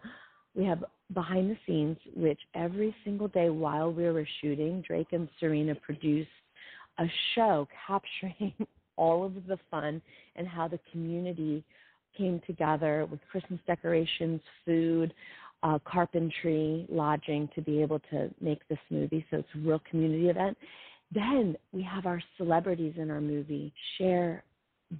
we 0.53 0.65
have 0.65 0.83
behind 1.13 1.49
the 1.49 1.57
scenes, 1.65 1.95
which 2.13 2.39
every 2.55 2.93
single 3.05 3.29
day 3.29 3.49
while 3.49 3.89
we 3.89 4.03
were 4.03 4.27
shooting, 4.41 4.83
Drake 4.85 5.13
and 5.13 5.29
Serena 5.39 5.75
produced 5.75 6.29
a 6.99 7.05
show 7.33 7.65
capturing 7.87 8.53
all 8.97 9.25
of 9.25 9.33
the 9.47 9.57
fun 9.71 10.01
and 10.35 10.45
how 10.45 10.67
the 10.67 10.79
community 10.91 11.63
came 12.17 12.41
together 12.45 13.07
with 13.09 13.21
Christmas 13.31 13.61
decorations, 13.65 14.41
food, 14.65 15.13
uh, 15.63 15.79
carpentry, 15.85 16.85
lodging 16.89 17.49
to 17.55 17.61
be 17.61 17.81
able 17.81 17.99
to 18.11 18.29
make 18.41 18.67
this 18.67 18.79
movie. 18.89 19.25
So 19.29 19.37
it's 19.37 19.47
a 19.55 19.59
real 19.59 19.81
community 19.89 20.29
event. 20.29 20.57
Then 21.13 21.55
we 21.71 21.81
have 21.83 22.05
our 22.05 22.21
celebrities 22.37 22.95
in 22.97 23.09
our 23.09 23.21
movie 23.21 23.73
share 23.97 24.43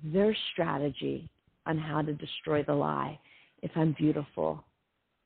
their 0.04 0.36
strategy 0.54 1.30
on 1.66 1.78
how 1.78 2.02
to 2.02 2.14
destroy 2.14 2.64
the 2.64 2.74
lie. 2.74 3.20
If 3.62 3.72
I'm 3.76 3.94
beautiful 3.98 4.64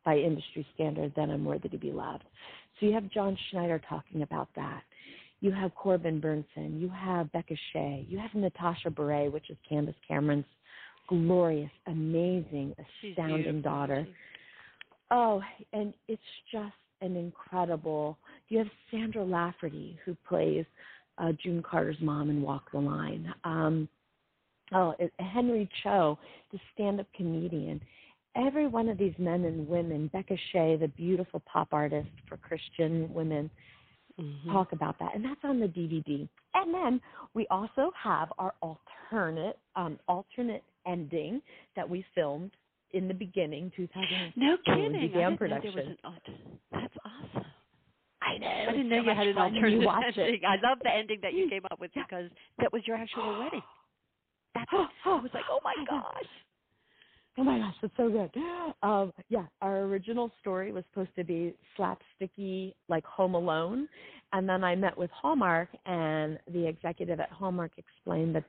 by 0.03 0.17
industry 0.17 0.65
standard, 0.73 1.13
then 1.15 1.29
I'm 1.29 1.45
worthy 1.45 1.69
to 1.69 1.77
be 1.77 1.91
loved. 1.91 2.23
So 2.79 2.87
you 2.87 2.93
have 2.93 3.09
John 3.11 3.37
Schneider 3.49 3.79
talking 3.87 4.23
about 4.23 4.49
that. 4.55 4.81
You 5.41 5.51
have 5.51 5.73
Corbin 5.75 6.21
Bernsen. 6.21 6.79
You 6.79 6.89
have 6.89 7.31
Becca 7.31 7.55
Shea. 7.73 8.05
You 8.07 8.17
have 8.19 8.33
Natasha 8.33 8.89
Bure, 8.89 9.29
which 9.29 9.49
is 9.49 9.57
Candace 9.67 9.95
Cameron's 10.07 10.45
glorious, 11.07 11.71
amazing, 11.87 12.73
astounding 13.03 13.61
daughter. 13.61 14.07
Oh, 15.11 15.41
and 15.73 15.93
it's 16.07 16.21
just 16.51 16.73
an 17.01 17.15
incredible. 17.15 18.17
You 18.47 18.59
have 18.59 18.67
Sandra 18.89 19.23
Lafferty, 19.23 19.99
who 20.05 20.15
plays 20.27 20.65
uh, 21.17 21.33
June 21.43 21.61
Carter's 21.61 21.97
mom 22.01 22.29
in 22.29 22.41
Walk 22.41 22.71
the 22.71 22.79
Line. 22.79 23.33
Um, 23.43 23.89
oh, 24.73 24.95
Henry 25.19 25.69
Cho, 25.83 26.17
the 26.51 26.59
stand-up 26.73 27.07
comedian. 27.15 27.81
Every 28.35 28.67
one 28.67 28.87
of 28.87 28.97
these 28.97 29.13
men 29.17 29.43
and 29.43 29.67
women, 29.67 30.09
Becca 30.13 30.37
Shea, 30.51 30.77
the 30.77 30.87
beautiful 30.87 31.41
pop 31.41 31.69
artist 31.73 32.07
for 32.29 32.37
Christian 32.37 33.13
women, 33.13 33.49
mm-hmm. 34.19 34.51
talk 34.51 34.71
about 34.71 34.97
that, 34.99 35.13
and 35.13 35.25
that's 35.25 35.41
on 35.43 35.59
the 35.59 35.67
DVD. 35.67 36.27
And 36.53 36.73
then 36.73 37.01
we 37.33 37.45
also 37.51 37.91
have 38.01 38.31
our 38.37 38.53
alternate 38.61 39.57
um, 39.75 39.99
alternate 40.07 40.63
ending 40.87 41.41
that 41.75 41.89
we 41.89 42.05
filmed 42.15 42.51
in 42.93 43.07
the 43.07 43.13
beginning, 43.13 43.71
2000. 43.75 44.33
No 44.35 44.57
kidding. 44.65 44.99
Began 45.01 45.37
production. 45.37 45.77
An, 45.77 45.97
that's 46.71 46.93
awesome. 47.05 47.45
I 48.21 48.37
know. 48.37 48.65
I 48.69 48.71
didn't 48.71 48.89
know 48.89 49.03
so 49.03 49.09
you 49.09 49.15
had 49.15 49.27
an 49.27 49.37
alternative 49.37 49.87
ending. 50.17 50.33
It. 50.35 50.45
I 50.45 50.67
love 50.67 50.77
the 50.83 50.93
ending 50.93 51.19
that 51.21 51.33
you 51.33 51.49
came 51.49 51.63
up 51.71 51.79
with 51.79 51.91
because 51.93 52.29
that 52.59 52.71
was 52.71 52.83
your 52.85 52.97
actual 52.97 53.39
wedding. 53.43 53.63
That's, 54.55 54.69
I 55.05 55.09
was 55.09 55.31
like, 55.33 55.43
oh 55.49 55.59
my 55.63 55.75
gosh. 55.89 56.29
Oh 57.37 57.43
my 57.43 57.59
gosh, 57.59 57.75
that's 57.81 57.93
so 57.95 58.09
good. 58.09 58.29
Um, 58.83 59.13
yeah, 59.29 59.45
our 59.61 59.79
original 59.83 60.29
story 60.41 60.73
was 60.73 60.83
supposed 60.91 61.15
to 61.15 61.23
be 61.23 61.55
slapsticky, 61.79 62.73
like 62.89 63.05
Home 63.05 63.35
Alone, 63.35 63.87
and 64.33 64.47
then 64.47 64.65
I 64.65 64.75
met 64.75 64.97
with 64.97 65.09
Hallmark, 65.11 65.69
and 65.85 66.37
the 66.53 66.67
executive 66.67 67.21
at 67.21 67.29
Hallmark 67.29 67.71
explained 67.77 68.35
that 68.35 68.43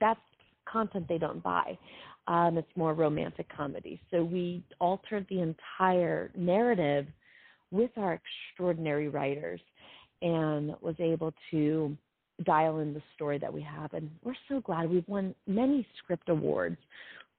that's 0.00 0.20
content 0.66 1.06
they 1.08 1.18
don't 1.18 1.42
buy. 1.42 1.78
Um, 2.28 2.56
it's 2.56 2.68
more 2.76 2.94
romantic 2.94 3.46
comedy. 3.54 4.00
So 4.10 4.22
we 4.22 4.62
altered 4.78 5.26
the 5.28 5.40
entire 5.40 6.30
narrative 6.36 7.06
with 7.70 7.90
our 7.96 8.20
extraordinary 8.20 9.08
writers 9.08 9.60
and 10.20 10.74
was 10.80 10.94
able 11.00 11.34
to 11.50 11.96
dial 12.44 12.78
in 12.78 12.94
the 12.94 13.02
story 13.14 13.38
that 13.38 13.52
we 13.52 13.62
have. 13.62 13.92
And 13.92 14.10
we're 14.22 14.34
so 14.48 14.60
glad 14.60 14.88
we've 14.88 15.08
won 15.08 15.34
many 15.46 15.86
script 15.98 16.28
awards 16.28 16.76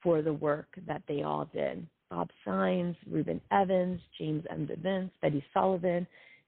for 0.02 0.22
the 0.22 0.34
work 0.34 0.67
that 0.88 1.02
they 1.08 1.24
all 1.24 1.50
did. 1.54 1.86
Bob 2.10 2.30
Saenz, 2.46 2.96
Reuben 3.10 3.41
Evans, 3.52 4.00
James 4.19 4.43
M. 4.50 4.67
DeVince, 4.67 5.10
Betty 5.22 5.43
Sullivan, 5.54 6.06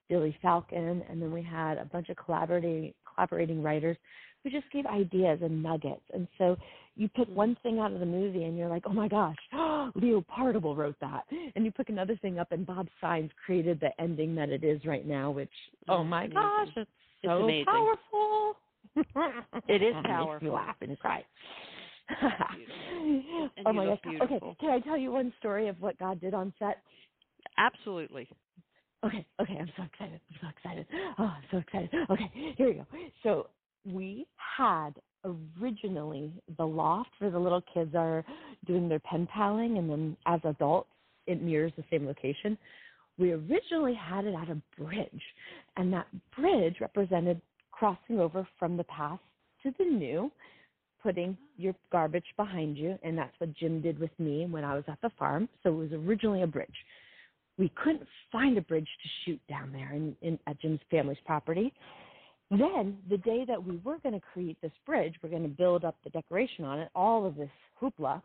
Billy 0.10 0.38
Falcon, 0.42 1.04
and 1.10 1.22
then 1.22 1.32
we 1.32 1.42
had 1.42 1.78
a 1.78 1.86
bunch 1.86 2.10
of 2.10 2.18
collaborating 2.18 2.94
collaborating 3.16 3.64
writers 3.64 3.98
who 4.44 4.50
just 4.50 4.70
gave 4.72 4.86
ideas 4.86 5.40
and 5.42 5.64
nuggets. 5.64 6.04
And 6.14 6.28
so 6.38 6.58
you 6.96 7.10
pick 7.10 7.28
one 7.28 7.58
thing 7.62 7.80
out 7.80 7.92
of 7.92 8.00
the 8.00 8.06
movie 8.06 8.46
and 8.46 8.58
you're 8.58 8.70
like, 8.70 8.84
oh 8.86 8.94
my 8.94 9.08
gosh, 9.08 9.36
Leo 9.96 10.22
Partible 10.22 10.76
wrote 10.76 10.96
that. 11.02 11.24
And 11.56 11.66
you 11.66 11.72
pick 11.72 11.90
another 11.90 12.16
thing 12.18 12.40
up 12.40 12.52
and 12.52 12.66
Bob 12.66 12.88
Saenz 13.02 13.30
created 13.46 13.80
the 13.80 13.90
ending 14.02 14.36
that 14.36 14.50
it 14.50 14.64
is 14.64 14.84
right 14.86 15.06
now, 15.06 15.32
which, 15.32 15.52
oh 15.90 16.04
my 16.04 16.28
gosh, 16.28 16.70
it's 16.76 16.90
so 17.24 17.44
amazing. 17.44 17.66
powerful. 17.66 18.56
it 19.68 19.82
is 19.82 19.94
powerful. 20.06 20.34
Makes 20.34 20.44
me 20.44 20.50
laugh 20.50 20.76
and 20.82 21.00
cry. 21.00 21.24
oh 23.66 23.74
my 23.74 23.86
gosh. 23.86 24.00
Beautiful. 24.04 24.36
Okay, 24.36 24.56
can 24.60 24.70
I 24.70 24.80
tell 24.80 24.98
you 24.98 25.12
one 25.12 25.34
story 25.40 25.68
of 25.68 25.80
what 25.82 25.98
God 26.00 26.22
did 26.22 26.34
on 26.34 26.54
set? 26.60 26.78
Absolutely. 27.58 28.28
Okay, 29.06 29.26
okay, 29.40 29.58
I'm 29.60 29.72
so 29.78 29.84
excited. 29.84 30.20
I'm 30.30 30.38
so 30.42 30.48
excited. 30.48 30.88
Oh, 31.20 31.24
I'm 31.24 31.44
so 31.52 31.58
excited. 31.58 31.90
Okay, 32.10 32.32
here 32.58 32.68
we 32.68 32.74
go. 32.74 32.86
So 33.22 33.48
we 33.86 34.26
had 34.58 34.92
originally 35.60 36.32
the 36.58 36.66
loft 36.66 37.10
where 37.20 37.32
the 37.32 37.40
little 37.40 37.64
kids 37.74 37.94
are 37.96 38.24
doing 38.66 38.88
their 38.88 39.00
pen 39.00 39.28
paling, 39.34 39.78
and 39.78 39.90
then 39.90 40.18
as 40.26 40.40
adults, 40.44 40.90
it 41.28 41.42
mirrors 41.42 41.72
the 41.78 41.84
same 41.90 42.06
location. 42.06 42.58
We 43.18 43.32
originally 43.32 43.96
had 43.96 44.26
it 44.26 44.36
at 44.36 44.50
a 44.50 44.62
bridge, 44.82 45.22
and 45.78 45.92
that 45.94 46.08
bridge 46.36 46.78
represented 46.82 47.42
crossing 47.72 48.20
over 48.20 48.48
from 48.60 48.78
the 48.78 48.84
past 48.86 49.22
to 49.64 49.74
the 49.78 49.86
new, 49.86 50.32
putting 51.02 51.38
your 51.58 51.74
garbage 51.92 52.26
behind 52.38 52.78
you, 52.78 52.98
and 53.04 53.18
that's 53.18 53.34
what 53.40 53.56
Jim 53.56 53.82
did 53.82 54.00
with 54.00 54.12
me 54.20 54.46
when 54.46 54.64
I 54.64 54.76
was 54.76 54.84
at 54.88 55.02
the 55.02 55.12
farm. 55.18 55.48
So 55.64 55.70
it 55.70 55.78
was 55.78 55.92
originally 55.94 56.42
a 56.42 56.48
bridge. 56.48 56.68
We 57.58 57.72
couldn't 57.82 58.08
find 58.32 58.58
a 58.58 58.62
bridge 58.62 58.88
to 59.02 59.10
shoot 59.24 59.42
down 59.48 59.72
there 59.72 59.94
in, 59.94 60.16
in 60.22 60.38
at 60.46 60.60
Jim's 60.60 60.82
family's 60.92 61.18
property. 61.26 61.74
Then, 62.60 62.98
the 63.10 63.18
day 63.18 63.46
that 63.48 63.64
we 63.64 63.78
were 63.84 63.98
going 64.00 64.14
to 64.14 64.22
create 64.34 64.58
this 64.62 64.72
bridge, 64.86 65.16
we're 65.22 65.30
going 65.30 65.44
to 65.44 65.50
build 65.50 65.84
up 65.84 65.96
the 66.04 66.10
decoration 66.10 66.66
on 66.66 66.80
it, 66.80 66.90
all 66.96 67.26
of 67.26 67.36
this 67.36 67.50
hoopla, 67.82 68.22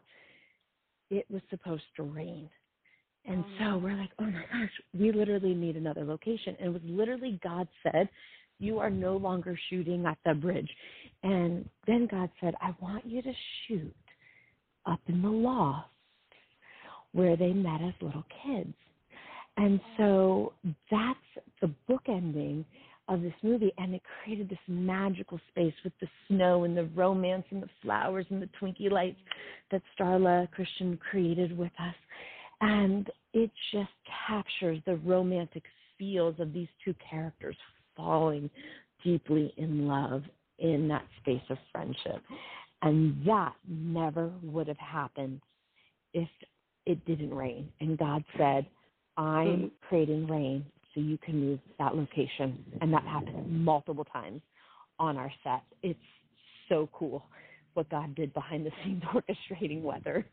it 1.11 1.27
was 1.31 1.43
supposed 1.51 1.83
to 1.97 2.03
rain. 2.03 2.49
And 3.27 3.45
oh, 3.45 3.59
so 3.59 3.79
we're 3.79 3.97
like, 3.97 4.11
oh 4.19 4.25
my 4.25 4.45
gosh, 4.53 4.71
we 4.99 5.13
literally 5.13 5.55
need 5.55 5.77
another 5.77 6.05
location. 6.05 6.57
And 6.59 6.69
it 6.69 6.73
was 6.73 6.83
literally 6.85 7.39
God 7.43 7.69
said, 7.83 8.09
you 8.59 8.79
are 8.79 8.91
no 8.91 9.17
longer 9.17 9.59
shooting 9.71 10.07
at 10.07 10.19
the 10.25 10.35
bridge. 10.35 10.71
And 11.23 11.69
then 11.87 12.07
God 12.11 12.31
said, 12.41 12.55
I 12.61 12.75
want 12.81 13.07
you 13.07 13.23
to 13.23 13.33
shoot 13.67 13.95
up 14.87 15.01
in 15.09 15.23
the 15.23 15.29
loft 15.29 15.89
where 17.13 17.37
they 17.37 17.53
met 17.53 17.81
as 17.83 17.95
little 18.01 18.25
kids. 18.45 18.75
And 19.57 19.81
oh. 19.99 20.53
so 20.63 20.71
that's 20.91 21.19
the 21.61 21.69
book 21.89 22.03
ending 22.09 22.65
of 23.11 23.23
this 23.23 23.35
movie 23.43 23.73
and 23.77 23.95
it 23.95 24.03
created 24.23 24.49
this 24.49 24.59
magical 24.69 25.39
space 25.51 25.75
with 25.83 25.93
the 26.01 26.07
snow 26.29 26.65
and 26.65 26.77
the 26.77 26.85
romance 26.95 27.45
and 27.51 27.63
the 27.63 27.69
flowers 27.83 28.25
and 28.31 28.41
the 28.41 28.49
twinkie 28.61 28.91
lights 28.91 29.19
that 29.73 29.83
Starla 29.99 30.51
Christian 30.53 30.97
created 31.11 31.57
with 31.59 31.73
us. 31.81 31.95
And 32.61 33.11
it 33.35 33.51
just 33.73 33.91
captures 34.29 34.79
the 34.87 34.97
romantic 34.97 35.65
feels 35.99 36.37
of 36.39 36.53
these 36.53 36.69
two 36.85 36.95
characters 37.11 37.57
falling 37.97 38.49
deeply 39.03 39.53
in 39.57 39.89
love 39.89 40.23
in 40.59 40.87
that 40.89 41.05
space 41.21 41.43
of 41.51 41.59
friendship. 41.73 42.23
And 42.83 43.27
that 43.27 43.55
never 43.69 44.31
would 44.43 44.69
have 44.69 44.79
happened 44.79 45.41
if 46.15 46.29
it 46.87 47.05
didn't 47.07 47.35
rain. 47.35 47.69
And 47.81 47.99
God 47.99 48.23
said, 48.39 48.67
I'm 49.17 49.57
hmm. 49.57 49.67
creating 49.89 50.29
rain 50.29 50.65
so 50.95 51.01
you 51.01 51.19
can 51.19 51.39
move 51.39 51.59
that 51.79 51.95
location. 51.95 52.65
And 52.81 52.93
that 52.93 53.05
happened 53.05 53.65
multiple 53.65 54.05
times 54.05 54.43
on 54.99 55.17
our 55.17 55.33
set. 55.45 55.63
It's 55.83 55.99
so 56.69 56.89
cool 56.93 57.25
what 57.75 57.89
God 57.91 58.15
did 58.15 58.35
behind 58.35 58.67
the 58.67 58.71
scenes 58.85 59.03
orchestrating 59.15 59.83
weather. 59.83 60.27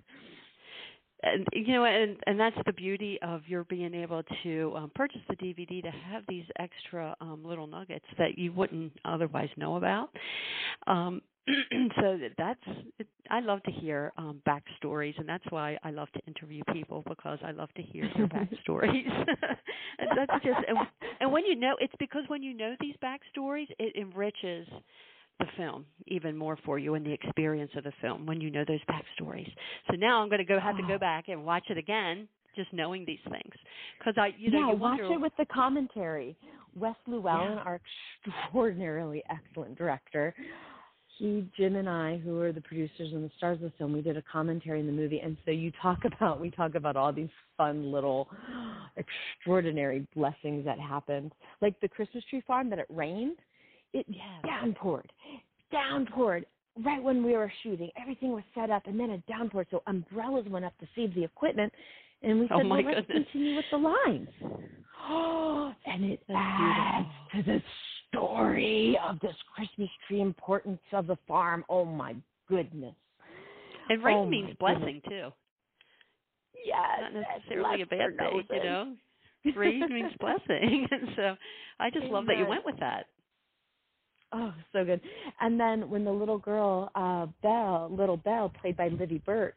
And 1.23 1.47
you 1.51 1.73
know, 1.73 1.85
and 1.85 2.15
and 2.27 2.39
that's 2.39 2.55
the 2.67 2.73
beauty 2.73 3.17
of 3.23 3.41
your 3.47 3.63
being 3.63 3.95
able 3.95 4.21
to 4.43 4.73
um, 4.75 4.91
purchase 4.93 5.21
the 5.27 5.35
DVD 5.35 5.81
to 5.81 5.89
have 5.89 6.21
these 6.27 6.45
extra 6.59 7.15
um, 7.19 7.43
little 7.43 7.65
nuggets 7.65 8.05
that 8.19 8.37
you 8.37 8.53
wouldn't 8.53 8.93
otherwise 9.03 9.49
know 9.57 9.77
about. 9.77 10.09
Um, 10.85 11.21
so 12.01 12.17
that's 12.37 12.59
I 13.29 13.39
love 13.39 13.63
to 13.63 13.71
hear 13.71 14.11
um, 14.17 14.41
backstories, 14.47 15.17
and 15.17 15.27
that's 15.27 15.43
why 15.49 15.77
I 15.83 15.91
love 15.91 16.09
to 16.13 16.19
interview 16.27 16.61
people 16.73 17.03
because 17.07 17.39
I 17.43 17.51
love 17.51 17.69
to 17.75 17.81
hear 17.81 18.09
their 18.15 18.27
backstories. 18.37 19.07
and 19.99 20.09
that's 20.15 20.43
just 20.43 20.59
and, 20.67 20.77
and 21.19 21.31
when 21.31 21.45
you 21.45 21.55
know, 21.55 21.75
it's 21.79 21.93
because 21.99 22.23
when 22.27 22.43
you 22.43 22.53
know 22.55 22.75
these 22.79 22.95
backstories, 23.03 23.67
it 23.79 23.95
enriches 23.95 24.67
the 25.39 25.45
film 25.55 25.85
even 26.07 26.35
more 26.35 26.57
for 26.65 26.79
you 26.79 26.95
and 26.95 27.05
the 27.05 27.11
experience 27.13 27.71
of 27.77 27.83
the 27.83 27.93
film 28.01 28.25
when 28.25 28.41
you 28.41 28.49
know 28.49 28.65
those 28.67 28.79
backstories. 28.89 29.49
So 29.89 29.95
now 29.95 30.21
I'm 30.21 30.29
going 30.29 30.39
to 30.39 30.45
go 30.45 30.59
have 30.59 30.77
to 30.77 30.83
go 30.87 30.97
back 30.97 31.25
and 31.27 31.45
watch 31.45 31.65
it 31.69 31.77
again 31.77 32.27
just 32.55 32.73
knowing 32.73 33.05
these 33.05 33.19
things 33.29 33.53
because 33.99 34.15
I 34.17 34.31
you 34.37 34.49
know 34.49 34.59
yeah 34.59 34.71
you 34.71 34.77
watch 34.77 34.99
wonder, 34.99 35.13
it 35.13 35.21
with 35.21 35.33
the 35.37 35.45
commentary 35.45 36.35
Wes 36.75 36.95
Llewellyn, 37.07 37.57
Yeah. 37.57 37.63
our 37.65 37.79
extraordinarily 38.45 39.23
excellent 39.29 39.77
director, 39.77 40.33
he, 41.17 41.47
Jim, 41.57 41.75
and 41.75 41.89
I, 41.89 42.17
who 42.17 42.39
are 42.41 42.51
the 42.51 42.61
producers 42.61 43.11
and 43.13 43.23
the 43.23 43.31
stars 43.37 43.55
of 43.57 43.63
the 43.63 43.73
film, 43.77 43.93
we 43.93 44.01
did 44.01 44.17
a 44.17 44.23
commentary 44.31 44.79
in 44.79 44.85
the 44.85 44.91
movie. 44.91 45.19
And 45.19 45.37
so 45.45 45.51
you 45.51 45.71
talk 45.81 45.99
about, 46.05 46.39
we 46.39 46.51
talk 46.51 46.75
about 46.75 46.95
all 46.95 47.11
these 47.11 47.29
fun 47.57 47.91
little 47.91 48.27
extraordinary 48.95 50.07
blessings 50.15 50.65
that 50.65 50.79
happened. 50.79 51.31
Like 51.61 51.79
the 51.81 51.87
Christmas 51.87 52.23
tree 52.29 52.43
farm 52.45 52.69
that 52.69 52.79
it 52.79 52.87
rained, 52.89 53.37
it 53.93 54.05
Yes. 54.09 54.23
downpoured, 54.45 55.05
downpoured 55.73 56.43
right 56.85 57.01
when 57.01 57.23
we 57.23 57.33
were 57.33 57.51
shooting. 57.63 57.89
Everything 57.99 58.31
was 58.31 58.43
set 58.53 58.69
up 58.69 58.85
and 58.85 58.99
then 58.99 59.09
it 59.09 59.23
downpoured. 59.27 59.65
So 59.71 59.81
umbrellas 59.87 60.45
went 60.49 60.65
up 60.65 60.77
to 60.79 60.87
save 60.95 61.15
the 61.15 61.23
equipment. 61.23 61.73
And 62.23 62.39
we 62.39 62.47
Oh, 62.51 62.57
said, 62.57 62.65
my 62.65 62.81
well, 62.81 62.93
let's 62.95 63.07
continue 63.07 63.55
with 63.55 63.65
the 63.71 63.77
lines. 63.77 64.27
Oh, 65.09 65.71
and 65.85 66.05
it 66.05 66.19
That's 66.27 66.39
adds 66.39 67.07
to 67.35 67.43
the 67.43 67.61
story 68.09 68.97
of 69.07 69.19
this 69.19 69.35
Christmas 69.55 69.89
tree 70.07 70.21
importance 70.21 70.79
of 70.93 71.07
the 71.07 71.17
farm. 71.27 71.63
Oh 71.69 71.85
my 71.85 72.15
goodness. 72.49 72.95
And 73.89 74.03
rain 74.03 74.17
Oh, 74.17 74.25
means 74.25 74.55
blessing 74.59 75.01
too. 75.07 75.29
Yes. 76.65 76.99
Not 77.01 77.13
necessarily 77.13 77.81
a 77.81 77.85
bad 77.85 78.17
thing, 78.17 78.43
you 78.51 78.63
know. 78.63 78.95
Rain 79.55 79.85
means 79.89 80.11
blessing. 80.19 80.87
And 80.91 81.09
so 81.15 81.35
I 81.79 81.89
just 81.89 82.05
love 82.07 82.25
that 82.27 82.37
you 82.37 82.45
went 82.47 82.65
with 82.65 82.79
that. 82.79 83.05
Oh, 84.33 84.53
so 84.73 84.83
good. 84.83 84.99
And 85.39 85.57
then 85.57 85.89
when 85.89 86.03
the 86.03 86.11
little 86.11 86.37
girl, 86.37 86.91
uh, 86.95 87.27
Belle, 87.41 87.89
little 87.89 88.17
Belle, 88.17 88.51
played 88.61 88.75
by 88.75 88.89
Livi 88.89 89.23
Birch, 89.23 89.55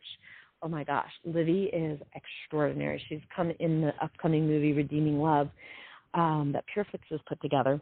oh 0.62 0.68
my 0.68 0.84
gosh, 0.84 1.10
Livi 1.26 1.68
is 1.72 2.00
extraordinary. 2.14 3.02
She's 3.08 3.20
come 3.34 3.52
in 3.58 3.80
the 3.80 3.92
upcoming 4.00 4.46
movie 4.46 4.72
Redeeming 4.72 5.18
Love 5.18 5.48
um, 6.14 6.52
that 6.52 6.64
Pureflix 6.74 7.00
has 7.10 7.20
put 7.28 7.40
together. 7.42 7.80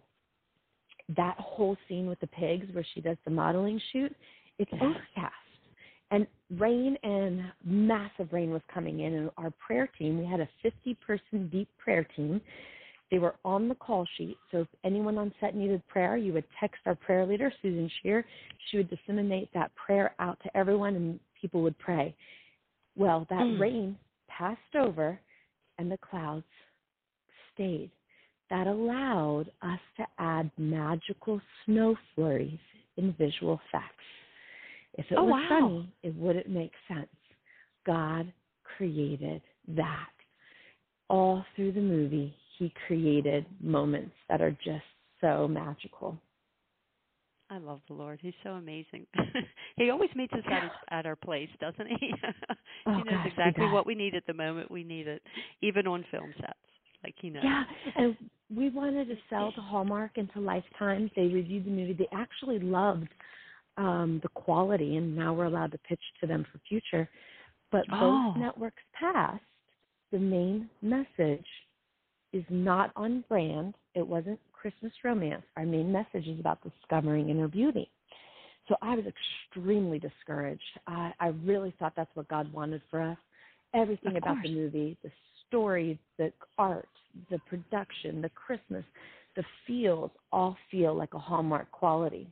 That 1.17 1.37
whole 1.39 1.77
scene 1.89 2.07
with 2.07 2.21
the 2.21 2.27
pigs 2.29 2.67
where 2.75 2.85
she 2.95 3.01
does 3.01 3.17
the 3.25 3.31
modeling 3.31 3.81
shoot, 3.93 4.15
it's 4.59 4.71
overcast. 4.75 5.35
And 6.11 6.27
rain 6.57 6.97
and 7.03 7.53
massive 7.65 8.33
rain 8.33 8.51
was 8.51 8.63
coming 8.73 9.01
in, 9.01 9.15
and 9.15 9.31
our 9.37 9.51
prayer 9.53 9.89
team, 9.99 10.19
we 10.19 10.25
had 10.25 10.41
a 10.41 10.49
50 10.63 10.95
person 10.95 11.49
deep 11.49 11.69
prayer 11.79 12.07
team. 12.17 12.41
They 13.11 13.19
were 13.19 13.37
on 13.45 13.69
the 13.69 13.75
call 13.75 14.07
sheet, 14.17 14.37
so 14.51 14.59
if 14.61 14.69
anyone 14.85 15.17
on 15.17 15.33
set 15.41 15.55
needed 15.55 15.87
prayer, 15.89 16.17
you 16.17 16.33
would 16.35 16.45
text 16.61 16.81
our 16.85 16.95
prayer 16.95 17.25
leader, 17.25 17.51
Susan 17.63 17.91
Shear. 18.03 18.25
She 18.71 18.77
would 18.77 18.91
disseminate 18.91 19.53
that 19.55 19.75
prayer 19.75 20.15
out 20.19 20.39
to 20.43 20.57
everyone, 20.57 20.95
and 20.95 21.21
people 21.41 21.63
would 21.63 21.79
pray. 21.79 22.15
Well, 22.97 23.27
that 23.31 23.45
Mm. 23.45 23.61
rain 23.61 23.99
passed 24.29 24.77
over, 24.77 25.19
and 25.79 25.91
the 25.91 25.99
clouds 25.99 26.45
stayed. 27.53 27.91
That 28.51 28.67
allowed 28.67 29.47
us 29.63 29.81
to 29.99 30.07
add 30.19 30.51
magical 30.57 31.41
snow 31.65 31.97
flurries 32.15 32.59
in 32.97 33.13
visual 33.19 33.61
effects. 33.69 33.95
If 34.95 35.07
it 35.11 35.19
Oh, 35.19 35.25
was 35.25 35.33
wow. 35.33 35.49
sunny, 35.49 35.93
it 36.03 36.15
wouldn't 36.17 36.49
make 36.49 36.73
sense. 36.89 37.09
God 37.87 38.33
created 38.77 39.43
that. 39.69 40.09
All 41.09 41.45
through 41.55 41.73
the 41.73 41.81
movie, 41.81 42.35
He 42.59 42.73
created 42.87 43.47
moments 43.61 44.15
that 44.29 44.41
are 44.41 44.51
just 44.65 44.85
so 45.21 45.47
magical. 45.47 46.19
I 47.51 47.59
love 47.59 47.81
the 47.89 47.95
Lord. 47.95 48.19
He's 48.21 48.35
so 48.43 48.51
amazing. 48.51 49.07
he 49.77 49.91
always 49.91 50.11
meets 50.15 50.33
us 50.35 50.43
at, 50.51 50.63
his, 50.63 50.73
at 50.91 51.07
our 51.07 51.17
place, 51.17 51.49
doesn't 51.61 51.87
he? 51.87 52.13
Oh, 52.87 52.97
he 52.97 53.03
knows 53.05 53.15
gosh, 53.15 53.25
he 53.25 53.31
exactly 53.31 53.65
does. 53.65 53.73
what 53.73 53.87
we 53.87 53.95
need 53.95 54.15
at 54.15 54.27
the 54.27 54.35
moment 54.35 54.71
we 54.71 54.85
need 54.85 55.07
it, 55.09 55.23
even 55.63 55.87
on 55.87 56.05
film 56.11 56.33
sets. 56.41 56.57
Like 57.05 57.15
he 57.21 57.31
knows. 57.31 57.45
Yeah, 57.45 57.65
and 57.97 58.17
we 58.55 58.71
wanted 58.71 59.09
to 59.09 59.17
sell 59.31 59.53
to 59.53 59.61
Hallmark 59.71 60.13
and 60.17 60.31
to 60.33 60.41
Lifetime. 60.41 61.11
They 61.15 61.27
reviewed 61.27 61.65
the 61.67 61.71
movie. 61.71 61.93
They 61.93 62.09
actually 62.13 62.59
loved 62.59 63.09
um, 63.77 64.21
the 64.23 64.29
quality, 64.31 64.97
and 64.97 65.17
now 65.17 65.33
we're 65.33 65.45
allowed 65.45 65.73
to 65.73 65.79
pitch 65.79 66.01
to 66.21 66.27
them 66.27 66.45
for 66.51 66.59
future. 66.69 67.09
But 67.71 67.85
Oh. 67.93 68.33
both 68.33 68.37
networks 68.43 68.83
passed. 68.99 69.43
The 70.11 70.19
main 70.19 70.69
message 70.83 71.47
is 72.33 72.45
not 72.49 72.91
on 72.97 73.25
brand. 73.29 73.75
It 73.95 74.07
wasn't 74.07 74.41
Christmas 74.53 74.93
romance. 75.05 75.43
Our 75.57 75.67
main 75.67 75.93
message 75.93 76.27
is 76.27 76.41
about 76.41 76.59
discovering 76.63 77.29
inner 77.29 77.49
beauty. 77.49 77.91
So 78.69 78.77
I 78.83 78.95
was 78.97 79.05
extremely 79.07 79.99
discouraged. 79.99 80.61
I, 80.87 81.13
I 81.21 81.29
really 81.45 81.75
thought 81.79 81.95
that's 81.97 82.15
what 82.15 82.29
God 82.29 82.53
wanted 82.53 82.83
for 82.91 83.01
us. 83.01 83.17
Everything 83.75 84.17
about 84.17 84.37
the 84.43 84.55
movie, 84.55 84.97
the 85.03 85.11
story, 85.49 85.99
the 86.19 86.33
art, 86.59 86.89
the 87.31 87.39
production, 87.49 88.23
the 88.23 88.31
Christmas, 88.31 88.85
the 89.37 89.45
feels 89.67 90.11
all 90.33 90.57
feel 90.71 90.95
like 90.95 91.15
a 91.15 91.19
Hallmark 91.19 91.71
quality. 91.71 92.29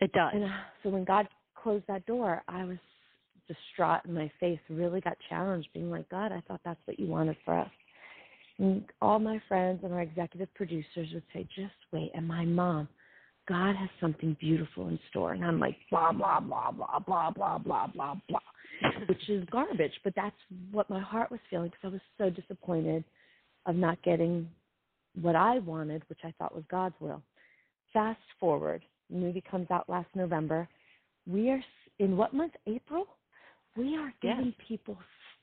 It 0.00 0.12
does. 0.12 0.32
And 0.34 0.44
uh, 0.44 0.48
so 0.82 0.90
when 0.90 1.04
God 1.04 1.28
closed 1.54 1.84
that 1.88 2.04
door, 2.06 2.42
I 2.48 2.64
was 2.64 2.78
distraught 3.48 4.04
and 4.04 4.14
my 4.14 4.30
faith 4.40 4.60
really 4.68 5.00
got 5.00 5.16
challenged, 5.28 5.68
being 5.74 5.90
like, 5.90 6.08
God, 6.08 6.32
I 6.32 6.42
thought 6.46 6.60
that's 6.64 6.80
what 6.84 6.98
you 6.98 7.06
wanted 7.06 7.36
for 7.44 7.58
us. 7.58 7.70
And 8.58 8.84
all 9.00 9.18
my 9.18 9.40
friends 9.48 9.80
and 9.82 9.92
our 9.92 10.02
executive 10.02 10.52
producers 10.54 11.08
would 11.12 11.22
say, 11.32 11.46
just 11.56 11.74
wait. 11.92 12.10
And 12.14 12.26
my 12.26 12.44
mom, 12.44 12.88
God 13.48 13.74
has 13.76 13.88
something 14.00 14.36
beautiful 14.40 14.88
in 14.88 14.98
store. 15.10 15.32
And 15.32 15.44
I'm 15.44 15.58
like, 15.58 15.76
blah, 15.90 16.12
blah, 16.12 16.40
blah, 16.40 16.70
blah, 16.70 16.98
blah, 17.00 17.30
blah, 17.30 17.58
blah, 17.58 17.86
blah, 17.88 18.14
blah, 18.28 18.40
which 19.08 19.28
is 19.28 19.44
garbage. 19.50 19.92
But 20.04 20.14
that's 20.14 20.36
what 20.70 20.88
my 20.88 21.00
heart 21.00 21.30
was 21.30 21.40
feeling 21.50 21.70
because 21.70 21.80
I 21.84 21.88
was 21.88 22.00
so 22.18 22.30
disappointed 22.30 23.04
of 23.66 23.76
not 23.76 24.00
getting 24.02 24.48
what 25.20 25.36
I 25.36 25.58
wanted, 25.58 26.02
which 26.08 26.20
I 26.24 26.32
thought 26.38 26.54
was 26.54 26.64
God's 26.70 26.94
will. 27.00 27.22
Fast 27.92 28.20
forward, 28.38 28.82
the 29.10 29.16
movie 29.16 29.42
comes 29.50 29.70
out 29.70 29.88
last 29.88 30.08
November. 30.14 30.68
We 31.26 31.50
are 31.50 31.62
in 31.98 32.16
what 32.16 32.32
month? 32.32 32.54
April? 32.66 33.06
We 33.76 33.96
are 33.96 34.12
Yes. 34.22 34.36
getting 34.36 34.54
people 34.66 34.96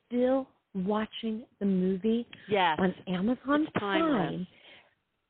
still 0.06 0.48
watching 0.74 1.44
the 1.60 1.66
movie 1.66 2.28
yes. 2.48 2.78
on 2.80 2.94
Amazon. 3.08 3.68
Prime. 3.76 4.48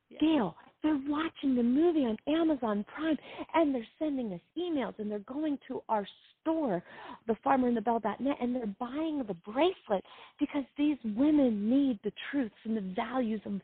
Yes. 0.09 0.21
Gail, 0.21 0.55
they're 0.83 0.99
watching 1.07 1.55
the 1.55 1.63
movie 1.63 2.05
on 2.05 2.17
Amazon 2.27 2.85
Prime 2.93 3.17
and 3.53 3.73
they're 3.73 3.87
sending 3.97 4.33
us 4.33 4.39
emails 4.57 4.93
and 4.97 5.09
they're 5.11 5.19
going 5.19 5.57
to 5.67 5.81
our 5.89 6.07
store, 6.41 6.81
thefarmerandthebelle.net, 7.27 8.37
and 8.41 8.55
they're 8.55 8.75
buying 8.79 9.23
the 9.27 9.33
bracelet 9.33 10.03
because 10.39 10.63
these 10.77 10.97
women 11.03 11.69
need 11.69 11.99
the 12.03 12.11
truths 12.31 12.55
and 12.63 12.77
the 12.77 12.93
values 12.95 13.41
of 13.45 13.59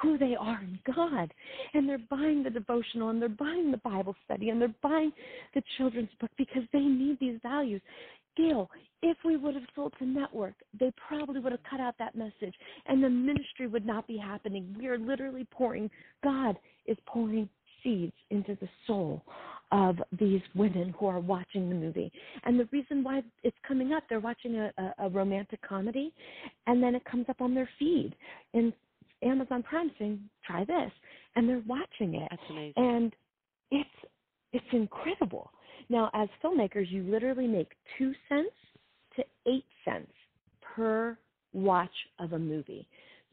who 0.00 0.16
they 0.16 0.36
are 0.38 0.60
in 0.62 0.78
God. 0.94 1.32
And 1.74 1.88
they're 1.88 1.98
buying 2.10 2.42
the 2.42 2.50
devotional 2.50 3.10
and 3.10 3.20
they're 3.20 3.28
buying 3.28 3.70
the 3.70 3.78
Bible 3.78 4.14
study 4.24 4.50
and 4.50 4.60
they're 4.60 4.74
buying 4.82 5.12
the 5.54 5.62
children's 5.76 6.10
book 6.20 6.30
because 6.38 6.62
they 6.72 6.80
need 6.80 7.18
these 7.20 7.38
values. 7.42 7.82
Gail, 8.40 8.70
if 9.02 9.16
we 9.24 9.36
would 9.36 9.54
have 9.54 9.64
sold 9.74 9.94
to 9.98 10.04
network, 10.06 10.54
they 10.78 10.92
probably 11.08 11.40
would 11.40 11.52
have 11.52 11.62
cut 11.68 11.80
out 11.80 11.94
that 11.98 12.14
message 12.14 12.54
and 12.86 13.02
the 13.02 13.08
ministry 13.08 13.66
would 13.66 13.86
not 13.86 14.06
be 14.06 14.16
happening. 14.16 14.74
We 14.78 14.86
are 14.88 14.98
literally 14.98 15.46
pouring, 15.50 15.90
God 16.22 16.56
is 16.86 16.96
pouring 17.06 17.48
seeds 17.82 18.12
into 18.30 18.56
the 18.60 18.68
soul 18.86 19.22
of 19.72 19.96
these 20.18 20.42
women 20.54 20.94
who 20.98 21.06
are 21.06 21.20
watching 21.20 21.68
the 21.70 21.74
movie. 21.74 22.12
And 22.44 22.60
the 22.60 22.68
reason 22.72 23.02
why 23.02 23.22
it's 23.42 23.56
coming 23.66 23.92
up, 23.92 24.02
they're 24.08 24.20
watching 24.20 24.56
a, 24.56 24.72
a, 24.76 25.06
a 25.06 25.08
romantic 25.08 25.60
comedy 25.66 26.12
and 26.66 26.82
then 26.82 26.94
it 26.94 27.04
comes 27.04 27.26
up 27.28 27.40
on 27.40 27.54
their 27.54 27.68
feed 27.78 28.14
in 28.52 28.72
Amazon 29.22 29.62
Prime 29.62 29.90
saying, 29.98 30.20
try 30.46 30.64
this. 30.64 30.90
And 31.36 31.48
they're 31.48 31.62
watching 31.66 32.16
it 32.16 32.28
That's 32.30 32.42
amazing. 32.50 32.72
and 32.76 33.12
it's 33.70 33.88
it's 34.52 34.66
incredible. 34.72 35.52
Now, 35.90 36.08
as 36.14 36.28
filmmakers, 36.42 36.90
you 36.90 37.02
literally 37.02 37.48
make 37.48 37.72
two 37.98 38.14
cents 38.28 38.54
to 39.16 39.24
eight 39.46 39.64
cents 39.84 40.12
per 40.62 41.18
watch 41.52 41.90
of 42.20 42.32
a 42.32 42.38
movie. 42.38 42.86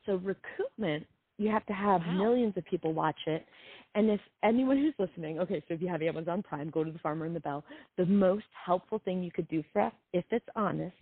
So 0.05 0.19
recoupment, 0.19 1.05
you 1.37 1.49
have 1.51 1.65
to 1.67 1.73
have 1.73 2.01
Wow. 2.01 2.13
millions 2.13 2.57
of 2.57 2.65
people 2.65 2.93
watch 2.93 3.19
it. 3.27 3.45
And 3.93 4.09
if 4.09 4.19
anyone 4.43 4.77
who's 4.77 4.95
listening, 4.97 5.39
okay, 5.39 5.63
so 5.67 5.75
if 5.75 5.81
you 5.81 5.87
have 5.87 6.01
Amazon 6.01 6.41
Prime, 6.41 6.71
go 6.71 6.83
to 6.83 6.91
the 6.91 6.99
Farmer 6.99 7.25
and 7.27 7.35
the 7.35 7.39
Belle. 7.39 7.63
The 7.97 8.05
most 8.07 8.45
helpful 8.65 8.99
thing 9.05 9.23
you 9.23 9.31
could 9.31 9.47
do 9.49 9.63
for 9.71 9.83
us, 9.83 9.93
if 10.13 10.25
it's 10.31 10.45
honest, 10.55 10.95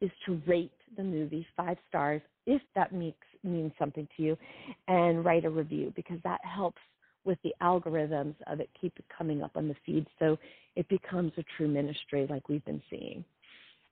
is 0.00 0.10
to 0.26 0.40
rate 0.46 0.72
the 0.96 1.02
movie 1.02 1.46
five 1.56 1.78
stars 1.88 2.20
if 2.46 2.62
that 2.74 2.92
makes 2.92 3.26
means 3.42 3.72
something 3.78 4.08
to 4.16 4.22
you, 4.22 4.38
and 4.88 5.24
write 5.24 5.44
a 5.44 5.50
review 5.50 5.92
because 5.94 6.18
that 6.24 6.40
helps 6.44 6.80
with 7.28 7.38
the 7.44 7.54
algorithms 7.62 8.34
of 8.48 8.58
it 8.58 8.68
keep 8.80 8.92
it 8.98 9.04
coming 9.16 9.42
up 9.42 9.52
on 9.54 9.68
the 9.68 9.76
feed 9.86 10.04
so 10.18 10.36
it 10.74 10.88
becomes 10.88 11.32
a 11.38 11.44
true 11.56 11.68
ministry 11.68 12.26
like 12.28 12.48
we've 12.48 12.64
been 12.64 12.82
seeing. 12.90 13.24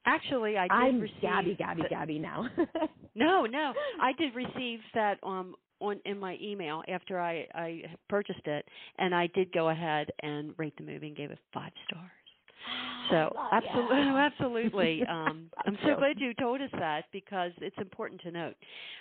Actually, 0.08 0.56
I 0.56 0.68
did 0.68 0.72
I'm 0.72 1.00
receive 1.00 1.20
Gabby, 1.20 1.54
Gabby, 1.58 1.82
the- 1.82 1.88
Gabby 1.88 2.18
now. 2.18 2.48
No, 3.16 3.46
no. 3.46 3.72
I 4.00 4.12
did 4.12 4.34
receive 4.34 4.80
that 4.94 5.18
um 5.22 5.54
on 5.80 6.00
in 6.04 6.18
my 6.18 6.36
email 6.40 6.82
after 6.96 7.18
I 7.20 7.46
I 7.54 7.82
purchased 8.08 8.46
it 8.46 8.64
and 8.98 9.14
I 9.14 9.26
did 9.34 9.52
go 9.52 9.70
ahead 9.70 10.06
and 10.22 10.54
rate 10.58 10.74
the 10.76 10.84
movie 10.84 11.08
and 11.08 11.16
gave 11.16 11.30
it 11.30 11.38
5 11.54 11.72
stars. 11.88 12.25
So 13.10 13.30
Oh, 13.36 13.48
absolutely, 13.52 13.98
absolutely. 13.98 15.04
Um, 15.08 15.50
I'm 15.66 15.76
so 15.84 15.94
glad 15.96 16.18
you 16.18 16.34
told 16.34 16.60
us 16.60 16.70
that 16.78 17.04
because 17.12 17.52
it's 17.60 17.76
important 17.78 18.20
to 18.22 18.30
note, 18.30 18.54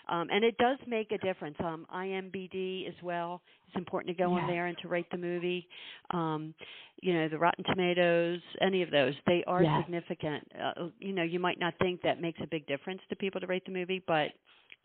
um, 0.10 0.28
and 0.32 0.44
it 0.44 0.58
does 0.58 0.78
make 0.88 1.12
a 1.12 1.18
difference. 1.18 1.56
Um, 1.60 1.86
IMBD 1.94 2.88
as 2.88 2.96
well. 3.04 3.42
It's 3.68 3.76
important 3.78 4.16
to 4.16 4.24
go 4.24 4.34
on 4.34 4.46
there 4.48 4.68
and 4.68 4.78
to 4.80 4.88
rate 4.88 5.08
the 5.12 5.18
movie. 5.18 5.68
Um, 6.12 6.54
you 7.02 7.14
know, 7.14 7.28
the 7.30 7.38
Rotten 7.38 7.64
Tomatoes, 7.66 8.40
any 8.62 8.82
of 8.82 8.92
those, 8.92 9.14
they 9.28 9.44
are 9.48 9.64
Yes. 9.64 9.76
significant. 9.78 10.48
Uh, 10.60 10.88
you 11.00 11.14
know, 11.14 11.24
you 11.24 11.40
might 11.40 11.60
not 11.60 11.74
think 11.80 12.02
that 12.04 12.22
makes 12.22 12.40
a 12.42 12.48
big 12.48 12.66
difference 12.68 13.02
to 13.10 13.16
people 13.16 13.42
to 13.42 13.48
rate 13.48 13.66
the 13.66 13.72
movie, 13.72 14.04
but 14.08 14.30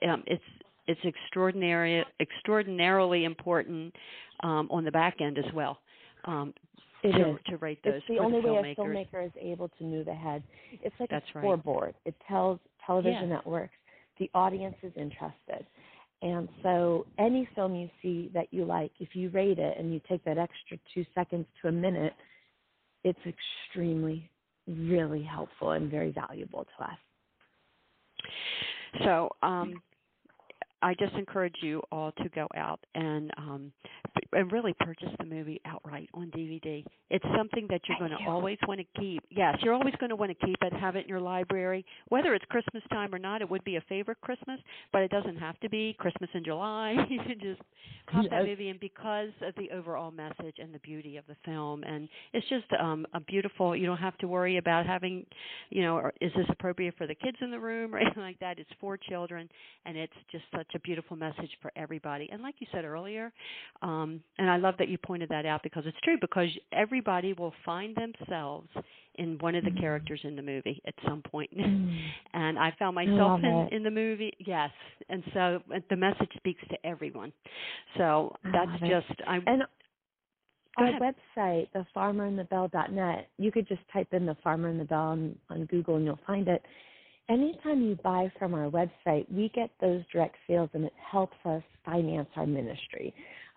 um, 0.09 0.23
it's 0.27 0.43
it's 0.87 1.01
extraordinary, 1.05 2.05
extraordinarily 2.21 3.25
important 3.25 3.95
um, 4.43 4.69
on 4.71 4.85
the 4.85 4.91
back 4.91 5.21
end 5.21 5.39
as 5.39 5.53
well. 5.55 5.79
Um, 6.25 6.53
It 7.03 7.13
to, 7.13 7.31
is. 7.31 7.37
to 7.47 7.57
rate 7.57 7.79
those 7.85 7.95
It's 7.97 8.07
the 8.09 8.19
only 8.19 8.41
the 8.41 8.53
way 8.53 8.77
a 8.77 8.81
filmmaker 8.81 9.25
is 9.25 9.33
able 9.41 9.69
to 9.69 9.85
move 9.85 10.09
ahead. 10.09 10.43
It's 10.71 10.95
like 11.01 11.11
That's 11.11 11.25
a 11.35 11.39
right. 11.39 11.43
scoreboard. 11.43 11.95
It 12.05 12.15
tells 12.29 12.59
television 12.87 13.29
Yeah. 13.29 13.37
networks 13.37 13.75
the 14.21 14.31
audience 14.35 14.77
is 14.83 14.93
interested. 14.97 15.67
And 16.23 16.49
so 16.63 17.07
any 17.19 17.49
film 17.57 17.75
you 17.75 17.89
see 18.03 18.31
that 18.35 18.49
you 18.53 18.67
like, 18.67 18.93
if 19.01 19.17
you 19.17 19.31
rate 19.31 19.59
it 19.59 19.79
and 19.79 19.93
you 19.93 20.01
take 20.09 20.23
that 20.25 20.37
extra 20.37 20.79
two 20.95 21.05
seconds 21.15 21.47
to 21.63 21.69
a 21.69 21.73
minute, 21.73 22.13
it's 23.03 23.19
extremely, 23.27 24.31
really 24.69 25.23
helpful 25.23 25.71
and 25.71 25.91
very 25.91 26.13
valuable 26.13 26.67
to 26.77 26.85
us. 26.85 26.99
So 29.05 29.31
um, 29.43 29.81
I 30.83 30.95
just 30.95 31.15
encourage 31.15 31.57
you 31.63 31.83
all 31.93 32.13
to 32.13 32.29
go 32.31 32.47
out 32.57 32.81
and 32.95 33.31
um, 33.37 33.73
and 34.33 34.51
really 34.53 34.75
purchase 34.81 35.09
the 35.19 35.25
movie 35.25 35.61
outright 35.65 36.09
on 36.15 36.31
DVD. 36.31 36.85
It's 37.11 37.25
something 37.37 37.67
that 37.71 37.81
you're 37.89 37.99
Thank 37.99 38.11
going 38.11 38.19
to 38.19 38.25
you. 38.25 38.31
always 38.31 38.59
want 38.67 38.81
to 38.81 39.01
keep. 39.01 39.23
Yes, 39.31 39.57
you're 39.63 39.75
always 39.75 39.95
going 39.99 40.11
to 40.11 40.17
want 40.17 40.31
to 40.39 40.47
keep 40.47 40.57
it, 40.63 40.73
have 40.73 40.97
it 40.97 41.05
in 41.05 41.09
your 41.09 41.21
library, 41.21 41.85
whether 42.09 42.35
it's 42.35 42.45
Christmas 42.47 42.83
time 42.91 43.15
or 43.15 43.19
not. 43.19 43.43
It 43.43 43.51
would 43.51 43.65
be 43.65 43.77
a 43.77 43.81
favorite 43.89 44.21
Christmas, 44.21 44.61
but 44.93 45.03
it 45.03 45.11
doesn't 45.11 45.37
have 45.37 45.59
to 45.61 45.69
be 45.69 45.97
Christmas 45.99 46.31
in 46.35 46.45
July. 46.45 46.95
you 47.09 47.21
can 47.21 47.41
just 47.41 47.61
pop 48.11 48.25
that 48.31 48.45
movie 48.45 48.69
in 48.69 48.79
because 48.81 49.31
of 49.43 49.55
the 49.57 49.71
overall 49.75 50.11
message 50.11 50.57
and 50.59 50.73
the 50.75 50.79
beauty 50.81 51.17
of 51.17 51.25
the 51.29 51.37
film, 51.45 51.83
and 51.83 52.09
it's 52.33 52.49
just 52.49 52.67
um, 52.81 53.07
a 53.15 53.21
beautiful. 53.21 53.75
You 53.75 53.87
don't 53.87 53.99
have 53.99 54.17
to 54.19 54.29
worry 54.29 54.59
about 54.59 54.87
having, 54.87 55.27
you 55.71 55.83
know, 55.83 56.11
is 56.21 56.33
this 56.37 56.47
appropriate 56.49 56.95
for 56.97 57.07
the 57.07 57.15
kids 57.15 57.37
in 57.41 57.51
the 57.51 57.61
room 57.61 57.95
or 57.95 57.99
anything 58.01 58.23
like 58.23 58.39
that. 58.41 58.59
It's 58.59 58.71
for 58.81 58.97
children, 58.97 59.49
and 59.85 59.97
it's 59.97 60.13
just 60.31 60.45
such 60.55 60.70
a 60.75 60.79
beautiful 60.81 61.17
message 61.17 61.51
for 61.63 61.73
everybody. 61.77 62.29
And 62.33 62.43
like 62.43 62.57
you 62.59 62.67
said 62.73 62.85
earlier, 62.85 63.33
um, 63.83 64.23
and 64.39 64.51
I 64.51 64.57
love 64.57 64.75
that 64.79 64.89
you 64.89 64.99
pointed 64.99 65.29
that 65.31 65.47
out 65.47 65.63
because 65.63 65.85
it's 65.87 65.97
true 66.03 66.17
because 66.21 66.49
everybody 66.73 67.33
will 67.33 67.55
find 67.65 67.97
themselves 67.97 68.69
in 69.17 69.37
one 69.39 69.55
of 69.55 69.65
the 69.65 69.71
Mhm. 69.71 69.81
characters 69.81 70.21
in 70.25 70.37
the 70.37 70.43
movie 70.43 70.81
at 70.87 70.95
some 71.07 71.23
point. 71.23 71.51
Mm. 71.57 72.11
and 72.35 72.59
I 72.59 72.71
found 72.79 72.95
myself 72.95 73.41
in, 73.43 73.45
it. 73.47 73.73
in 73.73 73.83
the 73.83 73.91
movie. 73.91 74.33
Yes, 74.39 74.71
and 75.09 75.23
so 75.35 75.63
the 75.91 75.97
message 75.97 76.33
speaks 76.37 76.63
to 76.69 76.87
everyone. 76.87 77.33
So 77.97 78.35
that's 78.53 78.81
just 78.81 79.07
I. 79.27 79.37
And 79.47 79.65
Go 80.79 80.85
our 80.85 80.89
ahead. 80.91 81.15
website, 81.37 81.69
thefarmerandthebelle.net, 81.75 83.29
you 83.39 83.51
could 83.51 83.67
just 83.69 83.83
type 83.93 84.13
in 84.15 84.25
the 84.27 84.37
farmer 84.37 84.69
and 84.69 84.79
the 84.81 84.85
belle 84.85 85.01
on, 85.01 85.37
on 85.51 85.65
Google 85.67 85.97
and 85.97 86.05
you'll 86.05 86.21
find 86.27 86.49
it. 86.49 86.65
Anytime 87.31 87.81
you 87.83 87.97
buy 88.03 88.31
from 88.41 88.55
our 88.55 88.69
website, 88.69 89.31
we 89.33 89.53
get 89.55 89.71
those 89.81 90.03
direct 90.13 90.35
sales 90.49 90.69
and 90.75 90.85
it 90.85 90.93
helps 91.13 91.37
us 91.45 91.63
finance 91.85 92.29
our 92.35 92.47
ministry. 92.47 93.15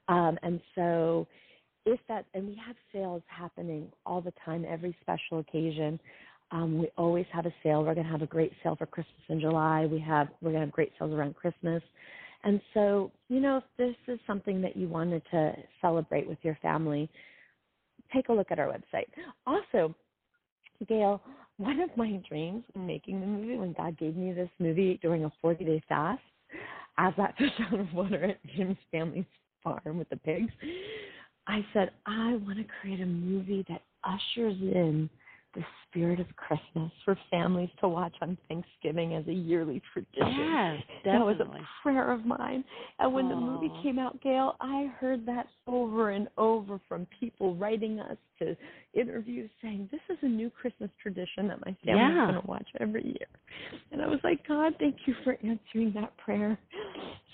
Um, 0.07 0.37
and 0.43 0.61
so 0.75 1.25
if 1.85 1.99
that, 2.07 2.25
and 2.35 2.47
we 2.47 2.61
have 2.65 2.75
sales 2.93 3.23
happening 3.27 3.91
all 4.05 4.21
the 4.21 4.33
time, 4.45 4.63
every 4.69 4.95
special 5.01 5.39
occasion. 5.39 5.99
Um, 6.51 6.77
we 6.77 6.89
always 6.99 7.25
have 7.33 7.47
a 7.47 7.53
sale. 7.63 7.83
We're 7.83 7.95
going 7.95 8.05
to 8.05 8.11
have 8.11 8.21
a 8.21 8.27
great 8.27 8.51
sale 8.61 8.75
for 8.75 8.85
Christmas 8.85 9.21
in 9.27 9.39
July. 9.39 9.87
We 9.87 9.99
have, 10.01 10.27
we're 10.41 10.51
going 10.51 10.61
to 10.61 10.67
have 10.67 10.71
great 10.71 10.91
sales 10.99 11.11
around 11.11 11.35
Christmas. 11.35 11.81
And 12.43 12.61
so, 12.75 13.11
you 13.27 13.39
know, 13.39 13.57
if 13.57 13.63
this 13.77 14.13
is 14.13 14.19
something 14.27 14.61
that 14.61 14.77
you 14.77 14.87
wanted 14.87 15.23
to 15.31 15.53
celebrate 15.81 16.27
with 16.27 16.37
your 16.43 16.59
family, 16.61 17.09
take 18.13 18.29
a 18.29 18.33
look 18.33 18.51
at 18.51 18.59
our 18.59 18.67
website. 18.67 19.07
Also, 19.47 19.95
Gail, 20.87 21.21
one 21.57 21.79
of 21.79 21.95
my 21.95 22.19
dreams 22.27 22.63
when 22.73 22.87
making 22.87 23.21
the 23.21 23.27
movie, 23.27 23.57
when 23.57 23.73
God 23.73 23.97
gave 23.97 24.15
me 24.15 24.33
this 24.33 24.49
movie 24.59 24.99
during 25.01 25.25
a 25.25 25.31
40 25.41 25.63
day 25.65 25.83
fast, 25.87 26.21
as 26.97 27.13
that 27.17 27.35
fish 27.37 27.51
out 27.71 27.79
of 27.79 27.93
water 27.93 28.23
at 28.23 28.45
Jim's 28.55 28.77
family's 28.91 29.25
farm 29.63 29.97
with 29.97 30.09
the 30.09 30.17
pigs, 30.17 30.51
I 31.47 31.65
said, 31.73 31.91
I 32.05 32.35
want 32.35 32.57
to 32.57 32.65
create 32.81 33.01
a 33.01 33.05
movie 33.05 33.65
that 33.69 33.81
ushers 34.03 34.59
in 34.61 35.09
the 35.53 35.63
spirit 35.87 36.19
of 36.19 36.27
Christmas 36.35 36.91
for 37.05 37.17
families 37.29 37.69
to 37.79 37.87
watch 37.87 38.15
on 38.21 38.37
Thanksgiving 38.47 39.15
as 39.15 39.27
a 39.27 39.33
yearly 39.33 39.81
tradition. 39.93 40.51
Yes, 40.51 40.81
That 41.05 41.25
was 41.25 41.37
a 41.39 41.47
prayer 41.81 42.11
of 42.11 42.25
mine. 42.25 42.63
And 42.99 43.13
when 43.13 43.29
the 43.29 43.35
movie 43.35 43.71
came 43.83 43.99
out, 43.99 44.19
Gail, 44.21 44.55
I 44.59 44.91
heard 44.99 45.25
that 45.27 45.47
over 45.67 46.11
and 46.11 46.27
over 46.37 46.79
from 46.87 47.07
people 47.19 47.55
writing 47.55 47.99
us 47.99 48.17
to 48.39 48.55
interviews 48.93 49.49
saying, 49.61 49.89
This 49.91 50.01
is 50.09 50.17
a 50.21 50.27
new 50.27 50.49
Christmas 50.49 50.89
tradition 51.01 51.47
that 51.47 51.63
my 51.65 51.75
family's 51.85 52.15
Yeah. 52.17 52.27
going 52.31 52.41
to 52.41 52.47
watch 52.47 52.67
every 52.79 53.05
year. 53.05 53.27
And 53.91 54.01
I 54.01 54.07
was 54.07 54.19
like, 54.23 54.45
God, 54.47 54.73
thank 54.79 54.95
you 55.05 55.13
for 55.23 55.37
answering 55.43 55.93
that 55.93 56.15
prayer. 56.17 56.57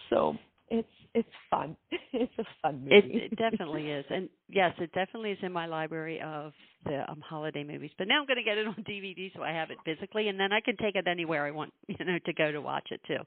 So 0.10 0.36
it's 0.70 0.88
it's 1.14 1.30
fun. 1.50 1.76
It's 2.12 2.34
a 2.40 2.44
fun 2.64 2.82
movie. 2.84 2.96
It, 2.96 3.34
it 3.34 3.38
definitely 3.38 3.90
is, 3.90 4.04
and 4.10 4.30
yes, 4.50 4.74
it 4.80 4.92
definitely 4.94 5.32
is 5.32 5.38
in 5.44 5.52
my 5.52 5.68
library 5.68 6.20
of 6.22 6.54
the 6.86 7.10
um, 7.10 7.22
holiday 7.22 7.64
movies. 7.64 7.92
But 8.00 8.08
now 8.08 8.20
I'm 8.20 8.26
going 8.26 8.38
to 8.38 8.44
get 8.44 8.58
it 8.58 8.66
on 8.68 8.74
DVD, 8.90 9.32
so 9.36 9.44
I 9.44 9.52
have 9.52 9.70
it 9.70 9.78
physically, 9.86 10.28
and 10.28 10.40
then 10.40 10.52
I 10.52 10.60
can 10.60 10.76
take 10.78 10.96
it 10.96 11.08
anywhere 11.08 11.46
I 11.46 11.52
want, 11.52 11.72
you 11.88 12.04
know, 12.04 12.18
to 12.26 12.34
go 12.34 12.52
to 12.52 12.62
watch 12.62 12.88
it 12.92 13.00
too. 13.06 13.20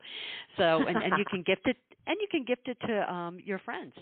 So, 0.57 0.83
and, 0.89 1.01
and 1.01 1.17
you 1.17 1.25
can 1.31 1.43
gift 1.43 1.63
it, 1.67 1.77
and 2.09 2.17
you 2.21 2.27
can 2.31 2.45
gift 2.45 2.67
it 2.67 2.77
to 2.89 3.13
um 3.15 3.39
your 3.45 3.61
friends 3.61 3.93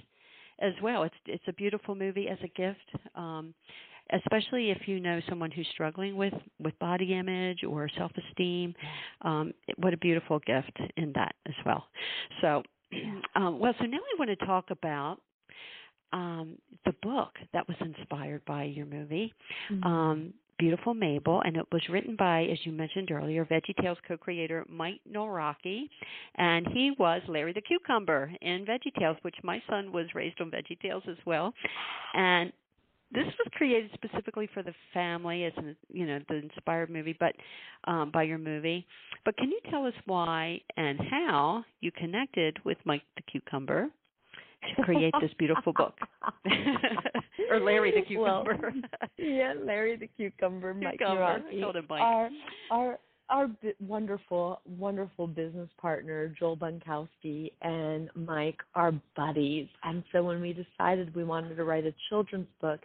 as 0.60 0.72
well. 0.82 1.02
It's 1.02 1.14
it's 1.26 1.44
a 1.46 1.52
beautiful 1.52 1.94
movie 1.94 2.28
as 2.28 2.38
a 2.42 2.48
gift. 2.48 2.88
Um, 3.14 3.52
especially 4.12 4.70
if 4.70 4.88
you 4.88 4.98
know 5.00 5.20
someone 5.28 5.50
who's 5.50 5.68
struggling 5.72 6.16
with 6.16 6.34
with 6.58 6.78
body 6.78 7.14
image 7.14 7.64
or 7.64 7.88
self 7.96 8.10
esteem 8.28 8.74
um 9.22 9.52
it- 9.68 9.78
what 9.78 9.92
a 9.94 9.96
beautiful 9.98 10.38
gift 10.40 10.76
in 10.96 11.12
that 11.14 11.34
as 11.46 11.54
well 11.64 11.86
so 12.40 12.62
um 13.34 13.58
well 13.58 13.74
so 13.78 13.86
now 13.86 13.98
i 13.98 14.18
want 14.18 14.30
to 14.30 14.46
talk 14.46 14.70
about 14.70 15.18
um 16.12 16.56
the 16.84 16.92
book 17.02 17.32
that 17.52 17.66
was 17.68 17.76
inspired 17.80 18.44
by 18.44 18.64
your 18.64 18.86
movie 18.86 19.32
Mhm. 19.70 19.84
um 19.84 20.34
Beautiful 20.58 20.92
Mable, 20.92 21.40
and 21.46 21.56
it 21.56 21.64
was 21.72 21.80
written 21.88 22.16
by, 22.16 22.42
as 22.42 22.58
you 22.66 22.72
mentioned 22.72 23.10
earlier, 23.10 23.46
VeggieTales 23.46 23.96
co-creator 24.06 24.66
Mike 24.68 25.00
Nawrocki, 25.10 25.88
and 26.34 26.66
he 26.74 26.90
was 26.98 27.22
Larry 27.28 27.54
the 27.54 27.62
Cucumber 27.62 28.30
in 28.42 28.66
VeggieTales, 28.66 29.16
which 29.22 29.36
my 29.42 29.62
son 29.70 29.90
was 29.90 30.14
raised 30.14 30.38
on 30.38 30.50
VeggieTales 30.50 31.08
as 31.08 31.16
well, 31.24 31.54
and 32.12 32.52
this 33.12 33.24
was 33.26 33.48
created 33.52 33.90
specifically 33.94 34.48
for 34.54 34.62
the 34.62 34.72
family 34.94 35.44
as 35.44 35.52
an, 35.56 35.76
you 35.92 36.06
know 36.06 36.18
the 36.28 36.36
inspired 36.36 36.90
movie, 36.90 37.16
but 37.18 37.34
um, 37.84 38.10
by 38.12 38.22
your 38.22 38.38
movie. 38.38 38.86
But 39.24 39.36
can 39.36 39.50
you 39.50 39.60
tell 39.70 39.84
us 39.86 39.94
why 40.06 40.60
and 40.76 40.98
how 41.10 41.64
you 41.80 41.90
connected 41.92 42.58
with 42.64 42.78
Mike 42.84 43.02
the 43.16 43.22
Cucumber 43.30 43.88
to 44.76 44.82
create 44.82 45.14
this 45.20 45.30
beautiful 45.38 45.72
book, 45.72 45.94
or 47.50 47.60
Larry 47.60 47.92
the 47.92 48.16
Well, 48.18 48.44
Cucumber? 48.44 48.72
yeah, 49.16 49.54
Larry 49.64 49.96
the 49.96 50.08
cucumber, 50.16 50.74
Mike 50.74 50.98
Cucumber. 50.98 51.22
I 51.24 51.38
Nawrocki. 51.40 51.62
called 51.62 51.76
him 51.76 51.86
Mike. 51.88 52.00
Our 52.02 52.30
our 52.70 52.98
our 53.30 53.50
wonderful 53.80 54.60
wonderful 54.78 55.26
business 55.26 55.68
partner 55.80 56.34
Joel 56.38 56.56
Bunkowski 56.56 57.52
and 57.62 58.10
Mike 58.14 58.58
are 58.74 58.92
buddies, 59.16 59.68
and 59.84 60.02
so 60.12 60.22
when 60.22 60.40
we 60.40 60.52
decided 60.52 61.14
we 61.14 61.24
wanted 61.24 61.56
to 61.56 61.64
write 61.64 61.86
a 61.86 61.94
children's 62.08 62.48
book 62.60 62.80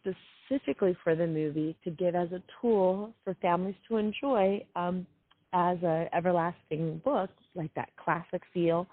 specifically 0.00 0.96
for 1.04 1.14
the 1.14 1.26
movie 1.26 1.76
to 1.84 1.90
give 1.90 2.14
as 2.14 2.30
a 2.32 2.42
tool 2.60 3.12
for 3.24 3.34
families 3.40 3.74
to 3.88 3.96
enjoy 3.96 4.64
um, 4.76 5.06
as 5.52 5.78
a 5.82 6.08
everlasting 6.14 7.00
book 7.04 7.30
like 7.54 7.72
that 7.74 7.90
classic 8.02 8.42
feel, 8.52 8.86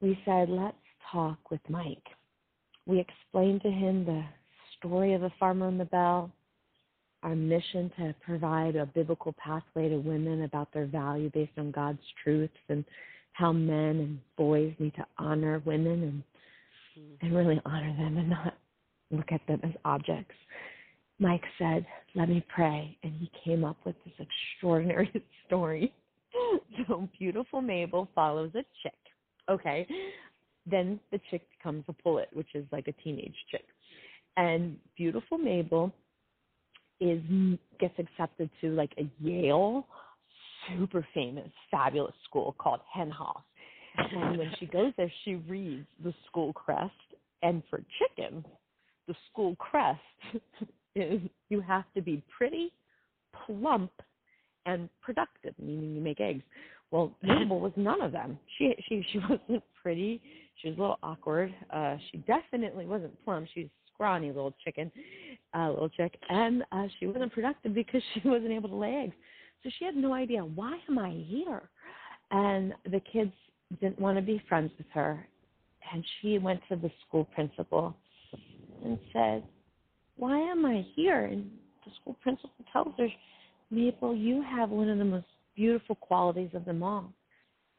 we 0.00 0.18
said 0.24 0.48
let's 0.48 0.76
talk 1.10 1.50
with 1.50 1.60
Mike. 1.68 2.06
We 2.86 3.00
explained 3.00 3.62
to 3.62 3.70
him 3.70 4.04
the 4.04 4.24
story 4.78 5.14
of 5.14 5.20
the 5.20 5.30
farmer 5.38 5.68
and 5.68 5.78
the 5.78 5.84
belle, 5.84 6.30
our 7.22 7.36
mission 7.36 7.90
to 7.98 8.14
provide 8.24 8.74
a 8.74 8.86
biblical 8.86 9.32
pathway 9.34 9.88
to 9.88 9.98
women 9.98 10.42
about 10.42 10.72
their 10.72 10.86
value 10.86 11.30
based 11.32 11.52
on 11.56 11.70
God's 11.70 12.00
truths 12.22 12.52
and 12.68 12.84
how 13.32 13.52
men 13.52 13.96
and 14.00 14.18
boys 14.36 14.74
need 14.78 14.94
to 14.94 15.06
honor 15.18 15.62
women 15.64 16.02
and 16.02 16.22
and 17.22 17.34
really 17.34 17.60
honor 17.64 17.94
them 17.96 18.18
and 18.18 18.30
not 18.30 18.54
look 19.12 19.30
at 19.30 19.40
them 19.46 19.60
as 19.62 19.72
objects. 19.84 20.34
Mike 21.18 21.44
said, 21.58 21.86
Let 22.14 22.28
me 22.28 22.44
pray. 22.54 22.96
And 23.02 23.12
he 23.14 23.30
came 23.44 23.64
up 23.64 23.76
with 23.84 23.94
this 24.04 24.26
extraordinary 24.54 25.10
story. 25.46 25.92
So 26.88 27.08
beautiful 27.18 27.60
Mable 27.60 28.08
follows 28.14 28.50
a 28.54 28.64
chick. 28.82 28.98
Okay. 29.50 29.86
Then 30.68 30.98
the 31.10 31.20
chick 31.30 31.42
becomes 31.58 31.84
a 31.88 31.92
pullet, 31.92 32.28
which 32.32 32.48
is 32.54 32.64
like 32.72 32.88
a 32.88 32.92
teenage 33.02 33.34
chick. 33.50 33.64
And 34.36 34.76
beautiful 34.96 35.38
Mable 35.38 35.92
is 37.00 37.20
gets 37.80 37.94
accepted 37.98 38.48
to 38.60 38.70
like 38.70 38.92
a 38.98 39.10
Yale 39.20 39.86
super 40.68 41.06
famous 41.12 41.50
fabulous 41.70 42.14
school 42.24 42.54
called 42.58 42.80
Henhoff. 42.96 43.42
And 43.96 44.38
when 44.38 44.52
she 44.58 44.66
goes 44.66 44.92
there 44.96 45.12
she 45.24 45.34
reads 45.34 45.86
the 46.02 46.14
school 46.26 46.52
crest 46.52 46.92
and 47.42 47.62
for 47.68 47.82
chickens 47.98 48.44
the 49.08 49.14
school 49.30 49.56
crest 49.56 50.00
is 50.96 51.20
you 51.48 51.60
have 51.60 51.84
to 51.94 52.02
be 52.02 52.22
pretty, 52.36 52.72
plump, 53.46 53.90
and 54.66 54.88
productive, 55.00 55.54
meaning 55.58 55.94
you 55.94 56.00
make 56.00 56.20
eggs. 56.20 56.42
Well, 56.90 57.16
Mable 57.22 57.60
was 57.60 57.72
none 57.76 58.00
of 58.00 58.12
them. 58.12 58.38
She 58.58 58.74
she 58.88 59.04
she 59.12 59.18
wasn't 59.28 59.62
pretty. 59.82 60.20
She 60.56 60.68
was 60.68 60.78
a 60.78 60.80
little 60.80 60.98
awkward. 61.02 61.54
Uh, 61.70 61.96
she 62.10 62.18
definitely 62.18 62.86
wasn't 62.86 63.12
plump. 63.24 63.48
She 63.54 63.62
was 63.62 63.70
scrawny 63.92 64.28
little 64.28 64.54
chicken, 64.64 64.90
uh, 65.56 65.70
little 65.70 65.88
chick, 65.88 66.16
and 66.28 66.62
uh, 66.72 66.86
she 66.98 67.06
wasn't 67.06 67.32
productive 67.32 67.74
because 67.74 68.02
she 68.14 68.28
wasn't 68.28 68.52
able 68.52 68.68
to 68.68 68.76
lay 68.76 68.94
eggs. 69.04 69.14
So 69.62 69.70
she 69.78 69.84
had 69.84 69.96
no 69.96 70.12
idea 70.12 70.40
why 70.40 70.78
am 70.88 70.98
I 70.98 71.10
here, 71.26 71.62
and 72.30 72.74
the 72.90 73.00
kids 73.00 73.32
didn't 73.80 73.98
want 73.98 74.18
to 74.18 74.22
be 74.22 74.42
friends 74.48 74.72
with 74.76 74.88
her, 74.92 75.26
and 75.92 76.04
she 76.20 76.38
went 76.38 76.60
to 76.68 76.76
the 76.76 76.90
school 77.06 77.24
principal 77.34 77.96
and 78.84 78.98
said, 79.12 79.44
"Why 80.16 80.38
am 80.38 80.64
I 80.64 80.84
here?" 80.94 81.26
And 81.26 81.50
the 81.84 81.92
school 82.00 82.14
principal 82.22 82.64
tells 82.72 82.94
her, 82.98 83.08
"Mable, 83.70 84.14
you 84.14 84.42
have 84.42 84.70
one 84.70 84.88
of 84.88 84.98
the 84.98 85.04
most 85.04 85.26
beautiful 85.54 85.96
qualities 85.96 86.50
of 86.54 86.64
them 86.64 86.82
all. 86.82 87.12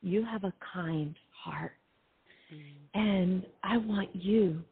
You 0.02 0.24
have 0.26 0.44
a 0.44 0.54
kind 0.74 1.16
heart. 1.32 1.74
Mm. 2.54 2.62
And 2.94 3.46
I 3.64 3.78
want 3.78 4.16
you 4.16 4.64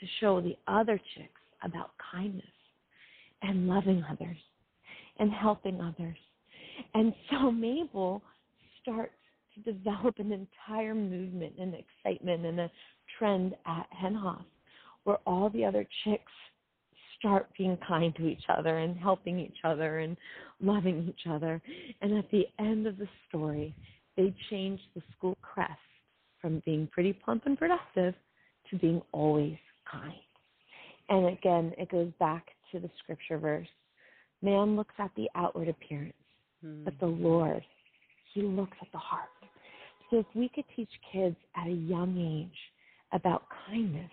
to 0.00 0.06
show 0.20 0.40
the 0.40 0.56
other 0.66 0.98
chicks 1.14 1.40
about 1.62 1.90
kindness 2.12 2.46
and 3.42 3.68
loving 3.68 4.04
others 4.10 4.36
and 5.18 5.32
helping 5.32 5.80
others. 5.80 6.18
And 6.94 7.12
so 7.30 7.50
Mable 7.50 8.22
starts 8.80 9.14
to 9.54 9.72
develop 9.72 10.18
an 10.18 10.32
entire 10.32 10.94
movement 10.94 11.54
and 11.58 11.74
excitement 11.74 12.46
and 12.46 12.60
a 12.60 12.70
trend 13.18 13.54
at 13.66 13.86
Henhoff 13.92 14.44
where 15.08 15.18
all 15.26 15.48
the 15.48 15.64
other 15.64 15.86
chicks 16.04 16.30
start 17.18 17.48
being 17.56 17.78
kind 17.88 18.14
to 18.14 18.28
each 18.28 18.44
other 18.54 18.76
and 18.76 18.94
helping 18.98 19.40
each 19.40 19.56
other 19.64 20.00
and 20.00 20.18
loving 20.60 21.08
each 21.08 21.26
other. 21.26 21.62
And 22.02 22.18
at 22.18 22.30
the 22.30 22.44
end 22.58 22.86
of 22.86 22.98
the 22.98 23.08
story, 23.26 23.74
they 24.18 24.34
change 24.50 24.78
the 24.94 25.00
school 25.16 25.38
crest 25.40 25.72
from 26.42 26.62
being 26.66 26.90
pretty 26.92 27.14
plump 27.14 27.46
and 27.46 27.58
productive 27.58 28.12
to 28.68 28.76
being 28.76 29.00
always 29.12 29.56
kind. 29.90 30.12
And 31.08 31.28
again, 31.28 31.72
it 31.78 31.90
goes 31.90 32.12
back 32.20 32.44
to 32.70 32.78
the 32.78 32.90
scripture 33.02 33.38
verse 33.38 33.66
man 34.42 34.76
looks 34.76 34.94
at 34.98 35.10
the 35.16 35.28
outward 35.34 35.68
appearance, 35.68 36.12
hmm. 36.62 36.84
but 36.84 36.94
the 37.00 37.06
Lord, 37.06 37.62
He 38.34 38.42
looks 38.42 38.76
at 38.82 38.88
the 38.92 38.98
heart. 38.98 39.30
So 40.10 40.18
if 40.18 40.26
we 40.34 40.50
could 40.54 40.64
teach 40.76 40.90
kids 41.12 41.34
at 41.56 41.66
a 41.66 41.72
young 41.72 42.16
age 42.18 42.58
about 43.12 43.44
kindness, 43.66 44.10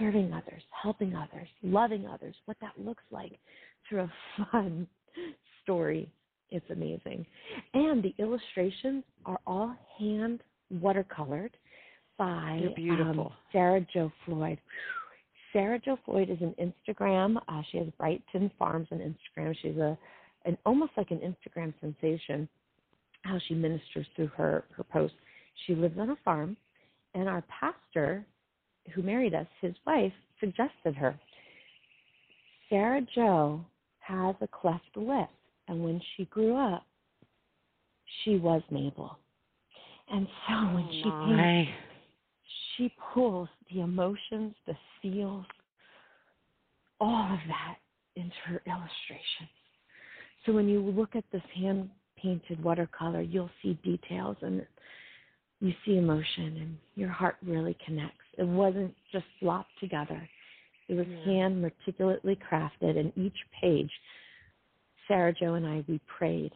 serving 0.00 0.32
others, 0.32 0.62
helping 0.82 1.14
others, 1.14 1.48
loving 1.62 2.06
others, 2.06 2.34
what 2.46 2.56
that 2.60 2.72
looks 2.76 3.04
like 3.10 3.38
through 3.88 4.00
a 4.00 4.12
fun 4.52 4.86
story. 5.62 6.10
It's 6.50 6.68
amazing. 6.70 7.24
And 7.74 8.02
the 8.02 8.14
illustrations 8.18 9.04
are 9.24 9.38
all 9.46 9.76
hand 9.98 10.40
watercolored 10.74 11.50
by 12.18 12.60
um, 13.00 13.30
Sara 13.52 13.86
Jo 13.92 14.10
Floyd. 14.24 14.58
Sara 15.52 15.78
Jo 15.78 15.98
Floyd 16.04 16.28
is 16.30 16.38
an 16.40 16.54
Instagram. 16.60 17.36
Uh, 17.48 17.62
she 17.70 17.78
has 17.78 17.86
Bryarton 18.00 18.50
Farms 18.58 18.88
on 18.90 18.98
Instagram. 18.98 19.54
She's 19.62 19.76
a 19.76 19.96
an 20.46 20.56
almost 20.64 20.92
like 20.96 21.10
an 21.10 21.18
Instagram 21.18 21.72
sensation. 21.80 22.48
How 23.22 23.38
she 23.46 23.54
ministers 23.54 24.06
through 24.16 24.28
her 24.28 24.64
her 24.76 24.84
posts. 24.84 25.16
She 25.66 25.74
lives 25.74 25.98
on 25.98 26.10
a 26.10 26.16
farm, 26.24 26.56
and 27.14 27.28
our 27.28 27.42
pastor 27.48 28.24
who 28.94 29.02
married 29.02 29.34
us, 29.34 29.46
his 29.60 29.74
wife, 29.86 30.12
suggested 30.38 30.94
her. 30.96 31.18
Sara 32.68 33.02
Jo 33.14 33.64
has 34.00 34.34
a 34.40 34.48
cleft 34.48 34.96
lip, 34.96 35.28
and 35.68 35.82
when 35.82 36.00
she 36.16 36.24
grew 36.26 36.56
up, 36.56 36.84
she 38.24 38.36
was 38.36 38.62
Mable. 38.70 39.18
And 40.12 40.26
so 40.48 40.54
oh, 40.54 40.74
when 40.74 40.88
she 40.90 41.04
oh, 41.06 41.36
paints, 41.36 41.70
she 42.76 42.92
pulls 43.12 43.48
the 43.72 43.80
emotions, 43.80 44.54
the 44.66 44.74
feels, 45.00 45.44
all 47.00 47.32
of 47.32 47.38
that 47.48 47.76
into 48.16 48.34
her 48.46 48.62
illustrations. 48.66 49.50
So 50.44 50.52
when 50.52 50.68
you 50.68 50.80
look 50.80 51.14
at 51.14 51.24
this 51.32 51.42
hand 51.54 51.90
painted 52.16 52.62
watercolor, 52.62 53.20
you'll 53.20 53.50
see 53.62 53.74
details 53.84 54.36
and 54.42 54.66
you 55.60 55.72
see 55.84 55.96
emotion 55.96 56.56
and 56.56 56.76
your 56.96 57.10
heart 57.10 57.36
really 57.44 57.76
connects. 57.84 58.16
It 58.38 58.46
wasn't 58.46 58.94
just 59.12 59.24
slopped 59.38 59.72
together. 59.80 60.28
It 60.88 60.94
was 60.94 61.06
yeah. 61.08 61.24
hand 61.24 61.62
meticulously 61.62 62.38
crafted, 62.50 62.98
and 62.98 63.12
each 63.16 63.36
page, 63.60 63.90
Sara 65.06 65.32
Jo 65.32 65.54
and 65.54 65.66
I, 65.66 65.84
we 65.88 66.00
prayed 66.18 66.52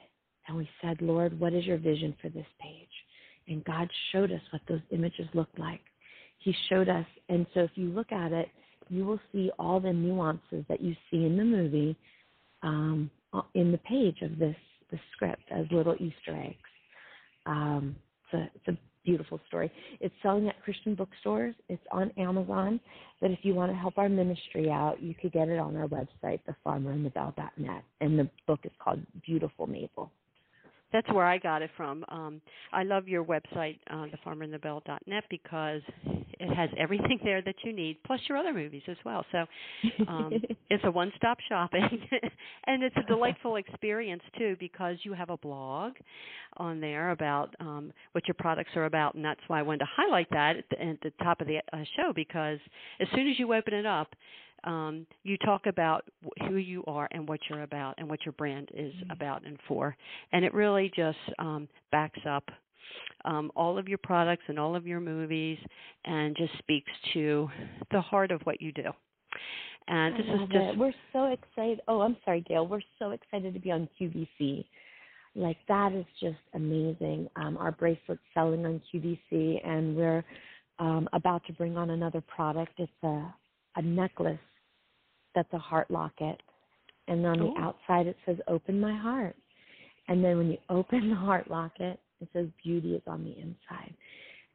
and 0.46 0.56
we 0.56 0.68
said, 0.82 1.00
Lord, 1.00 1.38
what 1.40 1.54
is 1.54 1.64
your 1.64 1.78
vision 1.78 2.14
for 2.20 2.28
this 2.28 2.46
page? 2.60 2.88
And 3.48 3.64
God 3.64 3.88
showed 4.12 4.30
us 4.30 4.40
what 4.50 4.62
those 4.68 4.80
images 4.90 5.28
looked 5.34 5.58
like. 5.58 5.80
He 6.38 6.54
showed 6.68 6.88
us, 6.88 7.06
and 7.28 7.46
so 7.54 7.60
if 7.60 7.70
you 7.74 7.88
look 7.88 8.12
at 8.12 8.32
it, 8.32 8.48
you 8.90 9.04
will 9.06 9.20
see 9.32 9.50
all 9.58 9.80
the 9.80 9.92
nuances 9.92 10.64
that 10.68 10.82
you 10.82 10.94
see 11.10 11.24
in 11.24 11.36
the 11.36 11.44
movie 11.44 11.96
um, 12.62 13.10
in 13.54 13.72
the 13.72 13.78
page 13.78 14.18
of 14.22 14.38
this 14.38 14.56
the 14.90 14.98
script 15.12 15.42
as 15.50 15.66
little 15.70 15.94
Easter 15.94 16.36
eggs. 16.36 16.56
Um, 17.46 17.96
it's 18.24 18.34
a, 18.34 18.50
it's 18.54 18.68
a 18.68 18.78
beautiful 19.04 19.40
story. 19.48 19.70
It's 20.00 20.14
selling 20.22 20.48
at 20.48 20.62
Christian 20.62 20.94
bookstores. 20.94 21.54
It's 21.68 21.82
on 21.92 22.10
Amazon. 22.16 22.80
But 23.20 23.30
if 23.30 23.40
you 23.42 23.54
want 23.54 23.72
to 23.72 23.76
help 23.76 23.98
our 23.98 24.08
ministry 24.08 24.70
out, 24.70 25.02
you 25.02 25.14
could 25.14 25.32
get 25.32 25.48
it 25.48 25.58
on 25.58 25.76
our 25.76 25.88
website, 25.88 26.40
thefarmerandthebelle.net. 26.48 27.84
And 28.00 28.18
the 28.18 28.28
book 28.46 28.60
is 28.64 28.72
called 28.82 29.00
Beautiful 29.24 29.66
Mable 29.66 30.10
that's 30.94 31.12
where 31.12 31.26
I 31.26 31.38
got 31.38 31.60
it 31.60 31.70
from. 31.76 32.04
Um, 32.08 32.40
I 32.72 32.84
love 32.84 33.08
your 33.08 33.24
website, 33.24 33.78
uh, 33.90 34.06
thefarmerandthebelle.net, 34.06 35.24
because 35.28 35.82
it 36.38 36.54
has 36.54 36.70
everything 36.78 37.18
there 37.24 37.42
that 37.42 37.56
you 37.64 37.72
need, 37.72 37.98
plus 38.06 38.20
your 38.28 38.38
other 38.38 38.54
movies 38.54 38.82
as 38.86 38.96
well. 39.04 39.26
So 39.32 39.44
um, 40.06 40.32
it's 40.70 40.84
a 40.84 40.90
one-stop 40.90 41.38
shopping, 41.48 41.82
and 42.66 42.84
it's 42.84 42.96
a 42.96 43.02
delightful 43.08 43.56
experience 43.56 44.22
too, 44.38 44.56
because 44.60 44.96
you 45.02 45.12
have 45.14 45.30
a 45.30 45.36
blog 45.36 45.94
on 46.58 46.80
there 46.80 47.10
about 47.10 47.52
um, 47.58 47.92
what 48.12 48.28
your 48.28 48.36
products 48.38 48.70
are 48.76 48.84
about, 48.84 49.16
and 49.16 49.24
that's 49.24 49.40
why 49.48 49.58
I 49.58 49.62
wanted 49.62 49.80
to 49.80 49.88
highlight 49.96 50.30
that 50.30 50.56
at 50.58 50.64
the, 50.70 50.80
at 50.80 51.00
the 51.02 51.12
top 51.24 51.40
of 51.40 51.48
the 51.48 51.58
uh, 51.72 51.78
show, 51.96 52.12
because 52.14 52.60
as 53.00 53.08
soon 53.16 53.28
as 53.28 53.36
you 53.36 53.52
open 53.52 53.74
it 53.74 53.84
up, 53.84 54.14
um, 54.64 55.06
you 55.22 55.36
talk 55.38 55.66
about 55.66 56.04
who 56.48 56.56
you 56.56 56.82
are 56.86 57.08
and 57.12 57.28
what 57.28 57.40
you're 57.48 57.62
about 57.62 57.94
and 57.98 58.08
what 58.08 58.24
your 58.24 58.32
brand 58.32 58.70
is 58.74 58.92
mm-hmm. 58.94 59.10
about 59.10 59.46
and 59.46 59.58
for. 59.68 59.96
And 60.32 60.44
it 60.44 60.54
really 60.54 60.90
just 60.96 61.18
um, 61.38 61.68
backs 61.90 62.20
up 62.28 62.44
um, 63.24 63.50
all 63.56 63.78
of 63.78 63.88
your 63.88 63.98
products 63.98 64.44
and 64.48 64.58
all 64.58 64.76
of 64.76 64.86
your 64.86 65.00
movies 65.00 65.58
and 66.04 66.36
just 66.36 66.56
speaks 66.58 66.90
to 67.14 67.48
the 67.90 68.00
heart 68.00 68.30
of 68.30 68.40
what 68.42 68.60
you 68.60 68.72
do. 68.72 68.90
And 69.86 70.14
this 70.14 70.26
is 70.26 70.40
just. 70.48 70.54
It. 70.54 70.78
We're 70.78 70.94
so 71.12 71.24
excited. 71.26 71.80
Oh, 71.88 72.00
I'm 72.00 72.16
sorry, 72.24 72.42
Gail. 72.48 72.66
We're 72.66 72.80
so 72.98 73.10
excited 73.10 73.52
to 73.54 73.60
be 73.60 73.70
on 73.70 73.88
QVC. 74.00 74.64
Like, 75.34 75.58
that 75.68 75.92
is 75.92 76.06
just 76.20 76.38
amazing. 76.54 77.28
Um, 77.36 77.56
our 77.58 77.72
bracelet's 77.72 78.22
selling 78.32 78.64
on 78.64 78.80
QVC, 78.92 79.66
and 79.66 79.96
we're 79.96 80.24
um, 80.78 81.08
about 81.12 81.44
to 81.46 81.52
bring 81.52 81.76
on 81.76 81.90
another 81.90 82.22
product. 82.22 82.72
It's 82.78 82.90
a, 83.02 83.34
a 83.76 83.82
necklace 83.82 84.38
that's 85.34 85.52
a 85.52 85.58
heart 85.58 85.90
locket. 85.90 86.40
And 87.08 87.24
on 87.26 87.40
Ooh. 87.40 87.54
the 87.54 87.60
outside 87.60 88.06
it 88.06 88.16
says 88.26 88.36
open 88.48 88.80
my 88.80 88.96
heart. 88.96 89.36
And 90.08 90.24
then 90.24 90.38
when 90.38 90.48
you 90.48 90.58
open 90.68 91.10
the 91.10 91.16
heart 91.16 91.50
locket, 91.50 92.00
it 92.20 92.28
says 92.32 92.46
beauty 92.62 92.94
is 92.94 93.02
on 93.06 93.24
the 93.24 93.32
inside. 93.32 93.94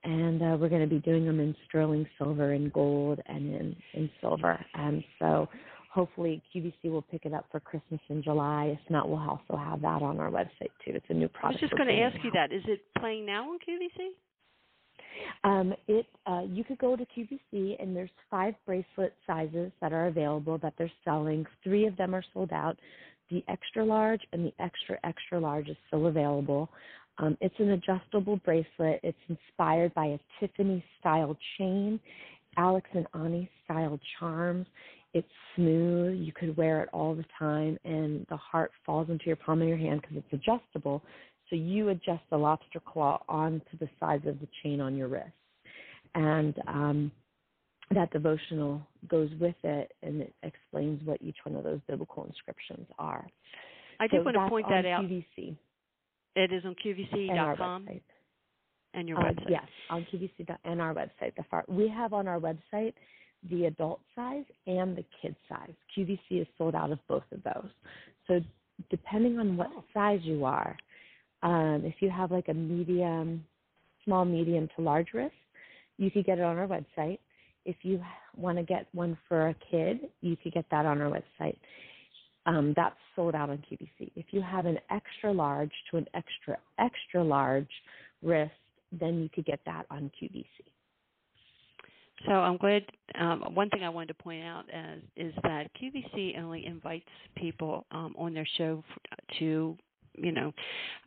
And 0.04 0.42
uh, 0.42 0.58
we're 0.58 0.70
going 0.70 0.82
to 0.82 0.88
be 0.88 1.00
doing 1.00 1.26
them 1.26 1.40
in 1.40 1.54
sterling 1.68 2.08
silver 2.18 2.54
and 2.54 2.72
gold 2.72 3.20
and 3.26 3.54
in, 3.54 3.76
in 3.94 4.10
silver. 4.22 4.58
And 4.74 5.04
so 5.20 5.50
hopefully 5.94 6.42
QVC 6.56 6.86
will 6.86 7.02
pick 7.02 7.26
it 7.26 7.34
up 7.34 7.46
for 7.52 7.60
Christmas 7.60 8.00
in 8.10 8.24
July. 8.24 8.78
If 8.82 8.90
not, 8.90 9.10
we'll 9.10 9.20
also 9.20 9.58
have 9.58 9.82
that 9.82 10.02
on 10.02 10.20
our 10.20 10.32
website 10.32 10.72
too. 10.86 10.94
It's 10.94 11.06
a 11.10 11.14
new 11.14 11.28
product. 11.28 11.62
I 11.62 11.66
was 11.66 11.70
just 11.70 11.78
going 11.78 11.90
to 11.90 12.02
ask 12.02 12.16
you 12.24 12.32
that. 12.34 12.54
Is 12.54 12.64
it 12.68 12.82
playing 12.98 13.26
now 13.26 13.50
on 13.50 13.58
QVC? 13.58 14.12
Um, 15.44 15.74
it 15.88 16.06
uh, 16.26 16.42
you 16.48 16.64
could 16.64 16.78
go 16.80 16.96
to 16.96 17.06
QVC 17.06 17.82
and 17.82 17.96
there's 17.96 18.10
five 18.30 18.56
bracelet 18.66 19.14
sizes 19.26 19.72
that 19.82 19.94
are 19.94 20.08
available 20.08 20.58
that 20.60 20.74
they're 20.78 20.92
selling. 21.04 21.46
Three 21.64 21.86
of 21.88 21.96
them 21.98 22.14
are 22.14 22.24
sold 22.34 22.52
out. 22.52 22.78
The 23.30 23.44
extra 23.48 23.86
large 23.86 24.22
and 24.34 24.46
the 24.46 24.54
extra 24.60 24.98
extra 25.04 25.40
large 25.40 25.70
is 25.70 25.78
still 25.88 26.08
available. 26.08 26.70
Um, 27.20 27.38
it's 27.42 27.56
an 27.60 27.72
adjustable 27.72 28.38
bracelet. 28.38 29.00
It's 29.04 29.18
inspired 29.28 29.94
by 29.94 30.06
a 30.06 30.20
Tiffany 30.40 30.84
style 31.00 31.38
chain, 31.58 32.00
Alex 32.58 32.90
and 32.94 33.06
Ani 33.14 33.50
style 33.66 34.00
charms. 34.20 34.66
It's 35.14 35.28
smooth. 35.56 36.20
You 36.20 36.32
could 36.32 36.56
wear 36.56 36.82
it 36.84 36.90
all 36.94 37.16
the 37.16 37.26
time, 37.38 37.78
and 37.84 38.26
the 38.30 38.38
heart 38.38 38.72
falls 38.86 39.10
into 39.10 39.26
your 39.26 39.36
palm 39.36 39.62
of 39.62 39.68
your 39.68 39.78
hand 39.78 40.02
because 40.02 40.18
it's 40.18 40.34
adjustable. 40.34 41.02
So 41.50 41.56
you 41.56 41.90
adjust 41.90 42.22
the 42.30 42.38
lobster 42.38 42.80
claw 42.80 43.24
onto 43.28 43.78
the 43.80 43.90
size 44.00 44.22
of 44.26 44.40
the 44.40 44.48
chain 44.64 44.80
on 44.82 44.96
your 44.96 45.08
wrist, 45.08 45.32
and 46.16 46.54
um, 46.68 47.12
that 47.92 48.12
devotional 48.12 48.82
goes 49.08 49.30
with 49.40 49.56
it, 49.64 49.92
and 50.04 50.22
it 50.22 50.34
explains 50.44 51.02
what 51.06 51.22
each 51.22 51.38
one 51.44 51.56
of 51.56 51.64
those 51.64 51.80
biblical 51.88 52.24
inscriptions 52.26 52.88
are. 53.00 53.28
I 54.00 54.08
did 54.08 54.20
so 54.20 54.24
want 54.26 54.36
to 54.36 54.50
point 54.50 54.66
that 54.70 54.86
out. 54.86 55.04
QVC 55.06 55.56
It 56.36 56.54
is 56.54 56.64
on 56.66 56.70
and 56.70 56.78
QVC.com 56.78 57.90
and 58.94 59.08
your 59.08 59.20
Uh, 59.20 59.32
website. 59.34 59.50
yes, 59.50 59.68
on 59.90 60.06
QVC 60.06 60.46
and 60.64 60.82
our 60.82 60.94
website. 60.94 61.36
The 61.36 61.44
far, 61.50 61.66
we 61.68 61.88
have 61.90 62.14
on 62.14 62.28
our 62.28 62.40
website 62.40 62.94
the 63.50 63.66
adult 63.66 64.02
size 64.16 64.46
and 64.68 64.96
the 64.96 65.04
kid 65.22 65.36
size. 65.48 65.74
QVC 65.96 66.42
is 66.42 66.48
sold 66.58 66.76
out 66.76 66.92
of 66.92 67.00
both 67.08 67.24
of 67.32 67.42
those. 67.44 67.70
So 68.28 68.42
depending 68.90 69.40
on 69.40 69.58
what 69.58 69.72
Oh. 69.76 69.84
size 69.94 70.22
you 70.24 70.46
are, 70.46 70.78
um, 71.44 71.84
if 71.86 71.96
you 72.00 72.10
have 72.10 72.32
like 72.32 72.48
a 72.48 72.54
medium, 72.54 73.46
small, 74.06 74.26
medium 74.26 74.70
to 74.76 74.82
large 74.82 75.08
wrist, 75.14 75.34
you 75.98 76.12
could 76.12 76.26
get 76.26 76.40
it 76.40 76.44
on 76.44 76.58
our 76.58 76.68
website. 76.68 77.20
If 77.66 77.78
you 77.84 78.02
want 78.36 78.58
to 78.58 78.64
get 78.64 78.88
one 78.94 79.18
for 79.28 79.50
a 79.50 79.56
kid, 79.70 80.10
you 80.22 80.38
could 80.38 80.54
get 80.54 80.66
that 80.72 80.86
on 80.86 81.02
our 81.02 81.12
website. 81.12 81.58
Um, 82.46 82.74
that's 82.76 82.96
sold 83.16 83.36
out 83.36 83.50
on 83.50 83.58
QVC. 83.58 84.12
If 84.16 84.28
you 84.32 84.42
have 84.42 84.66
an 84.66 84.80
extra 84.90 85.32
large 85.32 85.72
to 85.92 85.98
an 85.98 86.06
extra 86.14 86.58
extra 86.80 87.24
large 87.24 87.70
wrist, 88.24 88.52
then 88.92 89.22
you 89.22 89.30
could 89.30 89.46
get 89.46 89.60
that 89.66 89.86
on 89.92 90.10
QVC. 90.22 90.46
So 92.26 92.34
I'm 92.34 92.58
glad. 92.58 92.84
Um, 93.16 93.44
one 93.54 93.70
thing 93.70 93.84
I 93.84 93.90
wanted 93.90 94.10
to 94.10 94.14
point 94.16 94.44
out 94.44 94.66
is, 94.66 95.04
is 95.16 95.34
that 95.44 95.70
QVC 95.82 96.38
only 96.40 96.66
invites 96.66 97.08
people 97.36 97.86
um, 97.92 98.14
on 98.18 98.34
their 98.34 98.48
show 98.58 98.84
to, 99.40 99.78
you 100.22 100.32
know, 100.32 100.52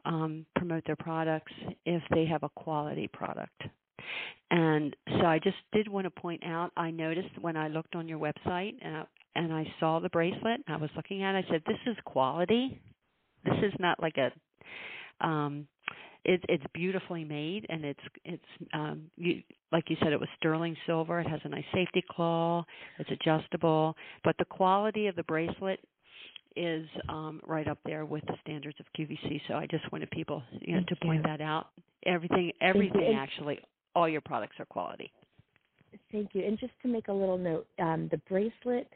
um, 0.04 0.46
promote 0.56 0.84
their 0.86 0.96
products 0.96 1.52
if 1.84 2.02
they 2.14 2.24
have 2.26 2.42
a 2.42 2.48
quality 2.50 3.08
product. 3.12 3.62
And 4.50 4.94
so 5.06 5.26
I 5.26 5.38
just 5.38 5.56
did 5.72 5.88
want 5.88 6.04
to 6.04 6.10
point 6.10 6.42
out. 6.44 6.72
I 6.76 6.90
noticed 6.90 7.38
when 7.40 7.56
I 7.56 7.68
looked 7.68 7.94
on 7.94 8.08
your 8.08 8.18
website 8.18 8.74
and 8.82 9.06
and 9.34 9.52
I 9.52 9.66
saw 9.80 9.98
the 9.98 10.10
bracelet. 10.10 10.60
I 10.68 10.76
was 10.76 10.90
looking 10.94 11.22
at. 11.22 11.34
it, 11.34 11.46
I 11.46 11.50
said, 11.50 11.62
"This 11.66 11.78
is 11.86 11.96
quality. 12.04 12.80
This 13.44 13.58
is 13.62 13.72
not 13.78 14.00
like 14.00 14.16
a." 14.18 14.32
Um, 15.26 15.68
it's 16.24 16.44
it's 16.48 16.64
beautifully 16.72 17.24
made 17.24 17.66
and 17.68 17.84
it's 17.84 18.00
it's 18.24 18.44
um 18.72 19.02
you 19.16 19.42
like 19.72 19.90
you 19.90 19.96
said 20.02 20.12
it 20.12 20.20
was 20.20 20.28
sterling 20.36 20.76
silver 20.86 21.20
it 21.20 21.26
has 21.26 21.40
a 21.44 21.48
nice 21.48 21.64
safety 21.74 22.04
claw 22.10 22.64
it's 22.98 23.10
adjustable 23.10 23.96
but 24.22 24.36
the 24.38 24.44
quality 24.44 25.08
of 25.08 25.16
the 25.16 25.22
bracelet 25.24 25.80
is 26.56 26.86
um 27.08 27.40
right 27.46 27.68
up 27.68 27.78
there 27.84 28.04
with 28.04 28.24
the 28.26 28.34
standards 28.42 28.76
of 28.80 28.86
QVC 28.98 29.40
so 29.48 29.54
I 29.54 29.66
just 29.66 29.90
wanted 29.92 30.10
people 30.10 30.42
you 30.60 30.74
know 30.74 30.78
Thank 30.78 31.00
to 31.00 31.06
point 31.06 31.22
you. 31.24 31.30
that 31.30 31.40
out 31.40 31.68
everything 32.06 32.52
everything 32.60 33.14
actually 33.18 33.58
all 33.94 34.08
your 34.08 34.20
products 34.20 34.56
are 34.58 34.64
quality 34.66 35.12
Thank 36.10 36.30
you. 36.34 36.44
And 36.44 36.58
just 36.58 36.72
to 36.82 36.88
make 36.88 37.08
a 37.08 37.12
little 37.12 37.38
note, 37.38 37.66
um, 37.78 38.08
the 38.10 38.18
bracelet 38.28 38.88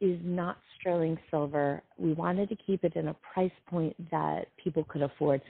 is 0.00 0.18
not 0.22 0.58
sterling 0.78 1.18
silver. 1.30 1.82
We 1.98 2.12
wanted 2.12 2.48
to 2.50 2.56
keep 2.56 2.84
it 2.84 2.94
in 2.96 3.08
a 3.08 3.16
price 3.32 3.50
point 3.68 3.96
that 4.10 4.46
people 4.62 4.84
could 4.84 5.02
afford. 5.02 5.40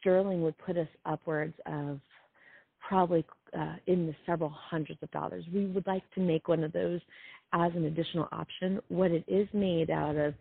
Sterling 0.00 0.42
would 0.42 0.58
put 0.58 0.76
us 0.76 0.88
upwards 1.06 1.54
of 1.66 2.00
probably 2.86 3.24
uh, 3.56 3.76
in 3.86 4.06
the 4.06 4.14
several 4.26 4.50
hundreds 4.50 4.98
of 5.02 5.10
dollars. 5.12 5.44
We 5.54 5.66
would 5.66 5.86
like 5.86 6.02
to 6.14 6.20
make 6.20 6.48
one 6.48 6.64
of 6.64 6.72
those 6.72 7.00
as 7.52 7.70
an 7.76 7.84
additional 7.84 8.28
option. 8.32 8.80
What 8.88 9.12
it 9.12 9.24
is 9.28 9.46
made 9.52 9.90
out 9.90 10.16
of 10.16 10.34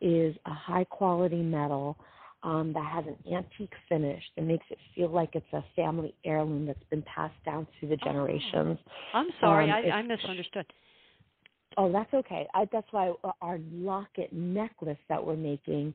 is 0.00 0.36
a 0.46 0.52
high 0.52 0.84
quality 0.84 1.42
metal 1.42 1.96
um, 2.42 2.72
that 2.74 2.84
has 2.84 3.04
an 3.06 3.34
antique 3.34 3.72
finish 3.88 4.22
that 4.36 4.42
makes 4.42 4.64
it 4.70 4.78
feel 4.94 5.10
like 5.10 5.30
it's 5.34 5.52
a 5.52 5.64
family 5.74 6.14
heirloom 6.24 6.66
that's 6.66 6.82
been 6.90 7.02
passed 7.02 7.34
down 7.44 7.66
through 7.78 7.88
the 7.90 7.96
generations. 7.96 8.78
I'm 9.14 9.28
sorry 9.40 9.70
Um, 9.70 9.76
I, 9.86 9.90
I 9.90 10.02
misunderstood 10.02 10.66
Oh, 11.78 11.92
that's 11.92 12.12
okay. 12.14 12.46
I, 12.54 12.68
that's 12.72 12.86
why 12.90 13.12
our 13.42 13.58
locket 13.72 14.32
necklace 14.32 14.98
that 15.08 15.24
we're 15.24 15.36
making, 15.36 15.94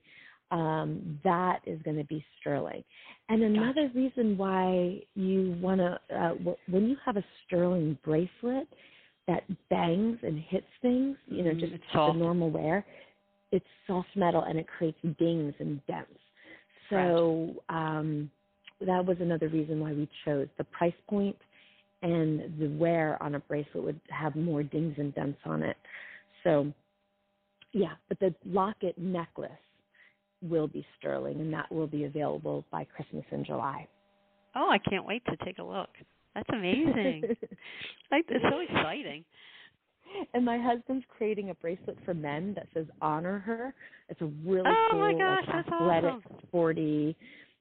um, 0.52 1.20
that 1.24 1.60
is 1.66 1.82
going 1.84 1.98
to 1.98 2.04
be 2.06 2.24
sterling. 2.40 2.84
And 3.30 3.42
another 3.44 3.90
reason 3.96 4.38
why 4.38 5.02
you 5.16 5.58
want 5.62 5.80
to, 5.80 6.00
uh, 6.16 6.30
w- 6.36 6.58
when 6.70 6.88
you 6.90 6.98
have 7.06 7.18
a 7.18 7.24
sterling 7.46 7.98
bracelet 8.04 8.68
that 9.28 9.44
bangs 9.70 10.20
and 10.24 10.40
hits 10.40 10.68
things, 10.82 11.18
you 11.28 11.44
know, 11.44 11.52
Mhm, 11.52 11.60
just 11.60 11.72
the 11.94 12.14
normal 12.20 12.50
wear, 12.52 12.86
it's 13.52 13.66
soft 13.88 14.10
metal 14.16 14.44
and 14.44 14.58
it 14.58 14.68
creates 14.68 14.98
dings 15.20 15.54
and 15.60 15.86
dents. 15.88 16.10
So 16.90 17.56
um, 17.70 18.30
that 18.86 19.06
was 19.06 19.18
another 19.22 19.48
reason 19.48 19.80
why 19.80 19.94
we 19.94 20.10
chose 20.26 20.48
the 20.58 20.66
price 20.66 20.94
point 21.10 21.38
and 22.02 22.60
the 22.60 22.68
wear 22.78 23.22
on 23.22 23.36
a 23.36 23.40
bracelet 23.40 23.84
would 23.84 24.02
have 24.10 24.36
more 24.36 24.64
dings 24.64 24.96
and 24.98 25.14
dents 25.16 25.40
on 25.46 25.64
it. 25.64 25.78
So, 26.44 26.74
yeah, 27.72 27.94
but 28.10 28.20
the 28.20 28.34
locket 28.46 28.98
necklace 28.98 29.52
will 30.42 30.68
be 30.68 30.86
sterling, 30.98 31.40
and 31.40 31.54
that 31.54 31.72
will 31.72 31.88
be 31.88 32.06
available 32.06 32.66
by 32.72 32.84
Christmas 32.84 33.24
in 33.32 33.46
July. 33.46 33.88
oh 34.56 34.70
I 34.72 34.80
can't 34.80 35.06
wait 35.06 35.24
to 35.26 35.38
take 35.46 35.60
a 35.60 35.64
look 35.64 35.90
that's 36.34 36.50
amazing 36.52 37.24
like 38.12 38.26
it's 38.30 38.44
so 38.50 38.60
exciting 38.60 39.24
and 40.34 40.46
my 40.46 40.58
husband's 40.58 41.06
creating 41.18 41.50
a 41.50 41.54
bracelet 41.56 41.98
for 42.06 42.14
men 42.14 42.54
that 42.56 42.68
says 42.74 42.86
"Honor 43.02 43.40
Her." 43.40 43.74
It's 44.10 44.22
a 44.22 44.26
really 44.26 44.64
Oh, 44.66 44.88
cool, 44.92 45.00
my 45.00 45.14
gosh, 45.14 45.44
like 45.48 45.66
athletic, 45.66 46.16
awesome. 46.26 46.38
sporty, 46.48 47.16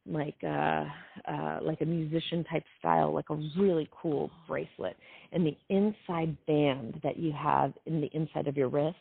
like 0.06 0.36
uh, 0.42 0.84
uh, 1.28 1.58
like 1.62 1.80
a 1.80 1.84
musician 1.84 2.44
type 2.44 2.64
style, 2.78 3.12
like 3.12 3.30
a 3.30 3.38
really 3.58 3.88
cool 4.00 4.30
bracelet. 4.48 4.96
And 5.32 5.46
the 5.46 5.56
inside 5.68 6.36
band 6.46 7.00
that 7.02 7.18
you 7.18 7.32
have 7.32 7.72
in 7.86 8.00
the 8.00 8.10
inside 8.12 8.48
of 8.48 8.56
your 8.56 8.68
wrist, 8.68 8.96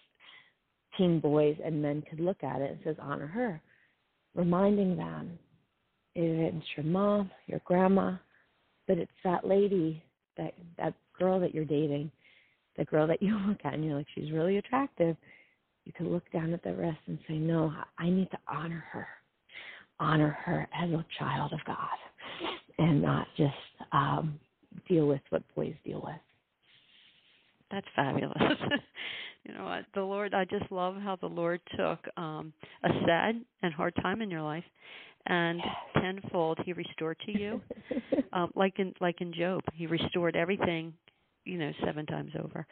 teen 0.98 1.20
boys 1.20 1.58
and 1.64 1.82
men 1.82 2.04
could 2.10 2.20
look 2.20 2.44
at 2.44 2.62
it 2.62 2.72
and 2.72 2.80
says 2.84 2.96
"Honor 3.02 3.28
Her," 3.28 3.62
reminding 4.36 4.96
them 4.98 5.38
it's 6.16 6.66
your 6.76 6.86
mom, 6.86 7.32
your 7.48 7.62
grandma, 7.66 8.16
but 8.88 8.98
it's 8.98 9.12
that 9.24 9.46
lady, 9.48 10.04
that 10.38 10.54
that 10.78 10.94
girl 11.18 11.40
that 11.40 11.54
you're 11.54 11.66
dating 11.66 12.12
the 12.80 12.86
girl 12.86 13.06
that 13.06 13.22
you 13.22 13.38
look 13.48 13.60
at 13.64 13.76
and 13.76 13.86
you're 13.86 13.98
like, 13.98 14.08
she's 14.16 14.32
really 14.32 14.58
attractive, 14.58 15.16
you 15.86 15.94
can 15.94 16.12
look 16.12 16.24
down 16.32 16.54
at 16.54 16.64
the 16.64 16.74
wrist 16.74 17.00
and 17.08 17.20
say, 17.28 17.36
no, 17.36 17.72
I 17.98 18.10
need 18.10 18.32
to 18.32 18.38
honor 18.48 18.84
her, 18.92 19.08
honor 20.00 20.38
her 20.46 20.68
as 20.76 20.90
a 20.90 21.06
child 21.20 21.54
of 21.54 21.60
God, 21.66 21.78
and 22.78 23.02
not 23.02 23.28
just 23.38 23.54
um, 23.92 24.40
deal 24.88 25.08
with 25.08 25.22
what 25.30 25.44
boys 25.56 25.74
deal 25.86 26.02
with. 26.04 26.16
That's 27.72 27.88
fabulous. 27.96 28.38
you 29.44 29.54
know 29.54 29.66
what? 29.66 29.86
The 29.94 30.02
Lord 30.02 30.34
I 30.34 30.46
just 30.46 30.72
love 30.72 30.96
how 30.96 31.16
the 31.16 31.28
Lord 31.28 31.62
took 31.78 32.00
um 32.18 32.52
a 32.84 32.90
sad 33.06 33.40
and 33.62 33.74
hard 33.74 33.96
time 34.02 34.22
in 34.22 34.32
your 34.32 34.42
life 34.42 34.64
and 35.28 35.62
tenfold 36.02 36.58
he 36.66 36.74
restored 36.74 37.18
to 37.26 37.38
you. 37.38 37.62
Um 38.32 38.52
like 38.56 38.78
in 38.78 38.94
like 39.02 39.22
in 39.22 39.34
Job. 39.34 39.62
He 39.74 39.88
restored 39.88 40.36
everything, 40.36 40.94
you 41.50 41.58
know, 41.58 41.72
seven 41.86 42.06
times 42.06 42.32
over. 42.44 42.66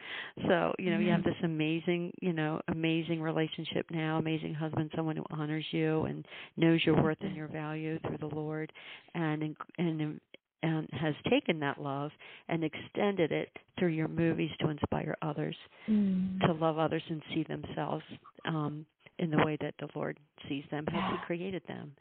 So, 0.47 0.73
you 0.79 0.91
know, 0.91 0.99
you 0.99 1.11
have 1.11 1.23
this 1.23 1.35
amazing, 1.43 2.13
you 2.21 2.33
know, 2.33 2.61
amazing 2.67 3.21
relationship 3.21 3.85
now, 3.91 4.17
amazing 4.17 4.53
husband, 4.53 4.91
someone 4.95 5.17
who 5.17 5.25
honors 5.31 5.65
you 5.71 6.03
and 6.03 6.25
knows 6.57 6.79
your 6.85 7.01
worth 7.01 7.17
and 7.21 7.35
your 7.35 7.47
value 7.47 7.99
through 8.07 8.17
the 8.19 8.35
Lord 8.35 8.71
and 9.15 9.55
and 9.77 10.19
and 10.63 10.89
has 10.91 11.13
taken 11.29 11.59
that 11.59 11.79
love 11.81 12.11
and 12.49 12.63
extended 12.63 13.31
it 13.31 13.49
through 13.77 13.89
your 13.89 14.07
movies 14.07 14.51
to 14.59 14.69
inspire 14.69 15.15
others 15.21 15.55
Mm. 15.89 16.39
to 16.45 16.53
love 16.53 16.77
others 16.77 17.03
and 17.09 17.21
see 17.33 17.43
themselves 17.43 18.03
um 18.45 18.85
in 19.19 19.31
the 19.31 19.37
way 19.45 19.57
that 19.61 19.73
the 19.79 19.87
Lord 19.95 20.17
sees 20.47 20.63
them 20.69 20.85
as 20.89 20.93
He 21.11 21.17
created 21.25 21.63
them. 21.67 21.91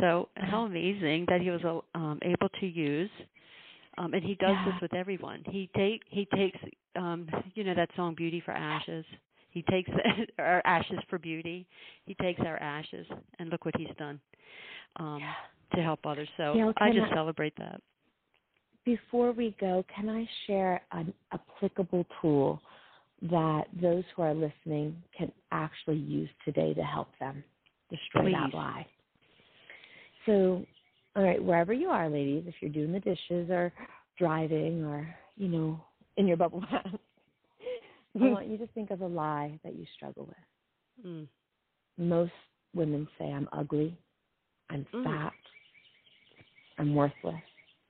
So 0.00 0.28
how 0.36 0.64
amazing 0.64 1.26
that 1.28 1.40
He 1.40 1.50
was 1.50 1.62
uh, 1.64 1.80
um, 1.98 2.18
able 2.22 2.48
to 2.60 2.66
use, 2.66 3.10
um, 3.98 4.14
and 4.14 4.22
He 4.22 4.34
does 4.36 4.50
Yeah. 4.50 4.64
this 4.72 4.80
with 4.80 4.94
everyone. 4.94 5.42
He 5.50 5.68
take 5.76 6.02
He 6.08 6.26
takes 6.34 6.58
um, 6.96 7.28
you 7.54 7.64
know 7.64 7.74
that 7.74 7.90
song 7.96 8.14
"Beauty 8.14 8.40
for 8.40 8.52
Ashes." 8.52 9.04
He 9.50 9.62
takes 9.70 9.90
our 10.38 10.62
ashes 10.64 10.98
for 11.10 11.18
beauty. 11.18 11.66
He 12.06 12.14
takes 12.14 12.40
our 12.40 12.56
ashes, 12.58 13.06
and 13.38 13.50
look 13.50 13.64
what 13.64 13.76
He's 13.76 13.94
done 13.98 14.18
um, 14.96 15.20
to 15.74 15.82
help 15.82 16.00
others. 16.06 16.28
So 16.36 16.54
Gail, 16.54 16.72
I 16.78 16.90
just 16.92 17.12
I- 17.12 17.14
celebrate 17.14 17.54
that. 17.56 17.80
Before 18.84 19.30
we 19.30 19.54
go, 19.60 19.84
can 19.94 20.08
I 20.08 20.28
share 20.46 20.82
an 20.90 21.14
applicable 21.32 22.04
tool 22.20 22.60
that 23.30 23.66
those 23.80 24.02
who 24.16 24.22
are 24.22 24.34
listening 24.34 24.96
can 25.16 25.30
actually 25.52 25.98
use 25.98 26.28
today 26.44 26.74
to 26.74 26.82
help 26.82 27.06
them 27.20 27.44
destroy 27.90 28.32
that 28.32 28.50
Please. 28.50 28.54
lie? 28.54 28.86
So, 30.26 30.64
all 31.14 31.22
right, 31.22 31.42
wherever 31.42 31.72
you 31.72 31.88
are, 31.88 32.08
ladies, 32.08 32.44
if 32.46 32.54
you're 32.60 32.70
doing 32.70 32.92
the 32.92 33.00
dishes 33.00 33.50
or 33.50 33.72
driving 34.18 34.84
or, 34.84 35.14
you 35.36 35.48
know, 35.48 35.80
in 36.16 36.26
your 36.26 36.36
bubble 36.36 36.60
bath, 36.60 36.86
I 38.20 38.28
want 38.28 38.48
you 38.48 38.58
to 38.58 38.66
think 38.68 38.90
of 38.90 39.00
a 39.00 39.06
lie 39.06 39.58
that 39.64 39.74
you 39.74 39.86
struggle 39.96 40.26
with. 40.26 41.06
Mm. 41.06 41.28
Most 41.98 42.32
women 42.74 43.08
say, 43.18 43.30
I'm 43.30 43.48
ugly, 43.52 43.96
I'm 44.70 44.86
Mm. 44.92 45.04
fat, 45.04 45.34
I'm 46.78 46.94
worthless. 46.94 47.42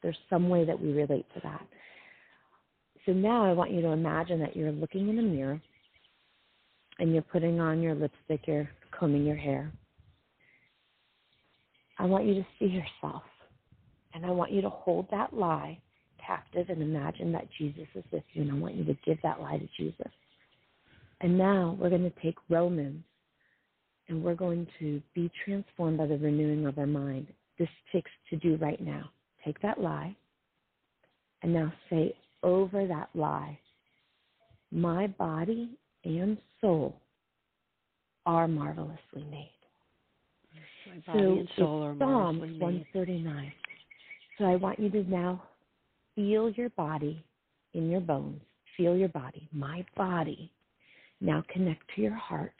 There's 0.03 0.19
some 0.29 0.49
way 0.49 0.65
that 0.65 0.81
we 0.81 0.93
relate 0.93 1.27
to 1.35 1.41
that. 1.41 1.67
So 3.07 3.13
now 3.13 3.45
I 3.45 3.53
want 3.53 3.71
you 3.73 3.81
to 3.83 3.89
imagine 3.89 4.39
that 4.41 4.57
you're 4.57 4.73
looking 4.73 5.09
in 5.09 5.19
a 5.19 5.23
mirror 5.23 5.61
and 6.99 7.13
you're 7.13 7.23
putting 7.23 7.61
on 7.61 7.83
your 7.83 7.95
lipstick, 7.95 8.47
you're 8.47 8.71
combing 8.91 9.25
your 9.25 9.37
hair. 9.37 9.73
I 12.03 12.05
want 12.05 12.27
you 12.27 12.35
to 12.35 12.47
see 12.59 12.65
yourself 12.65 13.23
and 14.13 14.27
I 14.27 14.31
want 14.31 14.51
you 14.51 14.61
to 14.63 14.69
hold 14.69 15.07
that 15.13 15.33
lie 15.33 15.79
captive 16.27 16.69
and 16.69 16.83
imagine 16.83 17.31
that 17.31 17.47
Jesus 17.57 17.87
is 17.95 18.03
with 18.11 18.25
you. 18.33 18.43
And 18.43 18.51
I 18.51 18.55
want 18.57 18.75
you 18.75 18.85
to 18.87 18.97
give 19.07 19.19
that 19.23 19.41
lie 19.41 19.59
to 19.59 19.69
Jesus. 19.77 20.11
And 21.21 21.39
now 21.39 21.77
we're 21.79 21.91
going 21.91 22.03
to 22.03 22.21
take 22.21 22.35
Romans 22.51 23.05
and 24.09 24.21
we're 24.21 24.35
going 24.35 24.67
to 24.81 25.01
be 25.15 25.31
transformed 25.45 25.99
by 25.99 26.07
the 26.07 26.19
renewing 26.19 26.67
of 26.67 26.77
our 26.77 26.89
mind. 26.89 27.29
This 27.57 27.69
takes 27.93 28.11
to 28.31 28.37
do 28.37 28.57
right 28.57 28.81
now. 28.81 29.09
Take 29.45 29.63
that 29.63 29.81
lie 29.81 30.17
and 31.45 31.55
now 31.55 31.73
say 31.89 32.17
over 32.43 32.85
that 32.85 33.11
lie, 33.15 33.57
my 34.73 35.07
body 35.07 35.71
and 36.05 36.37
soul 36.61 36.97
are 38.27 38.49
marvelously 38.49 39.25
made. 39.31 39.52
So 41.07 41.13
body 41.13 41.49
soul 41.57 41.83
are 41.83 41.93
it's 41.93 41.99
Psalms 41.99 42.41
139. 42.61 43.53
So 44.39 44.45
I 44.45 44.57
want 44.57 44.79
you 44.79 44.91
to 44.91 45.11
now 45.11 45.43
feel 46.15 46.51
your 46.51 46.71
body 46.71 47.25
in 47.75 47.91
your 47.91 48.01
bones. 48.01 48.41
Feel 48.77 48.97
your 48.97 49.09
body. 49.09 49.49
My 49.53 49.85
body. 49.97 50.51
Now 51.21 51.45
connect 51.53 51.83
to 51.95 52.03
your 52.03 52.15
heart. 52.15 52.55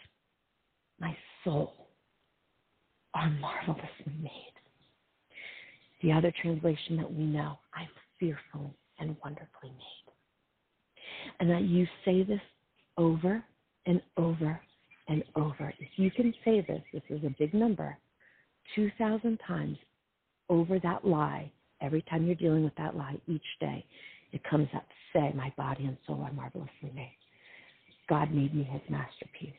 My 1.01 1.17
soul 1.45 1.73
are 3.15 3.31
marvelously 3.31 4.13
made. 4.23 4.53
The 6.03 6.13
other 6.13 6.33
translation 6.41 6.97
that 6.97 7.13
we 7.13 7.25
know, 7.25 7.59
I'm 7.75 7.89
fearfully 8.19 8.73
and 8.99 9.17
wonderfully 9.23 9.71
made. 9.71 10.13
And 11.41 11.51
that 11.51 11.63
you 11.63 11.87
say 12.05 12.23
this 12.23 12.41
over 12.97 13.43
and 13.87 14.01
over 14.17 14.61
and 15.09 15.25
over. 15.37 15.73
If 15.79 15.89
you 15.97 16.11
can 16.11 16.33
say 16.45 16.61
this, 16.61 16.83
this 16.93 17.03
is 17.11 17.25
a 17.25 17.35
big 17.39 17.53
number, 17.55 17.97
2,000 18.75 19.39
times 19.47 19.79
over 20.49 20.79
that 20.81 21.05
lie, 21.05 21.51
every 21.81 22.03
time 22.03 22.27
you're 22.27 22.35
dealing 22.35 22.65
with 22.65 22.75
that 22.77 22.97
lie 22.97 23.17
each 23.27 23.43
day, 23.61 23.85
it 24.33 24.43
comes 24.45 24.69
up, 24.75 24.87
say, 25.13 25.33
my 25.35 25.53
body 25.57 25.85
and 25.85 25.97
soul 26.07 26.23
are 26.23 26.33
marvelously 26.33 26.93
made. 26.95 27.17
God 28.09 28.33
made 28.33 28.55
me 28.55 28.65
his 28.65 28.83
masterpiece. 28.89 29.55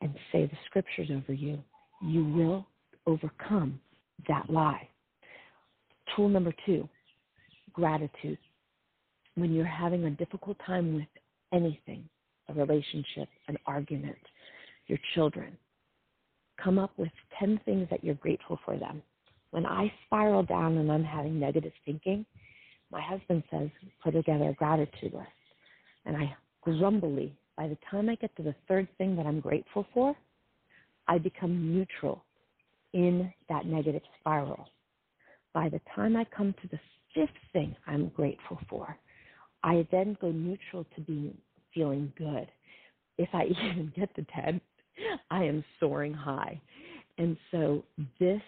And 0.00 0.14
say 0.30 0.46
the 0.46 0.56
scriptures 0.66 1.08
over 1.10 1.32
you. 1.32 1.58
You 2.00 2.24
will 2.24 2.66
overcome 3.06 3.80
that 4.28 4.48
lie. 4.48 4.88
Tool 6.14 6.28
number 6.28 6.52
two, 6.64 6.88
gratitude. 7.72 8.38
When 9.34 9.52
you're 9.52 9.64
having 9.64 10.04
a 10.04 10.10
difficult 10.10 10.56
time 10.64 10.94
with 10.94 11.08
anything, 11.52 12.08
a 12.48 12.54
relationship, 12.54 13.28
an 13.48 13.56
argument, 13.66 14.18
your 14.86 14.98
children, 15.14 15.56
come 16.62 16.78
up 16.78 16.92
with 16.96 17.10
10 17.38 17.60
things 17.64 17.88
that 17.90 18.04
you're 18.04 18.14
grateful 18.16 18.58
for 18.64 18.76
them. 18.76 19.02
When 19.50 19.66
I 19.66 19.92
spiral 20.06 20.42
down 20.42 20.78
and 20.78 20.90
I'm 20.90 21.04
having 21.04 21.40
negative 21.40 21.72
thinking, 21.84 22.26
my 22.90 23.00
husband 23.00 23.42
says, 23.50 23.68
put 24.02 24.12
together 24.12 24.50
a 24.50 24.54
gratitude 24.54 25.14
list. 25.14 25.28
And 26.04 26.16
I 26.16 26.34
grumbly, 26.62 27.36
by 27.56 27.68
the 27.68 27.78
time 27.90 28.08
I 28.08 28.14
get 28.16 28.34
to 28.36 28.42
the 28.42 28.54
third 28.66 28.88
thing 28.98 29.16
that 29.16 29.26
I'm 29.26 29.40
grateful 29.40 29.86
for, 29.92 30.16
I 31.06 31.18
become 31.18 31.74
neutral 31.74 32.24
in 32.92 33.32
that 33.48 33.66
negative 33.66 34.02
spiral. 34.20 34.68
By 35.52 35.68
the 35.68 35.80
time 35.94 36.16
I 36.16 36.24
come 36.24 36.54
to 36.62 36.68
the 36.68 36.80
fifth 37.14 37.30
thing 37.52 37.74
I'm 37.86 38.08
grateful 38.10 38.58
for, 38.68 38.96
I 39.62 39.86
then 39.90 40.16
go 40.20 40.30
neutral 40.30 40.86
to 40.94 41.00
being 41.00 41.36
feeling 41.74 42.12
good. 42.16 42.48
If 43.16 43.28
I 43.32 43.44
even 43.64 43.92
get 43.96 44.14
to 44.16 44.24
10, 44.34 44.60
I 45.30 45.44
am 45.44 45.64
soaring 45.80 46.14
high. 46.14 46.60
And 47.18 47.36
so 47.50 47.84
this 48.20 48.42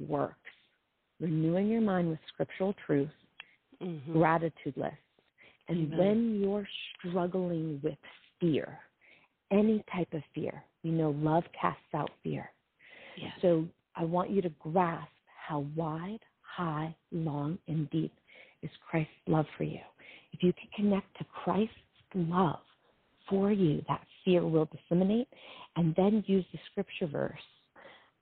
works. 0.00 0.34
Renewing 1.20 1.68
your 1.68 1.80
mind 1.80 2.08
with 2.10 2.18
scriptural 2.28 2.74
truth, 2.86 3.10
Mhm. 3.80 4.12
gratitude 4.12 4.76
lists. 4.76 4.98
And 5.68 5.92
Amen. 5.92 5.98
when 5.98 6.40
you're 6.40 6.68
struggling 6.98 7.80
with 7.82 7.98
fear, 8.40 8.80
any 9.50 9.82
type 9.92 10.12
of 10.12 10.22
fear, 10.34 10.62
you 10.82 10.92
know 10.92 11.10
love 11.10 11.44
casts 11.52 11.94
out 11.94 12.10
fear. 12.22 12.50
Yes. 13.16 13.32
So 13.40 13.66
I 13.94 14.04
want 14.04 14.30
you 14.30 14.42
to 14.42 14.50
grasp 14.60 15.10
how 15.26 15.60
wide, 15.74 16.20
high, 16.42 16.94
long, 17.12 17.58
and 17.66 17.88
deep 17.90 18.12
is 18.62 18.70
Christ's 18.88 19.12
love 19.26 19.46
for 19.56 19.64
you. 19.64 19.80
If 20.32 20.42
you 20.42 20.52
can 20.52 20.68
connect 20.76 21.16
to 21.18 21.24
Christ's 21.24 21.74
love 22.14 22.60
for 23.28 23.52
you, 23.52 23.84
that 23.88 24.00
fear 24.24 24.46
will 24.46 24.66
disseminate, 24.66 25.28
and 25.76 25.94
then 25.96 26.24
use 26.26 26.44
the 26.52 26.58
scripture 26.70 27.06
verse 27.06 27.40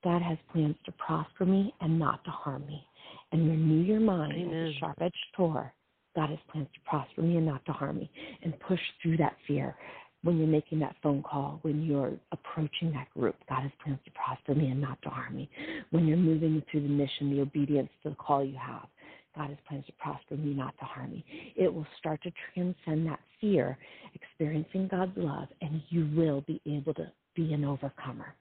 God 0.05 0.21
has 0.21 0.37
plans 0.53 0.75
to 0.85 0.91
prosper 0.93 1.45
me 1.45 1.73
and 1.81 1.97
not 1.97 2.23
to 2.25 2.29
harm 2.29 2.65
me. 2.67 2.85
And 3.31 3.49
renew 3.49 3.81
your 3.81 3.99
mind 3.99 4.33
as 4.33 4.47
Amen. 4.47 4.65
a 4.67 4.73
sharp 4.79 4.97
edged 5.01 5.15
sword. 5.35 5.71
God 6.15 6.29
has 6.29 6.37
plans 6.51 6.67
to 6.75 6.79
prosper 6.87 7.23
me 7.23 7.37
and 7.37 7.45
not 7.45 7.65
to 7.65 7.71
harm 7.71 7.97
me. 7.97 8.09
And 8.43 8.57
push 8.59 8.79
through 9.01 9.17
that 9.17 9.35
fear 9.47 9.75
when 10.21 10.37
you're 10.37 10.47
making 10.47 10.79
that 10.79 10.95
phone 11.01 11.23
call, 11.23 11.59
when 11.63 11.83
you're 11.83 12.13
approaching 12.31 12.91
that 12.93 13.09
group. 13.15 13.35
God 13.49 13.63
has 13.63 13.71
plans 13.83 13.99
to 14.05 14.11
prosper 14.11 14.53
me 14.53 14.67
and 14.67 14.79
not 14.79 15.01
to 15.01 15.09
harm 15.09 15.35
me. 15.35 15.49
When 15.89 16.05
you're 16.05 16.17
moving 16.17 16.61
through 16.71 16.83
the 16.83 16.87
mission, 16.87 17.35
the 17.35 17.41
obedience 17.41 17.89
to 18.03 18.11
the 18.11 18.15
call 18.15 18.45
you 18.45 18.57
have. 18.57 18.87
God 19.35 19.49
has 19.49 19.57
plans 19.67 19.85
to 19.87 19.91
prosper 19.93 20.35
me, 20.35 20.53
not 20.53 20.77
to 20.79 20.85
harm 20.85 21.11
me. 21.11 21.25
It 21.55 21.73
will 21.73 21.87
start 21.99 22.21
to 22.23 22.31
transcend 22.53 23.05
that 23.07 23.19
fear, 23.41 23.77
experiencing 24.13 24.87
God's 24.89 25.17
love, 25.17 25.47
and 25.61 25.81
you 25.89 26.09
will 26.15 26.41
be 26.41 26.61
able 26.65 26.93
to 26.95 27.11
be 27.35 27.53
an 27.53 27.65
overcomer. 27.65 28.33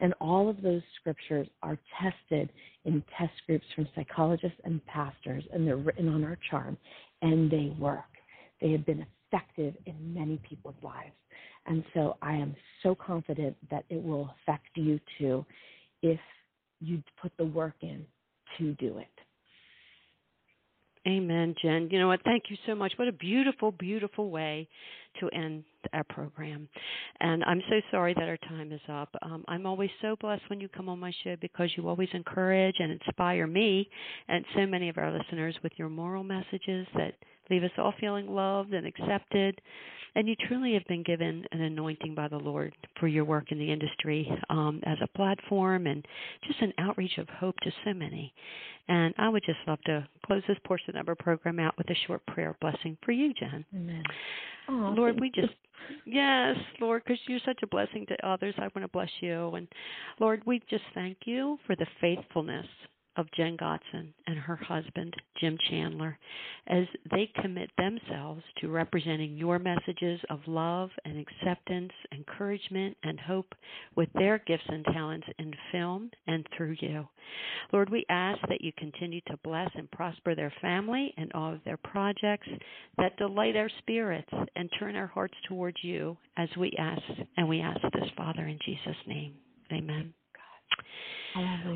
And 0.00 0.12
all 0.20 0.48
of 0.50 0.60
those 0.60 0.82
scriptures 0.98 1.46
are 1.62 1.78
tested 2.00 2.50
in 2.84 3.02
test 3.16 3.32
groups 3.46 3.64
from 3.74 3.88
psychologists 3.94 4.58
and 4.64 4.84
pastors, 4.86 5.44
and 5.52 5.66
they're 5.66 5.76
written 5.76 6.08
on 6.08 6.24
our 6.24 6.38
charm, 6.50 6.76
and 7.22 7.50
they 7.50 7.74
work. 7.78 8.04
They 8.60 8.72
have 8.72 8.84
been 8.84 9.06
effective 9.32 9.74
in 9.86 10.14
many 10.14 10.40
people's 10.48 10.74
lives. 10.82 11.12
And 11.66 11.84
so 11.94 12.16
I 12.22 12.34
am 12.34 12.56
so 12.82 12.94
confident 12.94 13.56
that 13.70 13.84
it 13.88 14.02
will 14.02 14.34
affect 14.42 14.66
you 14.74 14.98
too 15.18 15.44
if 16.02 16.18
you 16.80 17.02
put 17.20 17.32
the 17.36 17.44
work 17.44 17.74
in 17.82 18.04
to 18.58 18.72
do 18.74 18.98
it. 18.98 19.19
Amen, 21.06 21.54
Jenn. 21.62 21.88
You 21.90 21.98
know 21.98 22.08
what? 22.08 22.22
Thank 22.24 22.44
you 22.50 22.56
so 22.66 22.74
much. 22.74 22.92
What 22.96 23.08
a 23.08 23.12
beautiful, 23.12 23.72
beautiful 23.72 24.30
way 24.30 24.68
to 25.20 25.28
end 25.30 25.64
our 25.92 26.04
program. 26.04 26.68
And 27.20 27.44
I'm 27.44 27.62
so 27.68 27.80
sorry 27.90 28.14
that 28.14 28.28
our 28.28 28.36
time 28.48 28.72
is 28.72 28.80
up. 28.88 29.08
Um, 29.22 29.44
I'm 29.48 29.66
always 29.66 29.90
so 30.02 30.16
blessed 30.20 30.42
when 30.48 30.60
you 30.60 30.68
come 30.68 30.88
on 30.88 30.98
my 30.98 31.12
show 31.24 31.36
because 31.40 31.70
you 31.76 31.88
always 31.88 32.08
encourage 32.12 32.76
and 32.78 32.92
inspire 32.92 33.46
me 33.46 33.88
and 34.28 34.44
so 34.54 34.66
many 34.66 34.88
of 34.88 34.98
our 34.98 35.10
listeners 35.10 35.56
with 35.62 35.72
your 35.76 35.88
moral 35.88 36.24
messages 36.24 36.86
that 36.96 37.14
leave 37.50 37.64
us 37.64 37.70
all 37.78 37.94
feeling 38.00 38.28
loved 38.28 38.72
and 38.72 38.86
accepted. 38.86 39.60
And 40.16 40.28
you 40.28 40.34
truly 40.48 40.74
have 40.74 40.84
been 40.86 41.04
given 41.04 41.44
an 41.52 41.60
anointing 41.60 42.14
by 42.14 42.26
the 42.26 42.36
Lord 42.36 42.74
for 42.98 43.06
your 43.06 43.24
work 43.24 43.52
in 43.52 43.58
the 43.58 43.70
industry 43.70 44.28
um, 44.48 44.80
as 44.84 44.98
a 45.02 45.16
platform 45.16 45.86
and 45.86 46.04
just 46.46 46.60
an 46.62 46.72
outreach 46.78 47.18
of 47.18 47.28
hope 47.28 47.54
to 47.62 47.70
so 47.84 47.94
many. 47.94 48.32
And 48.88 49.14
I 49.18 49.28
would 49.28 49.44
just 49.46 49.58
love 49.68 49.78
to 49.86 50.06
close 50.26 50.42
this 50.48 50.58
portion 50.64 50.96
of 50.96 51.08
our 51.08 51.14
program 51.14 51.60
out 51.60 51.78
with 51.78 51.88
a 51.90 51.94
short 52.06 52.26
prayer 52.26 52.56
blessing 52.60 52.98
for 53.04 53.12
you, 53.12 53.32
Jenn. 53.34 53.64
Amen. 53.74 54.02
Oh, 54.70 54.94
Lord, 54.96 55.20
we 55.20 55.30
just, 55.30 55.52
yes, 56.06 56.56
Lord, 56.80 57.02
because 57.04 57.18
you're 57.26 57.40
such 57.44 57.58
a 57.62 57.66
blessing 57.66 58.06
to 58.06 58.26
others. 58.26 58.54
I 58.56 58.62
want 58.62 58.82
to 58.82 58.88
bless 58.88 59.10
you. 59.20 59.50
And 59.56 59.66
Lord, 60.20 60.42
we 60.46 60.62
just 60.70 60.84
thank 60.94 61.16
you 61.24 61.58
for 61.66 61.74
the 61.74 61.86
faithfulness 62.00 62.66
of 63.16 63.26
Jenn 63.36 63.56
Gotzon 63.56 64.12
and 64.26 64.38
her 64.38 64.56
husband, 64.56 65.14
Jim 65.40 65.58
Chandler, 65.68 66.18
as 66.68 66.84
they 67.10 67.30
commit 67.40 67.70
themselves 67.76 68.42
to 68.60 68.68
representing 68.68 69.36
your 69.36 69.58
messages 69.58 70.20
of 70.30 70.40
love 70.46 70.90
and 71.04 71.18
acceptance, 71.18 71.92
encouragement, 72.12 72.96
and 73.02 73.18
hope 73.18 73.52
with 73.96 74.08
their 74.14 74.38
gifts 74.46 74.64
and 74.68 74.84
talents 74.86 75.26
in 75.38 75.52
film 75.72 76.10
and 76.26 76.46
through 76.56 76.76
you. 76.80 77.06
Lord, 77.72 77.90
we 77.90 78.04
ask 78.08 78.40
that 78.48 78.62
you 78.62 78.72
continue 78.78 79.20
to 79.28 79.38
bless 79.44 79.70
and 79.74 79.90
prosper 79.90 80.34
their 80.34 80.52
family 80.60 81.12
and 81.16 81.32
all 81.32 81.52
of 81.52 81.64
their 81.64 81.76
projects 81.78 82.48
that 82.96 83.16
delight 83.16 83.56
our 83.56 83.70
spirits 83.78 84.30
and 84.56 84.70
turn 84.78 84.96
our 84.96 85.06
hearts 85.06 85.34
towards 85.48 85.76
you 85.82 86.16
as 86.36 86.48
we 86.56 86.72
ask. 86.78 87.02
And 87.36 87.48
we 87.48 87.60
ask 87.60 87.80
this, 87.92 88.10
Father, 88.16 88.46
in 88.46 88.58
Jesus' 88.64 88.96
name. 89.06 89.34
Amen. 89.72 90.12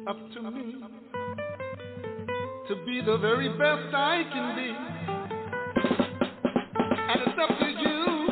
Up 0.10 0.18
to 0.34 0.42
me 0.50 0.74
to 2.68 2.76
be 2.84 3.00
the 3.06 3.18
very 3.20 3.48
best 3.50 3.94
I 3.94 4.24
can 4.34 4.56
be. 4.56 4.74
And 6.98 7.22
it's 7.28 7.40
up 7.40 7.60
to 7.60 7.68
you 7.68 8.29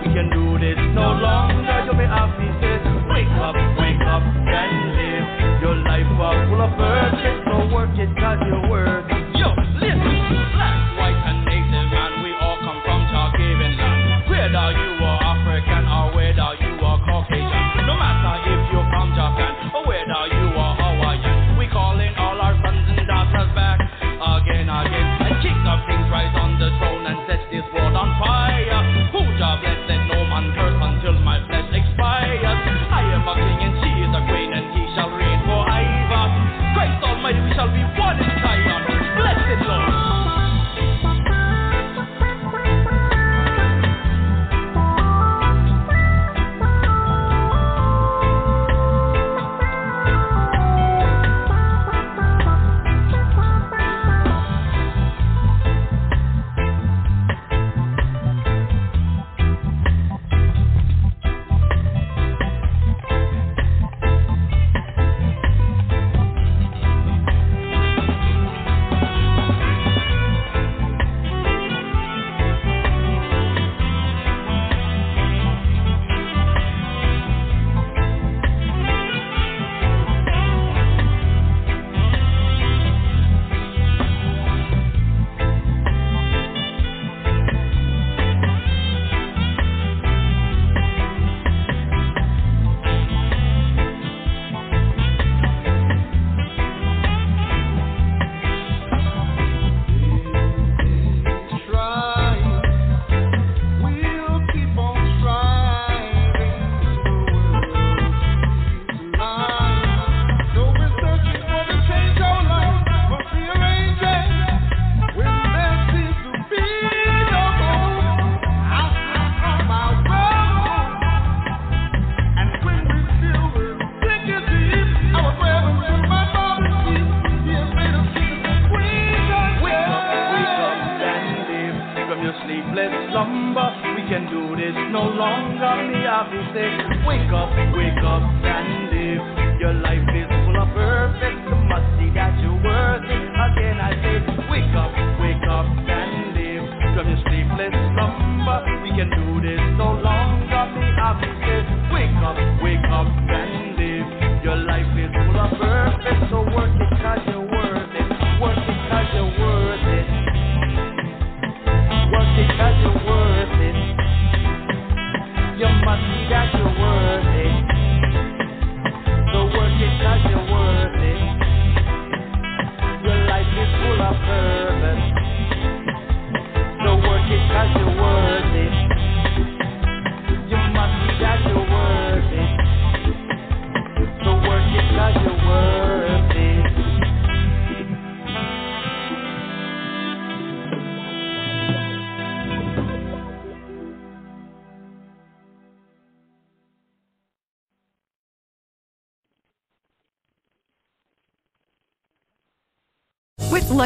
We 0.00 0.14
can 0.14 0.30
do 0.32 0.49